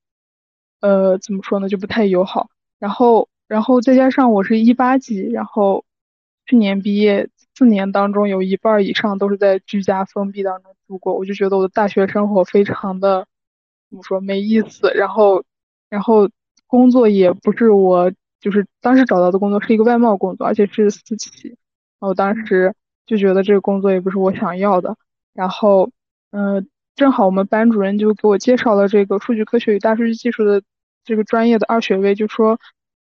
[0.81, 2.49] 呃，怎么说呢，就不太友好。
[2.79, 5.83] 然后，然后再加上我是一八级，然后
[6.45, 13.27] 去年毕业，四年当中有一半以上都是在居家封闭当中度过，我就觉得我的大学生活非常的
[13.89, 15.43] 怎么说没意思，然后，
[15.89, 16.29] 然后
[16.67, 21.49] 工作也不是我就是当时找到的工作是一个外贸工作，而且是私企，
[21.99, 22.73] 然后当时
[23.07, 24.95] 就觉得这个工作也不是我想要的，
[25.33, 25.89] 然后，
[26.31, 30.61] 嗯、正好我们班主任就给我介绍了这个数据科学与大数据技术的
[31.03, 32.59] 这个专业的二学位，就说，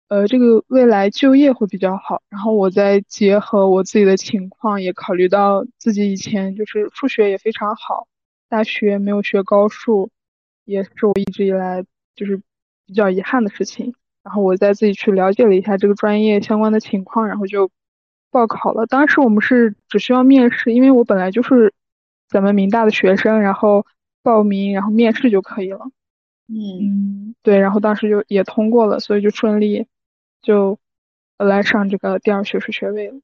[0.09, 2.21] 呃，这个未来就业会比较好。
[2.29, 8.09] 然后我再结合我自己的情况，也考虑到自己以前就是数学也非常好，
[8.49, 10.11] 大学没有学高数，
[10.65, 11.85] 也是我一直以来
[12.16, 12.37] 就是
[12.85, 13.95] 比较遗憾的事情。
[14.25, 17.71] 然后我再自己去了解了一下这个专业相关的情况，然后就
[18.35, 18.85] 报考了。
[18.86, 21.73] 当时我们是只需要面试，因为我本来就是
[22.27, 23.86] 咱们民大的学生，然后
[24.23, 25.89] 报名，然后面试就可以了。
[26.48, 29.86] 嗯嗯，对，然后当时就也通过了，所以就顺利
[30.43, 30.77] 就
[31.39, 33.20] 呃来上这个第二学士学位了，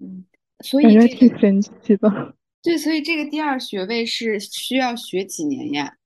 [0.00, 0.26] 嗯，
[0.60, 2.36] 所感觉还以这个挺神奇的。
[2.62, 5.96] 对，所以这个第二学位是需要学几年呀？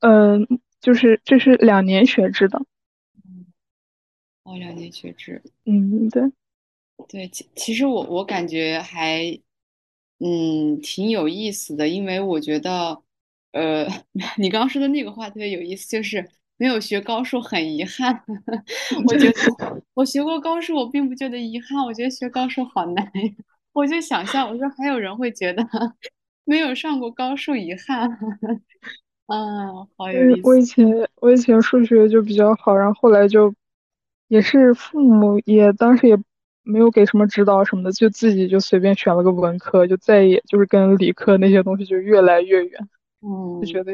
[0.00, 0.46] 嗯，
[0.80, 2.58] 就是这是两年学制的。
[4.42, 5.42] 哦，两年学制。
[5.64, 6.22] 嗯，对，
[7.08, 9.38] 对，其其实我我感觉还，
[10.18, 13.00] 嗯，挺有意思的，因为我觉得，
[13.52, 13.86] 呃，
[14.38, 18.22] 你刚刚说的那个话特别有意思，就是没有学高数很遗憾。
[19.06, 19.34] 我觉得
[19.94, 23.12] 我学过高数，我并不觉得遗憾，我觉得学高数好难呀。
[23.72, 25.62] 我就想象，我说还有人会觉得
[26.44, 28.10] 没有上过高数遗憾，
[29.26, 30.48] 啊，好有嗯，意思。
[30.48, 33.54] 我以前我以前数学就比较好，然后后来就
[34.28, 36.16] 也是父母也当时也
[36.66, 42.80] 没有给什么指导什么的，就自己就随便选了个文科，就再也就是跟理科那些东西就越来越远，
[43.22, 43.28] 嗯
[43.60, 43.66] 就嗯。
[43.66, 43.92] 觉得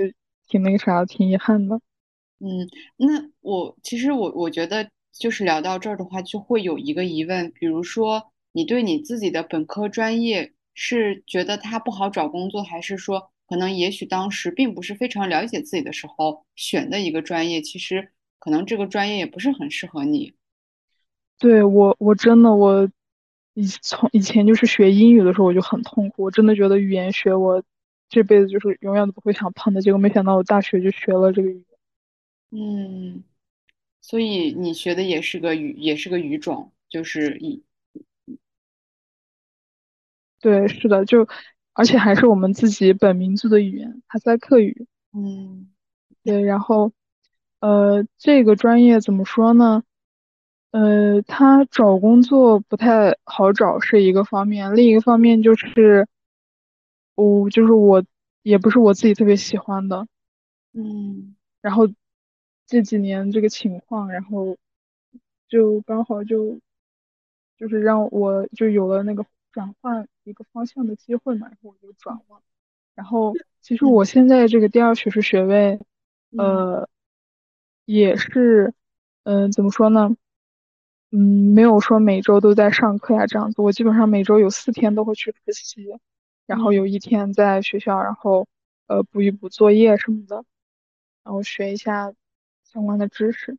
[0.49, 1.81] 挺那个啥，挺遗憾的。
[2.41, 20.35] 嗯，那我其实我我觉得就是聊到这儿的话，就会有一个疑问，比如说你对你自己的本科专业是觉得它不好找工作，还是说可能也许当时并不是非常了解自己的时候选的一个专业，其实可能这个专业也不是很适合你。
[21.43, 22.89] 对，我我真的我
[23.55, 27.61] 以从以前就是学英语的时候我就很痛苦，我真的觉得语言学我
[28.09, 31.65] 这辈子就是永远都不会想碰的，结果没想到我大学就学了这个语言。
[32.53, 33.25] 嗯，
[34.01, 37.65] 所以你学的也是个语，也是个语种，就是以
[40.41, 41.27] 对，是的，就
[41.73, 44.87] 而且还是我们自己本民族的语言，哈萨克语。
[45.13, 45.73] 嗯
[46.23, 46.93] 对，然后
[47.59, 49.83] 呃，这个专业怎么说呢？
[50.73, 56.09] 呃，他找工作不太好找是一个方面，另一个方面就是
[57.15, 58.03] 我就是我
[58.43, 60.07] 也不是我自己特别喜欢的。
[60.73, 61.87] 嗯然后
[62.67, 64.57] 这几年这个情况，然后
[65.49, 66.59] 就刚好就
[67.59, 72.43] 就是让我就有了那个转换一个方向的机会嘛，然后我就转了。
[72.95, 75.79] 然后其实我嗯现在这个第二学士学位，
[76.31, 76.89] 嗯呃，
[77.85, 78.75] 也是，
[79.25, 80.17] 嗯、怎么说呢？
[81.13, 81.19] 嗯，
[81.55, 85.87] 没有说每周都在上课呀这样子，我基本上每周有四天都会去实习，
[86.47, 88.49] 然后有一天在学校，然后
[88.87, 90.45] 呃补一补作业什么的，
[91.25, 92.15] 然后学一下
[92.65, 93.59] 相关的知识。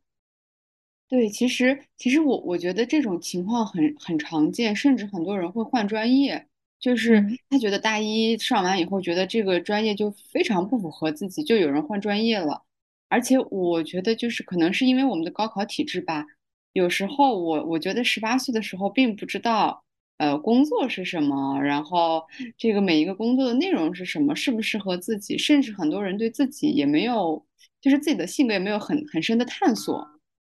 [1.08, 6.48] 对，其实其实我我觉得这种情况很很常见，甚至很多人会换专业，
[6.80, 12.62] 就是嗯他觉得大一上完以后，觉得这个专业就非常不符合自己，就有人换专业了。
[13.08, 16.26] 而且我觉得就是可能是因为我们的高考体制吧，
[16.74, 19.82] 有时候我我觉得十八岁的时候并不知道，
[20.18, 22.22] 呃，工作是什么，然后
[22.58, 27.46] 这个每一个工作的内容是什么，适不适合自己，甚至很多人对自己也没有，
[27.80, 30.06] 就是自己的性格也没有很很深的探索。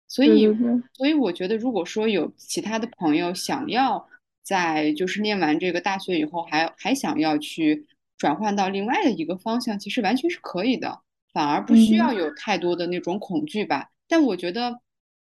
[0.08, 0.46] 所以，
[0.92, 4.06] 所以我觉得，如果说有其他的朋友想要
[4.42, 7.86] 在就是念完这个大学以后还还想要去
[8.16, 11.00] 转换到另外的一个方向，其实完全是可以的，
[11.32, 13.90] 反而不需要嗯有太多的那种恐惧吧。
[14.06, 14.80] 但我觉得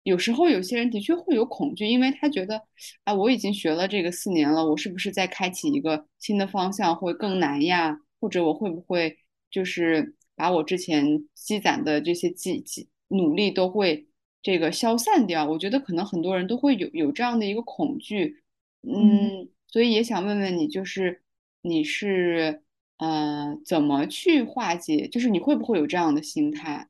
[0.03, 2.61] 有时候有些人的确会有恐惧，因为他觉得，
[3.03, 7.97] 啊，我已经学了这个四年了，我是不是再开启一个新的方向会更难呀？
[8.19, 9.17] 或者我会不会
[9.49, 14.07] 就是把我之前积攒的这些积积努力都会
[14.41, 15.45] 这个消散掉？
[15.45, 18.43] 我觉得可能很多人都会有有这样的一个恐惧，
[18.81, 19.27] 嗯。
[19.27, 21.21] 嗯，所以也想问问你，就是
[21.61, 22.61] 你是
[22.97, 25.07] 呃怎么去化解？
[25.07, 26.89] 就是你会不会有这样的心态？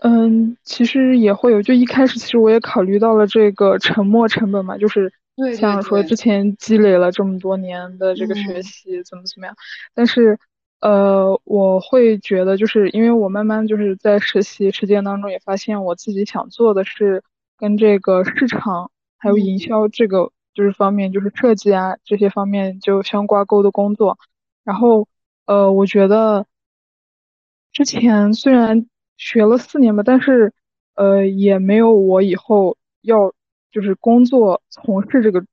[0.00, 5.12] 嗯，其实也会有，就一开始其实我也考虑到了这个沉没成本嘛，就是
[5.50, 8.62] 像说，之前积累了这么多年的这个学嗯。
[8.62, 9.54] 习怎么怎么样，
[9.94, 10.38] 但是
[10.80, 17.22] 呃，我会觉得就是因为我慢慢就是在实习实践当中也发现我自己想做的是
[17.56, 19.60] 跟这个市场还有营嗯。
[19.60, 24.18] 销这个就是方面，就是设计啊这些方面就相挂钩的工作，
[24.64, 25.06] 然后
[25.46, 26.44] 呃，我觉得。
[27.74, 28.86] 之前虽然
[29.22, 30.52] 学了四年吧，但是
[30.94, 33.32] 呃也没有我以后要
[33.70, 35.44] 就是工作从事这个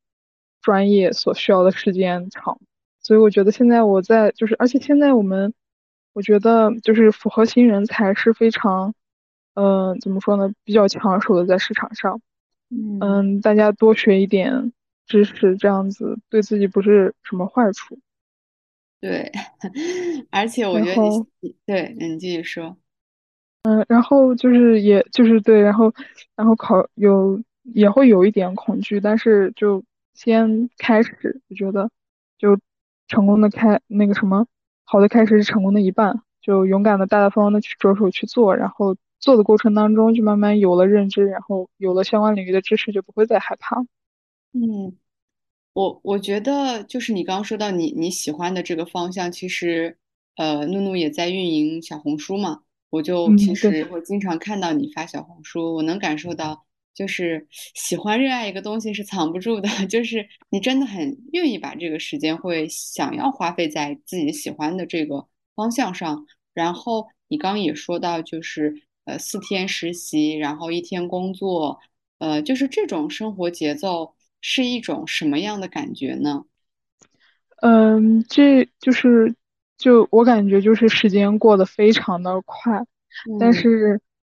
[0.61, 2.59] 专业所需要的时间长，
[2.99, 5.53] 所以我觉得现在我在就是，而且现在我们
[6.13, 8.93] 我觉得就是符合型人才是非常
[9.53, 12.21] 嗯、呃怎么说呢，比较抢手的在市场上，
[12.69, 12.97] 嗯。
[12.99, 14.73] 嗯，大家多学一点
[15.05, 17.99] 知识，这样子对自己不是什么坏处。
[18.99, 19.31] 对，
[20.31, 21.01] 而且我觉得
[21.65, 22.75] 对，嗯你继续说。
[23.63, 25.93] 嗯，然后就是也就是对，然后
[26.35, 29.83] 然后考有也会有一点恐惧，但是就
[30.13, 31.89] 先开始，我觉得
[32.37, 32.57] 就
[33.07, 34.47] 成功的开那个什么，
[34.85, 43.85] 好的开始是成功的一半，就勇敢的大大方方的去着手去做，然后做的过程当中就慢慢有了认知，然后有了相关领域的知识，就不会再害怕。
[44.53, 44.97] 嗯，
[45.73, 49.97] 我我觉得就是你刚刚说到你你喜欢的这个方向，其实
[50.37, 66.25] 呃，怒怒也在运营小红书嘛，我就其实会经常看到你发小红书，我能感受到，就是喜欢热爱一个东西是藏不住的， 就是你真的很愿意把这个时间会想要花费在自己喜欢的这个方向上。
[66.53, 71.79] 然后你刚刚也说到，就是呃四天实习，然后一天工作。
[72.17, 76.43] 呃，就是这种生活节奏是一种什么样的感觉呢？
[77.61, 79.33] 嗯，这就是
[79.79, 82.85] 就我感觉就是时间过得非常的快。
[83.37, 83.53] 但嗯。
[83.53, 83.99] 是，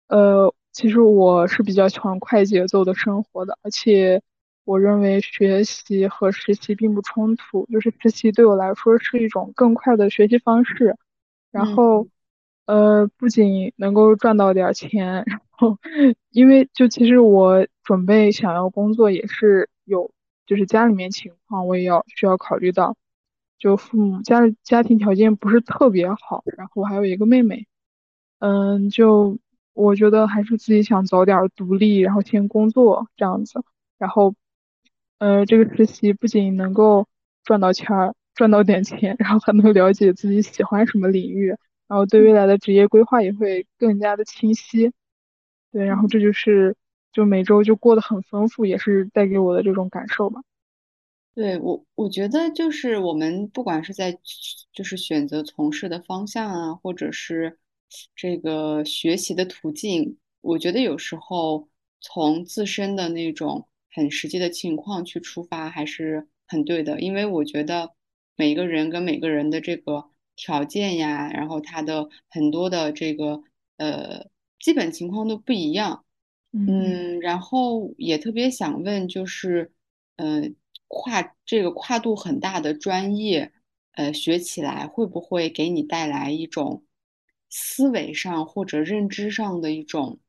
[0.09, 4.21] 呃，其实我是比较喜欢快节奏的生活的，而且
[4.65, 10.95] 我认为学习和实习并不冲突，就是实习对我来说是一种更快的学习方式，
[11.51, 12.11] 然后，嗯。
[12.65, 15.77] 呃，不仅能够赚到点儿钱，然后，
[16.31, 20.11] 因为就其实我准备想要工作也是有，
[20.45, 22.95] 就是家里面情况我也要需要考虑到，
[23.59, 27.67] 就父母家家庭条件不是特别好，然后还有一个妹妹。
[28.39, 29.37] 嗯，就
[29.73, 33.61] 我觉得还是自己想早点独立，然后先工作这样子，
[33.97, 34.33] 然后，
[35.19, 37.07] 呃，这个实习不仅能够
[37.43, 41.47] 赚到钱儿，赚到点钱，然后还能了解自己喜欢什么领域，
[41.87, 44.93] 然后对未来的职业规划也会更加的清晰。
[45.71, 46.77] 对，然后这就是
[47.11, 50.41] 就每周就过得很丰富，也是带给我的这种感受吧。
[51.35, 54.19] 对，我我觉得就是我们不管是在
[54.73, 57.57] 就是选择从事的方向啊，或者是
[58.15, 61.69] 这个学习的途径，我觉得有时候
[62.01, 67.93] 从自身的那种很实际的情况去出发还是很对的，因为我觉得
[68.35, 73.41] 每个人跟每个人的这个条件呀，然后他的很多的这个
[73.77, 74.27] 呃
[74.59, 76.03] 基本情况都不一样。
[76.51, 79.71] 嗯嗯，然后也特别想问，就是，
[80.15, 80.49] 呃，
[80.89, 83.53] 跨这个跨度很大的专业，
[83.93, 86.83] 呃，学起来会不会给你带来一种
[87.49, 90.19] 思维上或者认知上的一种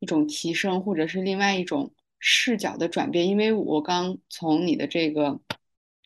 [0.00, 3.28] 一种提升，或者是另外一种视角的转变？
[3.28, 5.40] 因为我刚从你的这个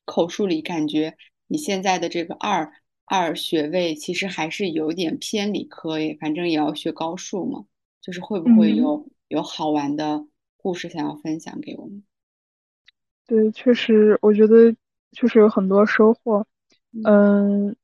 [0.04, 1.16] 口述里感觉，
[1.46, 2.72] 你现在的这个二
[3.04, 7.66] 二学位其实还是有点偏理科耶，反正也要学高数嘛，
[8.00, 10.26] 就是会不会嗯，有有好玩的
[10.56, 12.02] 故事想要分享给我们？
[13.32, 14.70] 对，确实，我觉得
[15.12, 16.46] 确实有很多收获。
[16.92, 17.00] 嗯
[17.70, 17.76] 嗯，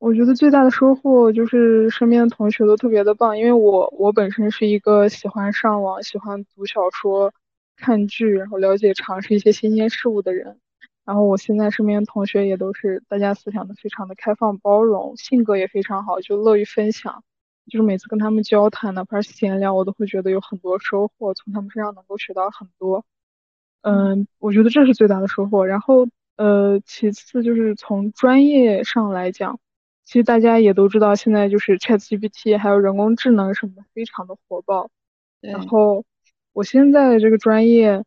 [0.00, 7.32] 我觉得最大的收获就是身边的同学都特别的棒，因为我我本身是一个喜欢上网、喜欢读小说、
[7.76, 10.58] 看剧，然后了解、尝试一些新鲜事物的人。
[11.04, 17.22] 然后我现在身边的同学也都是大家思想都非常的开放包容，性格也非常好，就乐于分享。
[17.70, 23.04] 就是每次跟他们交谈，哪怕是闲聊，我都会觉得有很多收获，从他们身上能够学到很多。
[23.84, 25.66] 嗯，我觉得这是最大的收获。
[25.66, 29.60] 然后，呃，其次就是从专业上来讲，
[30.04, 34.90] 其实大家也都知道，现在就是 ChatGPT 还有人工智能什么的非常的火爆。
[35.40, 36.02] 然，后，
[36.54, 38.02] 我现在的这个专业，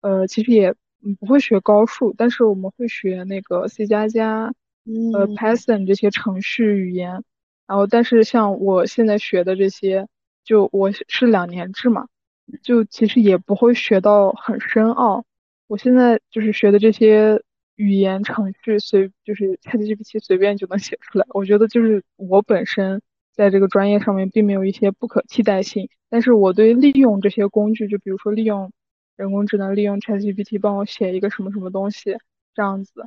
[0.00, 0.74] 呃，其实也
[1.04, 4.54] 嗯不会学高数，但是我们会学那个 C 加加，
[5.12, 7.22] 呃嗯，Python 这些程序语言。
[7.66, 10.08] 然后，但是像我现在学的这些，
[10.42, 12.08] 就我是是两年制嘛。
[12.62, 15.24] 就其实也不会学到很深奥。
[15.66, 17.42] 我现在就是学的这些
[17.76, 21.26] 语言程序随就是 ChatGPT 随便就能写出来。
[21.30, 23.02] 我觉得就是我本身
[23.34, 28.72] 在这个专业上面并没有一些不可替代性，但是我对利用这些工具，就比如说利用
[29.16, 32.16] 人工智能，利用 ChatGPT 帮我写一个什么什么东西
[32.54, 33.06] 这样子，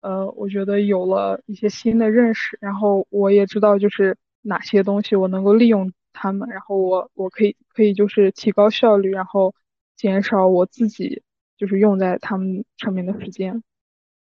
[0.00, 9.54] 呃，我觉得有了一些新的认识，然后我也知道就是哪些东西我能够利用它们，然后我我可以可以就是提高效率，然后
[9.96, 11.22] 减少我自己
[11.56, 13.62] 就是用在他们上面的时间。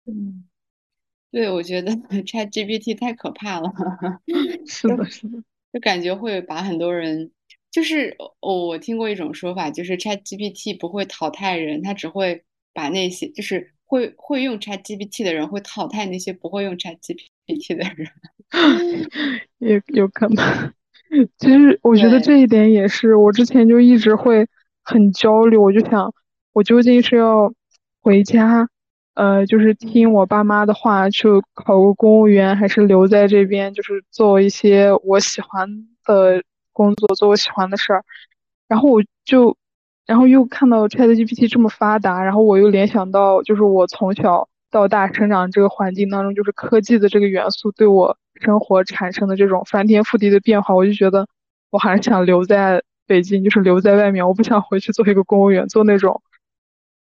[0.05, 0.45] 嗯，
[1.31, 1.91] 对，我觉得
[2.26, 3.72] ChatGPT 太可怕了，
[4.65, 5.43] 是的，是的，
[5.73, 7.31] 就感觉会把很多人，
[7.72, 12.43] 就是我我听过一种说法，就是 ChatGPT 不会淘汰人，它只会
[12.73, 18.11] 把那些就是会会用 ChatGPT 的人会淘汰那些不会用 ChatGPT 的人。
[19.59, 20.73] 也有可能。
[21.38, 24.47] 其实我觉得，这一点也是，我之前就一直会
[24.83, 26.13] 很焦虑，我就想，
[26.53, 27.53] 我究竟是要
[28.01, 28.67] 回家，
[29.15, 35.67] 呃，就是听我爸妈的话去考个公务员，还是留在这边，就是做一些我喜欢
[36.05, 38.03] 的工作，做我喜欢的事儿。
[38.67, 39.57] 然后我就，
[40.05, 51.27] 然后又看到 ChatGPT 这么发达，然后我又联想到，就是我从小到大生长这个环境当中，就是科技的这个元素对我生活产生的这种翻天覆地的变化，我就觉得
[51.69, 56.22] 我还是想留在北京，就是留在外面，我不想回去做一个公务员，做那种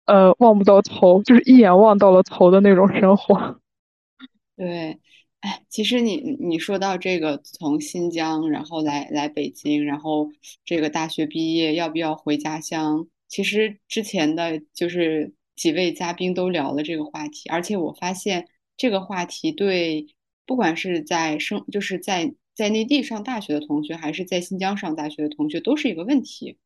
[0.06, 3.60] 呃望不到头，就是一眼望到了头的那种生活。
[4.56, 4.98] 对，
[5.40, 10.30] 哎，其实你你说到这个，从新疆然后来来北京，然后
[10.64, 13.06] 这个大学毕业要不要回家乡？
[13.28, 20.06] 其实之前的就是几位嘉宾都聊了这个话题，而且我发现这个话题对
[20.46, 26.56] 不管是在生就是在在内地上大学的同学，还是在新疆上大学的同学，都是一个问题。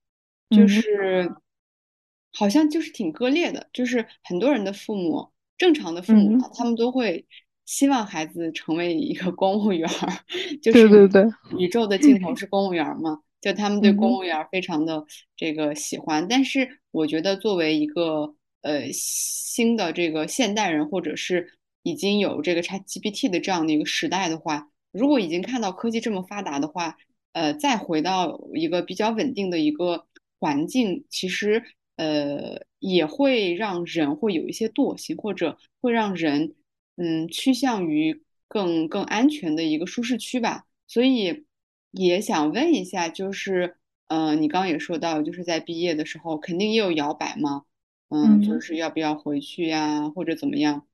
[0.51, 1.35] 就嗯是
[2.33, 7.27] 好像就是挺割裂的，就是很多人的父母，正常的父母他们都会
[7.65, 10.13] 希望孩子成为一个公务员儿，
[10.63, 15.05] 就是对对对，宇宙的尽头是公务员儿嘛，就他们对公嗯务员儿非常的
[15.37, 16.27] 这个喜欢。
[16.29, 21.53] 但是我觉得作为一个呃新的这个现代人，或者是
[21.83, 26.97] 已经有这个 ChatGPT 的这样的一个时代的话，如果已经看到科技这么发达的话，
[27.33, 30.07] 呃，再回到一个比较稳定的一个
[30.39, 31.63] 环境，其实
[31.97, 36.55] 呃也会让人会有一些惰性，或者会让人
[36.97, 40.65] 嗯趋向于更更安全的一个舒适区吧。
[40.87, 41.45] 所以
[41.91, 43.77] 也想问一下，就是
[44.09, 47.63] 呃，你刚刚也说到，就是在毕业的时候肯定也有摇摆嘛，
[48.13, 48.61] 嗯，就嗯。
[48.61, 50.87] 是要不要回去呀，或者怎么样？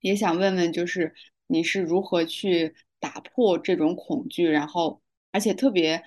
[0.00, 1.14] 也想问问，就是
[1.46, 5.00] 你是如何去打破这种恐惧，然后
[5.32, 6.02] 而且特别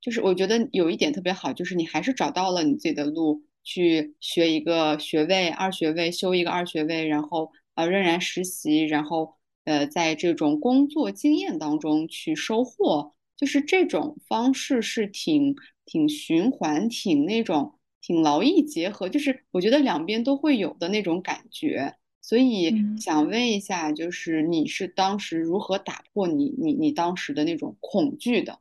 [0.00, 15.54] 就是我觉得有一点特别好，就是你还是找到了你自己的路，去学一个学位、二学位，修一个二学位，然后呃仍然实习，然后呃在这种工作经验当中去收获，就是这种方式是挺
[15.84, 21.96] 挺循环，挺那种挺劳逸结合，就是我觉得两边都会有的那种感觉。
[22.22, 28.58] 所以嗯想问一下，就是你是当时如何打破你你你当时的那种恐惧的？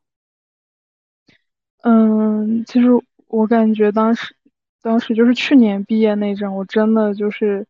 [1.82, 2.88] 嗯，其实
[3.28, 4.36] 我感觉当时，
[4.82, 7.68] 当时就是去年毕业那阵，我真的就是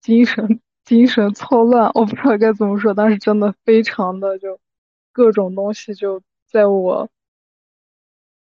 [0.00, 4.58] 精神精神错乱，我不知道该怎么说，当时真的非常的就
[5.12, 7.08] 各种东西就在我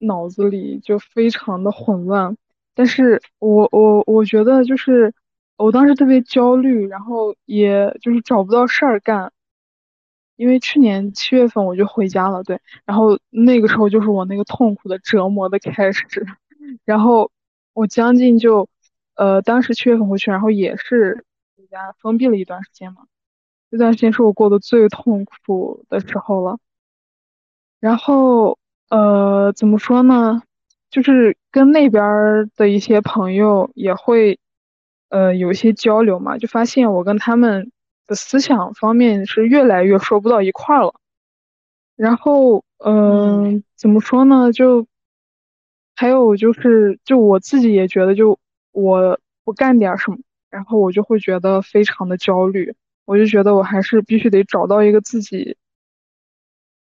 [0.03, 2.37] 脑子里就非常的混乱。
[2.75, 5.15] 但是我我我觉得就是
[5.57, 9.33] 我当时特别焦虑，然后也就是找不到事儿干，
[10.37, 16.07] 因为去年七月份我就回家了，对，然后那个时候就是我那个痛苦的折磨的开始，
[16.85, 17.31] 然后
[17.75, 18.69] 我将近就，
[19.15, 21.25] 呃，当时七月份回去，然后也是
[21.57, 23.07] 在家封闭了一段时间嘛，
[23.71, 26.59] 这段时间是我过得最痛苦的时候了，
[27.81, 28.59] 然后
[28.93, 30.43] 呃，怎么说呢，
[30.91, 34.39] 就是跟那边儿的一些朋友也会。
[35.09, 37.71] 呃，有一些交流嘛，就发现我跟他们
[38.07, 40.95] 的思想方面是越来越说不到一块儿了。
[41.97, 44.51] 然后，嗯，怎么说呢？
[44.53, 44.87] 就
[45.97, 48.39] 还有就是，就我自己也觉得，就
[48.73, 50.17] 我不干点什么，
[50.51, 52.75] 然后我就会觉得非常的焦虑。
[53.05, 55.59] 我就觉得我还是必须得找到一个自己，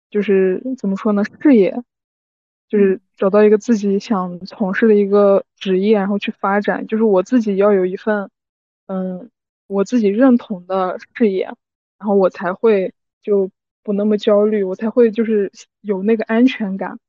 [0.10, 1.84] 就是怎么说呢，事业。
[2.70, 6.86] 就是找到一个自己想从事的一个职业，然后去发展。
[6.86, 8.30] 就是我自己要有一份，
[8.88, 9.32] 嗯，
[9.68, 11.46] 我自己认同的事业，
[11.98, 13.50] 然后我才会就
[13.84, 17.00] 不那么焦虑，我才会就是有那个安全感，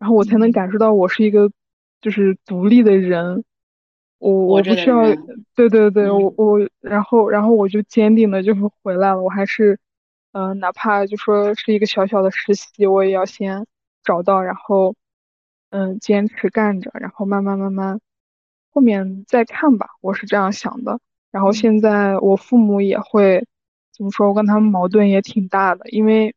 [0.00, 1.52] 然后我才能感受到我是一个
[2.00, 3.44] 就是独立的人。
[4.18, 5.04] 我我不需要，
[5.54, 9.22] 对对对，我我然后然后我就坚定的就是回来了。
[9.22, 9.78] 我还是，
[10.38, 13.66] 嗯，哪怕就说是一个小小的实习，我也要先。
[14.04, 14.94] 找到，然后，
[15.70, 18.00] 嗯，坚持干着，然后慢慢慢慢，
[18.70, 19.88] 后面再看吧。
[20.02, 21.00] 我是这样想的。
[21.32, 23.46] 然后现在我父母也会
[23.96, 24.28] 怎么说？
[24.28, 26.34] 我跟他们矛盾也挺大的，因为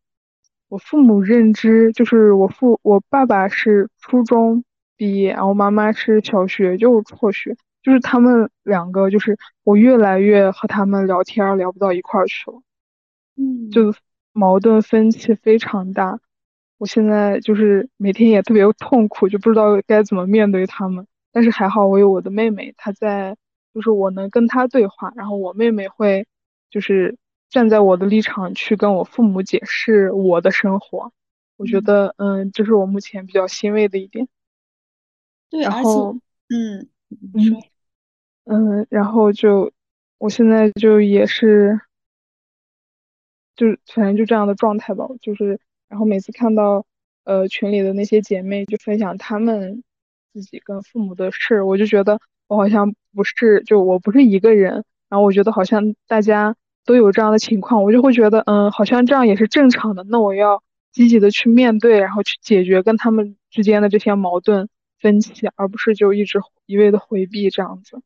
[0.70, 4.64] 我父母认知就是我父我爸爸是初中
[4.96, 12.62] 毕业，然后妈妈是小学就辍学，就是他们两个就是我越来越和他们聊天聊不到一块儿去了，
[13.40, 13.94] 嗯，就
[14.34, 16.20] 矛盾分歧非常大。
[16.78, 21.08] 我现在就是每天也特别痛苦，就不知道该怎么面对他们。
[21.32, 23.38] 但是还好我有我的妹妹，她在，
[23.74, 26.28] 就是我能跟她对话，然后我妹妹会，
[26.70, 27.18] 就是
[27.50, 31.12] 站在我的立场去跟我父母解释我的生活。
[31.56, 34.28] 我觉得，嗯，这是我目前比较欣慰的一点。
[35.50, 36.16] 对，然后，
[36.50, 36.88] 嗯，
[37.34, 37.62] 嗯，
[38.46, 39.72] 嗯，然后就，
[40.18, 41.82] 我现在就也是，
[43.60, 45.60] 就是反正就这样的状态吧，就是。
[45.90, 46.86] 然后每次看到，
[47.24, 49.84] 呃，群里的那些姐妹就分享她们
[50.32, 54.86] 自己跟父母的事，我就觉得我好像不是，就我不是一个人。
[55.10, 56.56] 然后我觉得好像大家
[56.86, 60.04] 都有这样的情况，我就会觉得，嗯，好像这样也是正常的。
[60.04, 60.62] 那我要
[60.92, 64.70] 积极的去面对，然后去解决跟他们之间的这些矛盾
[65.00, 68.00] 分歧，而不是就一直一味的回避这样子。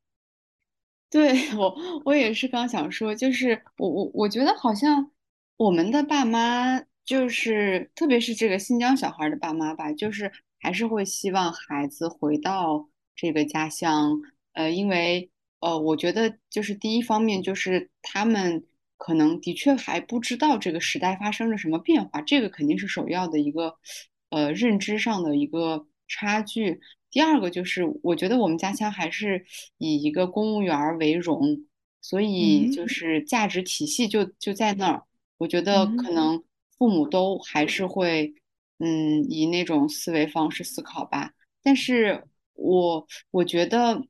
[1.11, 1.75] 对 我，
[2.05, 5.11] 我也是刚想说，就是我我我觉得好像
[5.57, 6.83] 我们的爸妈。
[7.05, 14.21] 就是，特别是这个新疆小孩的爸妈吧，就是还是会希望孩子回到这个家乡，
[14.53, 18.63] 呃，因为呃，我觉得就是第一方面就是他们
[18.95, 23.75] 可能的确还不知道这个时代发生了什么变化，这个肯定是首要的一个
[24.29, 26.79] 呃认知上的一个差距。
[27.11, 29.45] 第二个就是我觉得我们家乡还是
[29.77, 31.65] 以一个公务员为荣，
[32.01, 35.03] 所以就是价值体系就就在那儿，
[35.43, 36.43] 我觉得可能。
[36.75, 38.33] 父母都还是会，
[38.79, 41.31] 嗯，以那种思维方式思考吧。
[41.61, 42.25] 但是
[42.55, 44.03] 我我觉得，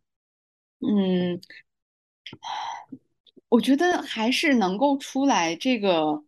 [0.80, 1.40] 嗯，
[3.50, 6.24] 我觉得还是能够出来这个，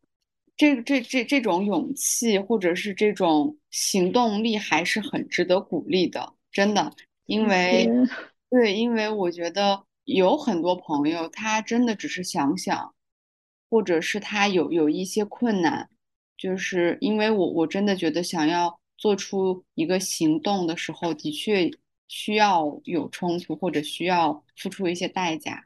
[0.57, 6.93] 这这这这种勇气或者是这种行动力还是很值得鼓励的，真的。
[7.25, 7.89] 因为，
[8.51, 12.93] 对，因为我觉得有很多朋友他真的只是想想，
[13.69, 15.89] 或者是他有有一些困难。
[16.37, 21.71] 就是因为我我真的觉得想要做出一个行动的时候，的确
[22.09, 25.65] 需要有冲突或者需要付出一些代价。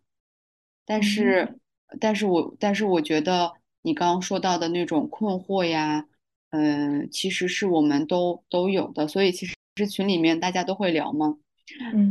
[0.85, 1.59] 但是，
[1.99, 3.51] 但是我但是我觉得
[3.81, 6.07] 你刚刚说到的那种困惑呀，
[6.51, 9.07] 嗯，其实是我们都都有的。
[9.07, 11.39] 所以其实群里面大家都会聊嘛。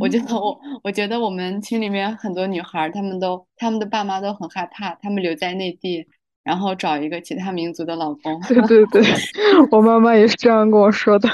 [0.00, 6.06] 我觉得我 我觉得我们群里面很多女孩，她们都她们的爸妈都很害怕，她们留在内地。
[6.44, 8.40] 然后找一个其他民族的老公。
[8.48, 9.02] 对对对，
[9.70, 11.28] 我妈妈也是这样跟我说的。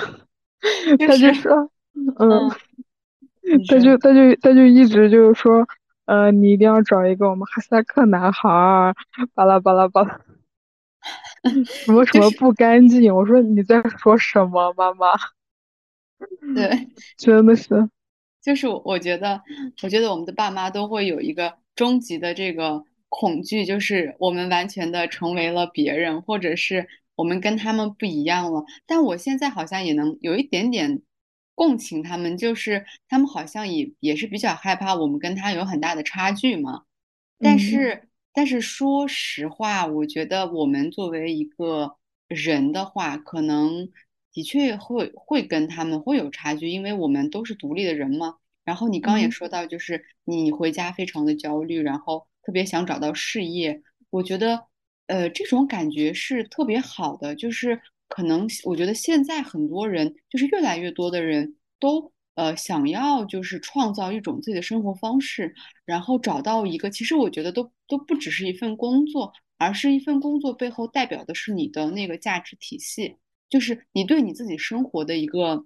[0.99, 1.71] 她就说，
[2.19, 2.51] 嗯，
[3.69, 5.65] 她就她就她就一直就是说，
[6.07, 8.93] 呃，你一定要找一个我们哈萨克男孩儿，
[9.35, 10.19] 巴拉巴拉巴拉，
[11.65, 13.15] 什么什么不干净。
[13.15, 15.07] 我说你在说什么，妈妈？
[16.57, 17.89] 对，真的是，
[18.45, 19.43] 就是我觉得，
[19.83, 22.85] 我觉得我们的爸妈都会有一个终极的这个。
[23.17, 28.65] 恐惧就是我们完全的成为了别人，或者是我们跟他们不一样了。
[28.87, 31.01] 但我现在好像也能有一点点
[31.55, 36.83] 共情他们，就是他们好像也也是比较害怕我们跟他有很大的差距嘛。
[37.39, 41.95] 但嗯是，但是说实话，我觉得我们作为一个
[42.27, 43.91] 人的话，可能
[44.35, 48.37] 的确会会跟他们会有差距，因为我们都是独立的人嘛。
[48.65, 53.83] 然后你刚刚也嗯说到，就是你回家非常的焦虑，然后特别想找到事业。
[54.11, 54.67] 我觉得，
[55.07, 65.55] 呃，这种感觉是特别好的，就是可能我觉得现在很多人，就是越来越多的人都呃想要就是创造一种自己的生活方式。
[65.85, 73.17] 然后找到一个，其实我觉得都都不只是一份工作，而是一份工作背后代表的是你的那个价值体系，
[73.55, 75.65] 就是你对你自己生活的一个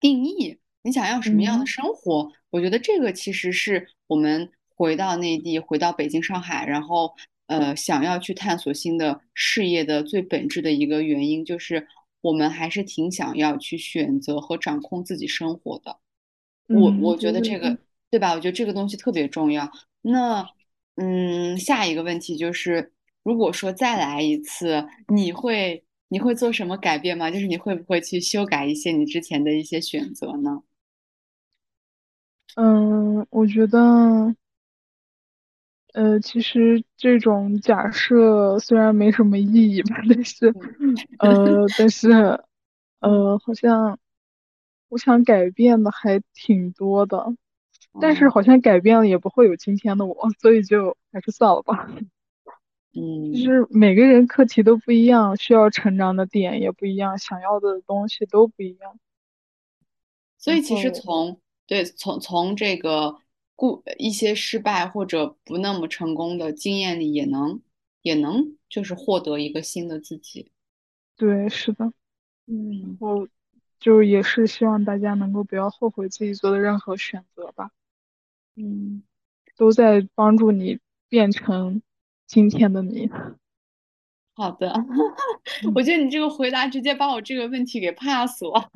[0.00, 2.32] 定义，你想要什么样的嗯生活？
[2.48, 7.14] 我觉得这个其实是我们回到内地，回到北京、上海，然后
[7.46, 11.86] 呃想要去探索新的事业的最本质的一个原因，就是
[12.22, 15.98] 我们还是挺想要去选择和掌控自己生活的。
[16.68, 17.30] 我嗯，我觉。
[17.30, 17.76] 得这个，
[18.10, 18.32] 对吧？
[18.32, 19.70] 我觉得这个东西特别重要。
[20.00, 20.48] 那，
[20.96, 27.30] 嗯，下一个问题就是，如果说再来一次，你会你会做什么改变吗？
[27.30, 30.62] 就是你会不会去修改一些你之前的一些选择呢？
[32.56, 34.34] 嗯，我觉得，
[35.94, 40.52] 呃，其实这种假设虽然没什么意义吧，但是，
[41.18, 42.10] 呃，但是，
[43.00, 43.98] 嗯，呃，好像
[44.88, 47.24] 我想改变的还挺多的，
[48.00, 51.88] 但是哦，好像改变了也不会有今天的我，所以就还是算了吧。
[53.32, 53.42] 就嗯。
[53.44, 58.98] 是每个人课题都不一样，需要成长的点也不一样，想要的东西都不一样。
[60.38, 63.18] 所以其实，从对从从这个
[63.54, 67.60] 故一些失败或者不那么成功的经验里，也能
[68.02, 70.50] 也能就是获得一个新的自己。
[71.18, 71.84] 对，是的。
[71.84, 71.92] 然
[72.46, 73.28] 嗯后
[73.80, 77.70] 就也是希望大家能够不要后悔自己做的任何选择吧，
[78.56, 79.02] 嗯，
[79.56, 81.82] 都在帮助你变成
[82.30, 83.10] 今天的你。
[84.34, 84.72] 好的，
[85.74, 88.70] 我嗯，觉得你这个回答直接把我这个问题给 pass 了。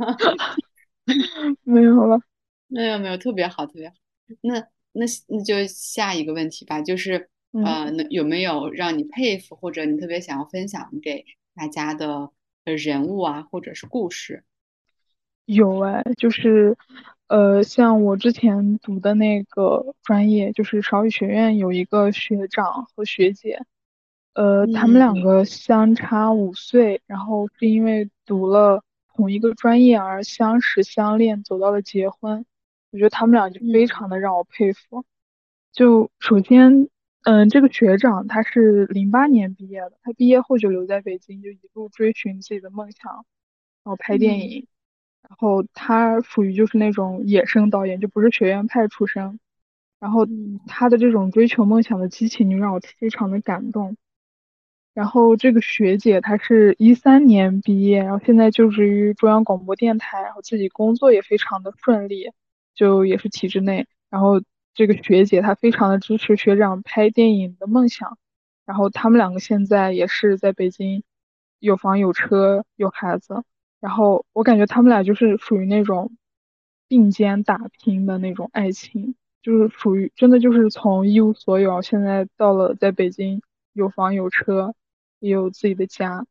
[1.63, 2.19] 没有了。
[2.67, 3.95] 没有没有，特别好，特别好。
[4.41, 4.59] 那
[4.91, 11.25] 那那就下一个问题吧，就是嗯，呃，那有没有让你佩服或者你特别想要分享给
[11.55, 12.33] 大家的
[12.65, 14.43] 呃人物啊，或者是故事？
[15.47, 16.77] 有哎，就是
[17.29, 23.63] 呃，像我之前读的那个专业，就是少语学院有一个学长和学姐，
[24.35, 28.83] 呃，他们两嗯个相差五岁，然后是因为读了
[29.15, 32.47] 同一个专业而相识相恋，走到了结婚。
[32.91, 35.05] 我觉得他们俩就非嗯常的让我佩服。
[35.73, 36.89] 就首先，
[37.23, 43.13] 嗯，这个学长他是零八年毕业的，他毕业后就留在北京，就一路追寻自己的梦想，
[43.85, 44.67] 然后拍电嗯影。
[45.29, 49.41] 然后他属于就是那种野生导演，就不是学院派出身。
[50.01, 53.97] 然后嗯他的这种追求梦想的激情就让我非常的感动。
[54.93, 62.31] 然后这个学姐她是一三年毕业，然后现在就职于中央广播电台，然后自己工作也非常的顺利，
[62.75, 63.87] 就也是体制内。
[64.09, 64.41] 然后
[64.73, 68.19] 这个学姐她非常的支持学长拍电影的梦想，
[68.67, 71.03] 然后他们两个现在也是在北京
[71.59, 73.43] 有房有车有孩子，
[73.85, 76.11] 然后我感觉他们俩就是属于那种
[76.89, 79.15] 并肩打拼的那种爱情。
[79.43, 83.43] 就是属于真的就是从一无所有，现在到了在北京
[83.75, 84.75] 有房有车，
[85.19, 86.25] 也有自己的家，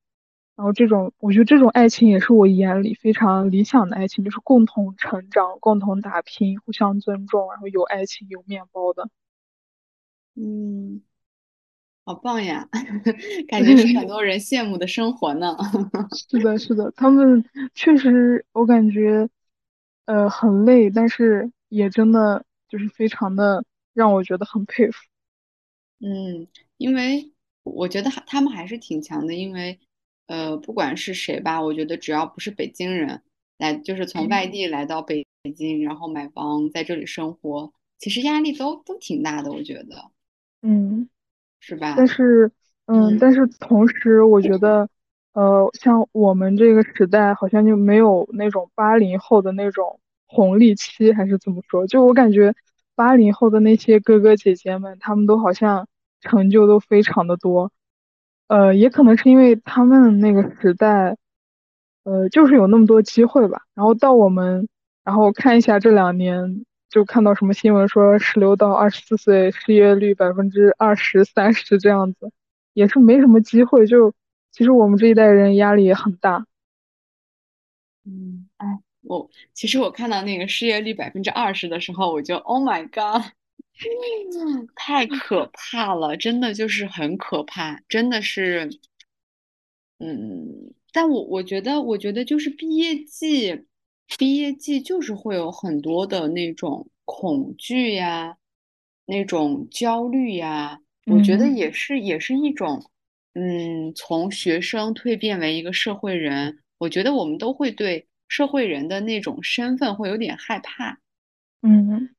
[0.55, 9.07] 然后这种我觉得这种爱情也是我眼里非常理想的爱情，就是共同成长、共同打拼、互相尊重，然后有爱情有面包的。
[10.35, 11.03] 嗯，
[12.05, 12.67] 好棒呀，
[13.47, 15.55] 感觉是很 多人羡慕的生活呢。
[16.29, 17.43] 是的，是的，他们
[17.73, 19.29] 确实我感觉
[20.05, 23.63] 呃很累，但是也真的就是非常的
[23.93, 25.01] 让我觉得很佩服。
[26.01, 26.47] 嗯，
[26.77, 27.31] 因为
[27.63, 29.79] 我觉得他们还是挺强的，因为
[30.27, 33.21] 呃，不管是谁吧，我觉得只要不是北京人
[33.57, 35.25] 来，就是从外地来到北
[35.55, 40.11] 京，然后买房在这里生活，其实压力都都挺大的，我觉得
[40.61, 41.07] 嗯。
[41.65, 41.93] 是吧？
[41.95, 42.51] 但是，
[42.87, 44.89] 嗯，嗯但是同时，我觉得，
[45.31, 51.87] 呃，像我们这个时代，好像就没有那种八零后的那种红利期，还是怎么说？
[51.87, 52.53] 就我感觉，
[52.95, 55.87] 八零后的那些哥哥姐姐们，他们都好像
[56.19, 57.71] 成就都非常的多。
[58.47, 61.15] 呃，也可能是因为他们那个时代，
[62.03, 63.61] 呃，就是有那么多机会吧。
[63.73, 64.67] 然后到我们，
[65.05, 72.31] 然后看一下这两年，就看到什么新闻说十六到二十四岁失业率百分之二十三十这样子，
[72.73, 73.87] 也是没什么机会。
[73.87, 74.13] 就
[74.51, 76.45] 其实我们这一代人压力也很大。
[78.05, 83.23] 嗯，哎，我其实我看到那个失业率百分之二十的时候，我就 Oh my God！
[84.75, 88.69] 太可怕了，真的就是很可怕，真的是，
[89.97, 93.65] 嗯，但我我觉得，我觉得就是毕业季，
[94.17, 98.37] 毕业季就是会有很多的那种恐惧呀，
[99.05, 102.89] 那种焦虑呀，我觉得嗯也是，也是一种，
[103.33, 110.99] 嗯，从学生蜕变为一个社会人，我觉得我们都会对社会人的那种身份会有点害怕，
[111.61, 112.15] 嗯，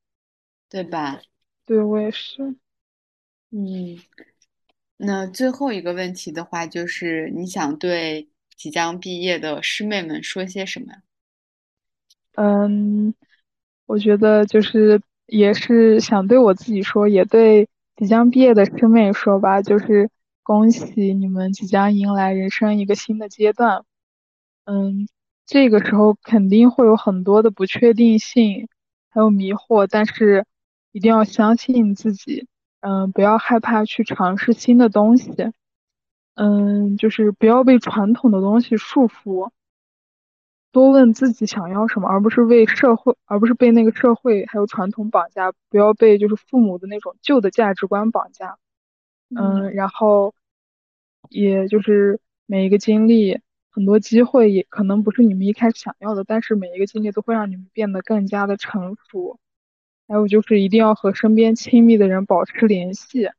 [0.69, 1.23] 对吧？
[1.65, 2.57] 对我也是。
[3.51, 3.99] 嗯。
[4.97, 11.04] 那最后一个问题的话，就是你想对即将毕业的师妹们说些什么？
[12.37, 13.15] 嗯，
[13.87, 20.11] 我觉得就是也是想对我自己说，也对即将毕业的师妹说吧，就是
[20.43, 23.85] 恭喜你们即将迎来人生一个新的阶段。
[24.65, 25.07] 嗯，
[25.47, 28.69] 这个时候肯定会有很多的不确定性，
[29.11, 30.45] 还有迷惑，但是
[30.93, 32.49] 一定要相信自己，
[32.81, 35.31] 嗯，不要害怕去尝试新的东西，
[36.35, 39.51] 嗯，就是不要被传统的东西束缚。
[40.75, 48.59] 多问自己想要什么，而不是为社会，而不是被那个社会还有传统绑架，不要被就是父母的那种旧的价值观绑架。
[49.35, 50.35] 嗯，然后
[51.31, 53.41] 也就是每一个经历，
[53.71, 59.39] 很多机会也可能不是你们一开始想要的，但是每一个经历都会让你们变得更加的成熟。
[60.09, 63.31] 还有就是一定要和身边亲密的人保持联系。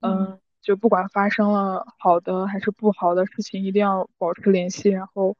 [0.00, 5.36] 嗯，就不管发生了好的还是不好的事情，一定要保持联系，然后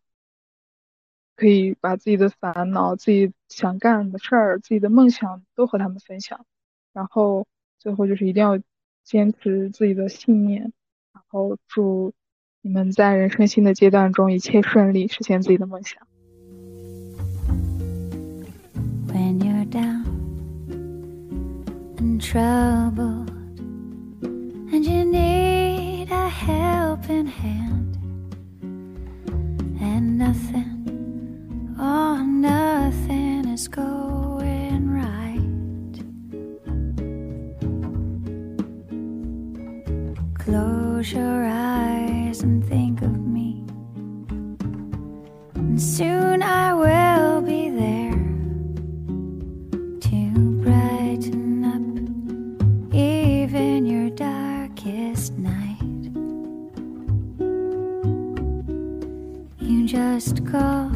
[1.39, 6.45] 可以把自己的烦恼、自己想干的事儿、自己的梦想都和他们分享。
[6.93, 7.47] 然后
[7.79, 8.59] 最后就是一定要
[9.05, 10.73] 坚持自己的信念，
[11.13, 12.13] 然后祝
[12.61, 16.03] 你们在人生新的阶段中一切顺利，实现自己的梦想。
[19.07, 20.05] when you're down
[21.99, 23.31] and troubled
[24.73, 27.97] and you need a helping hand
[29.81, 30.78] and nothing
[31.79, 35.95] oh nothing is going right
[40.35, 43.65] close your eyes and think of me
[45.55, 48.13] and soon I will be there
[50.01, 55.79] to brighten up even your darkest night.
[59.61, 60.91] You just call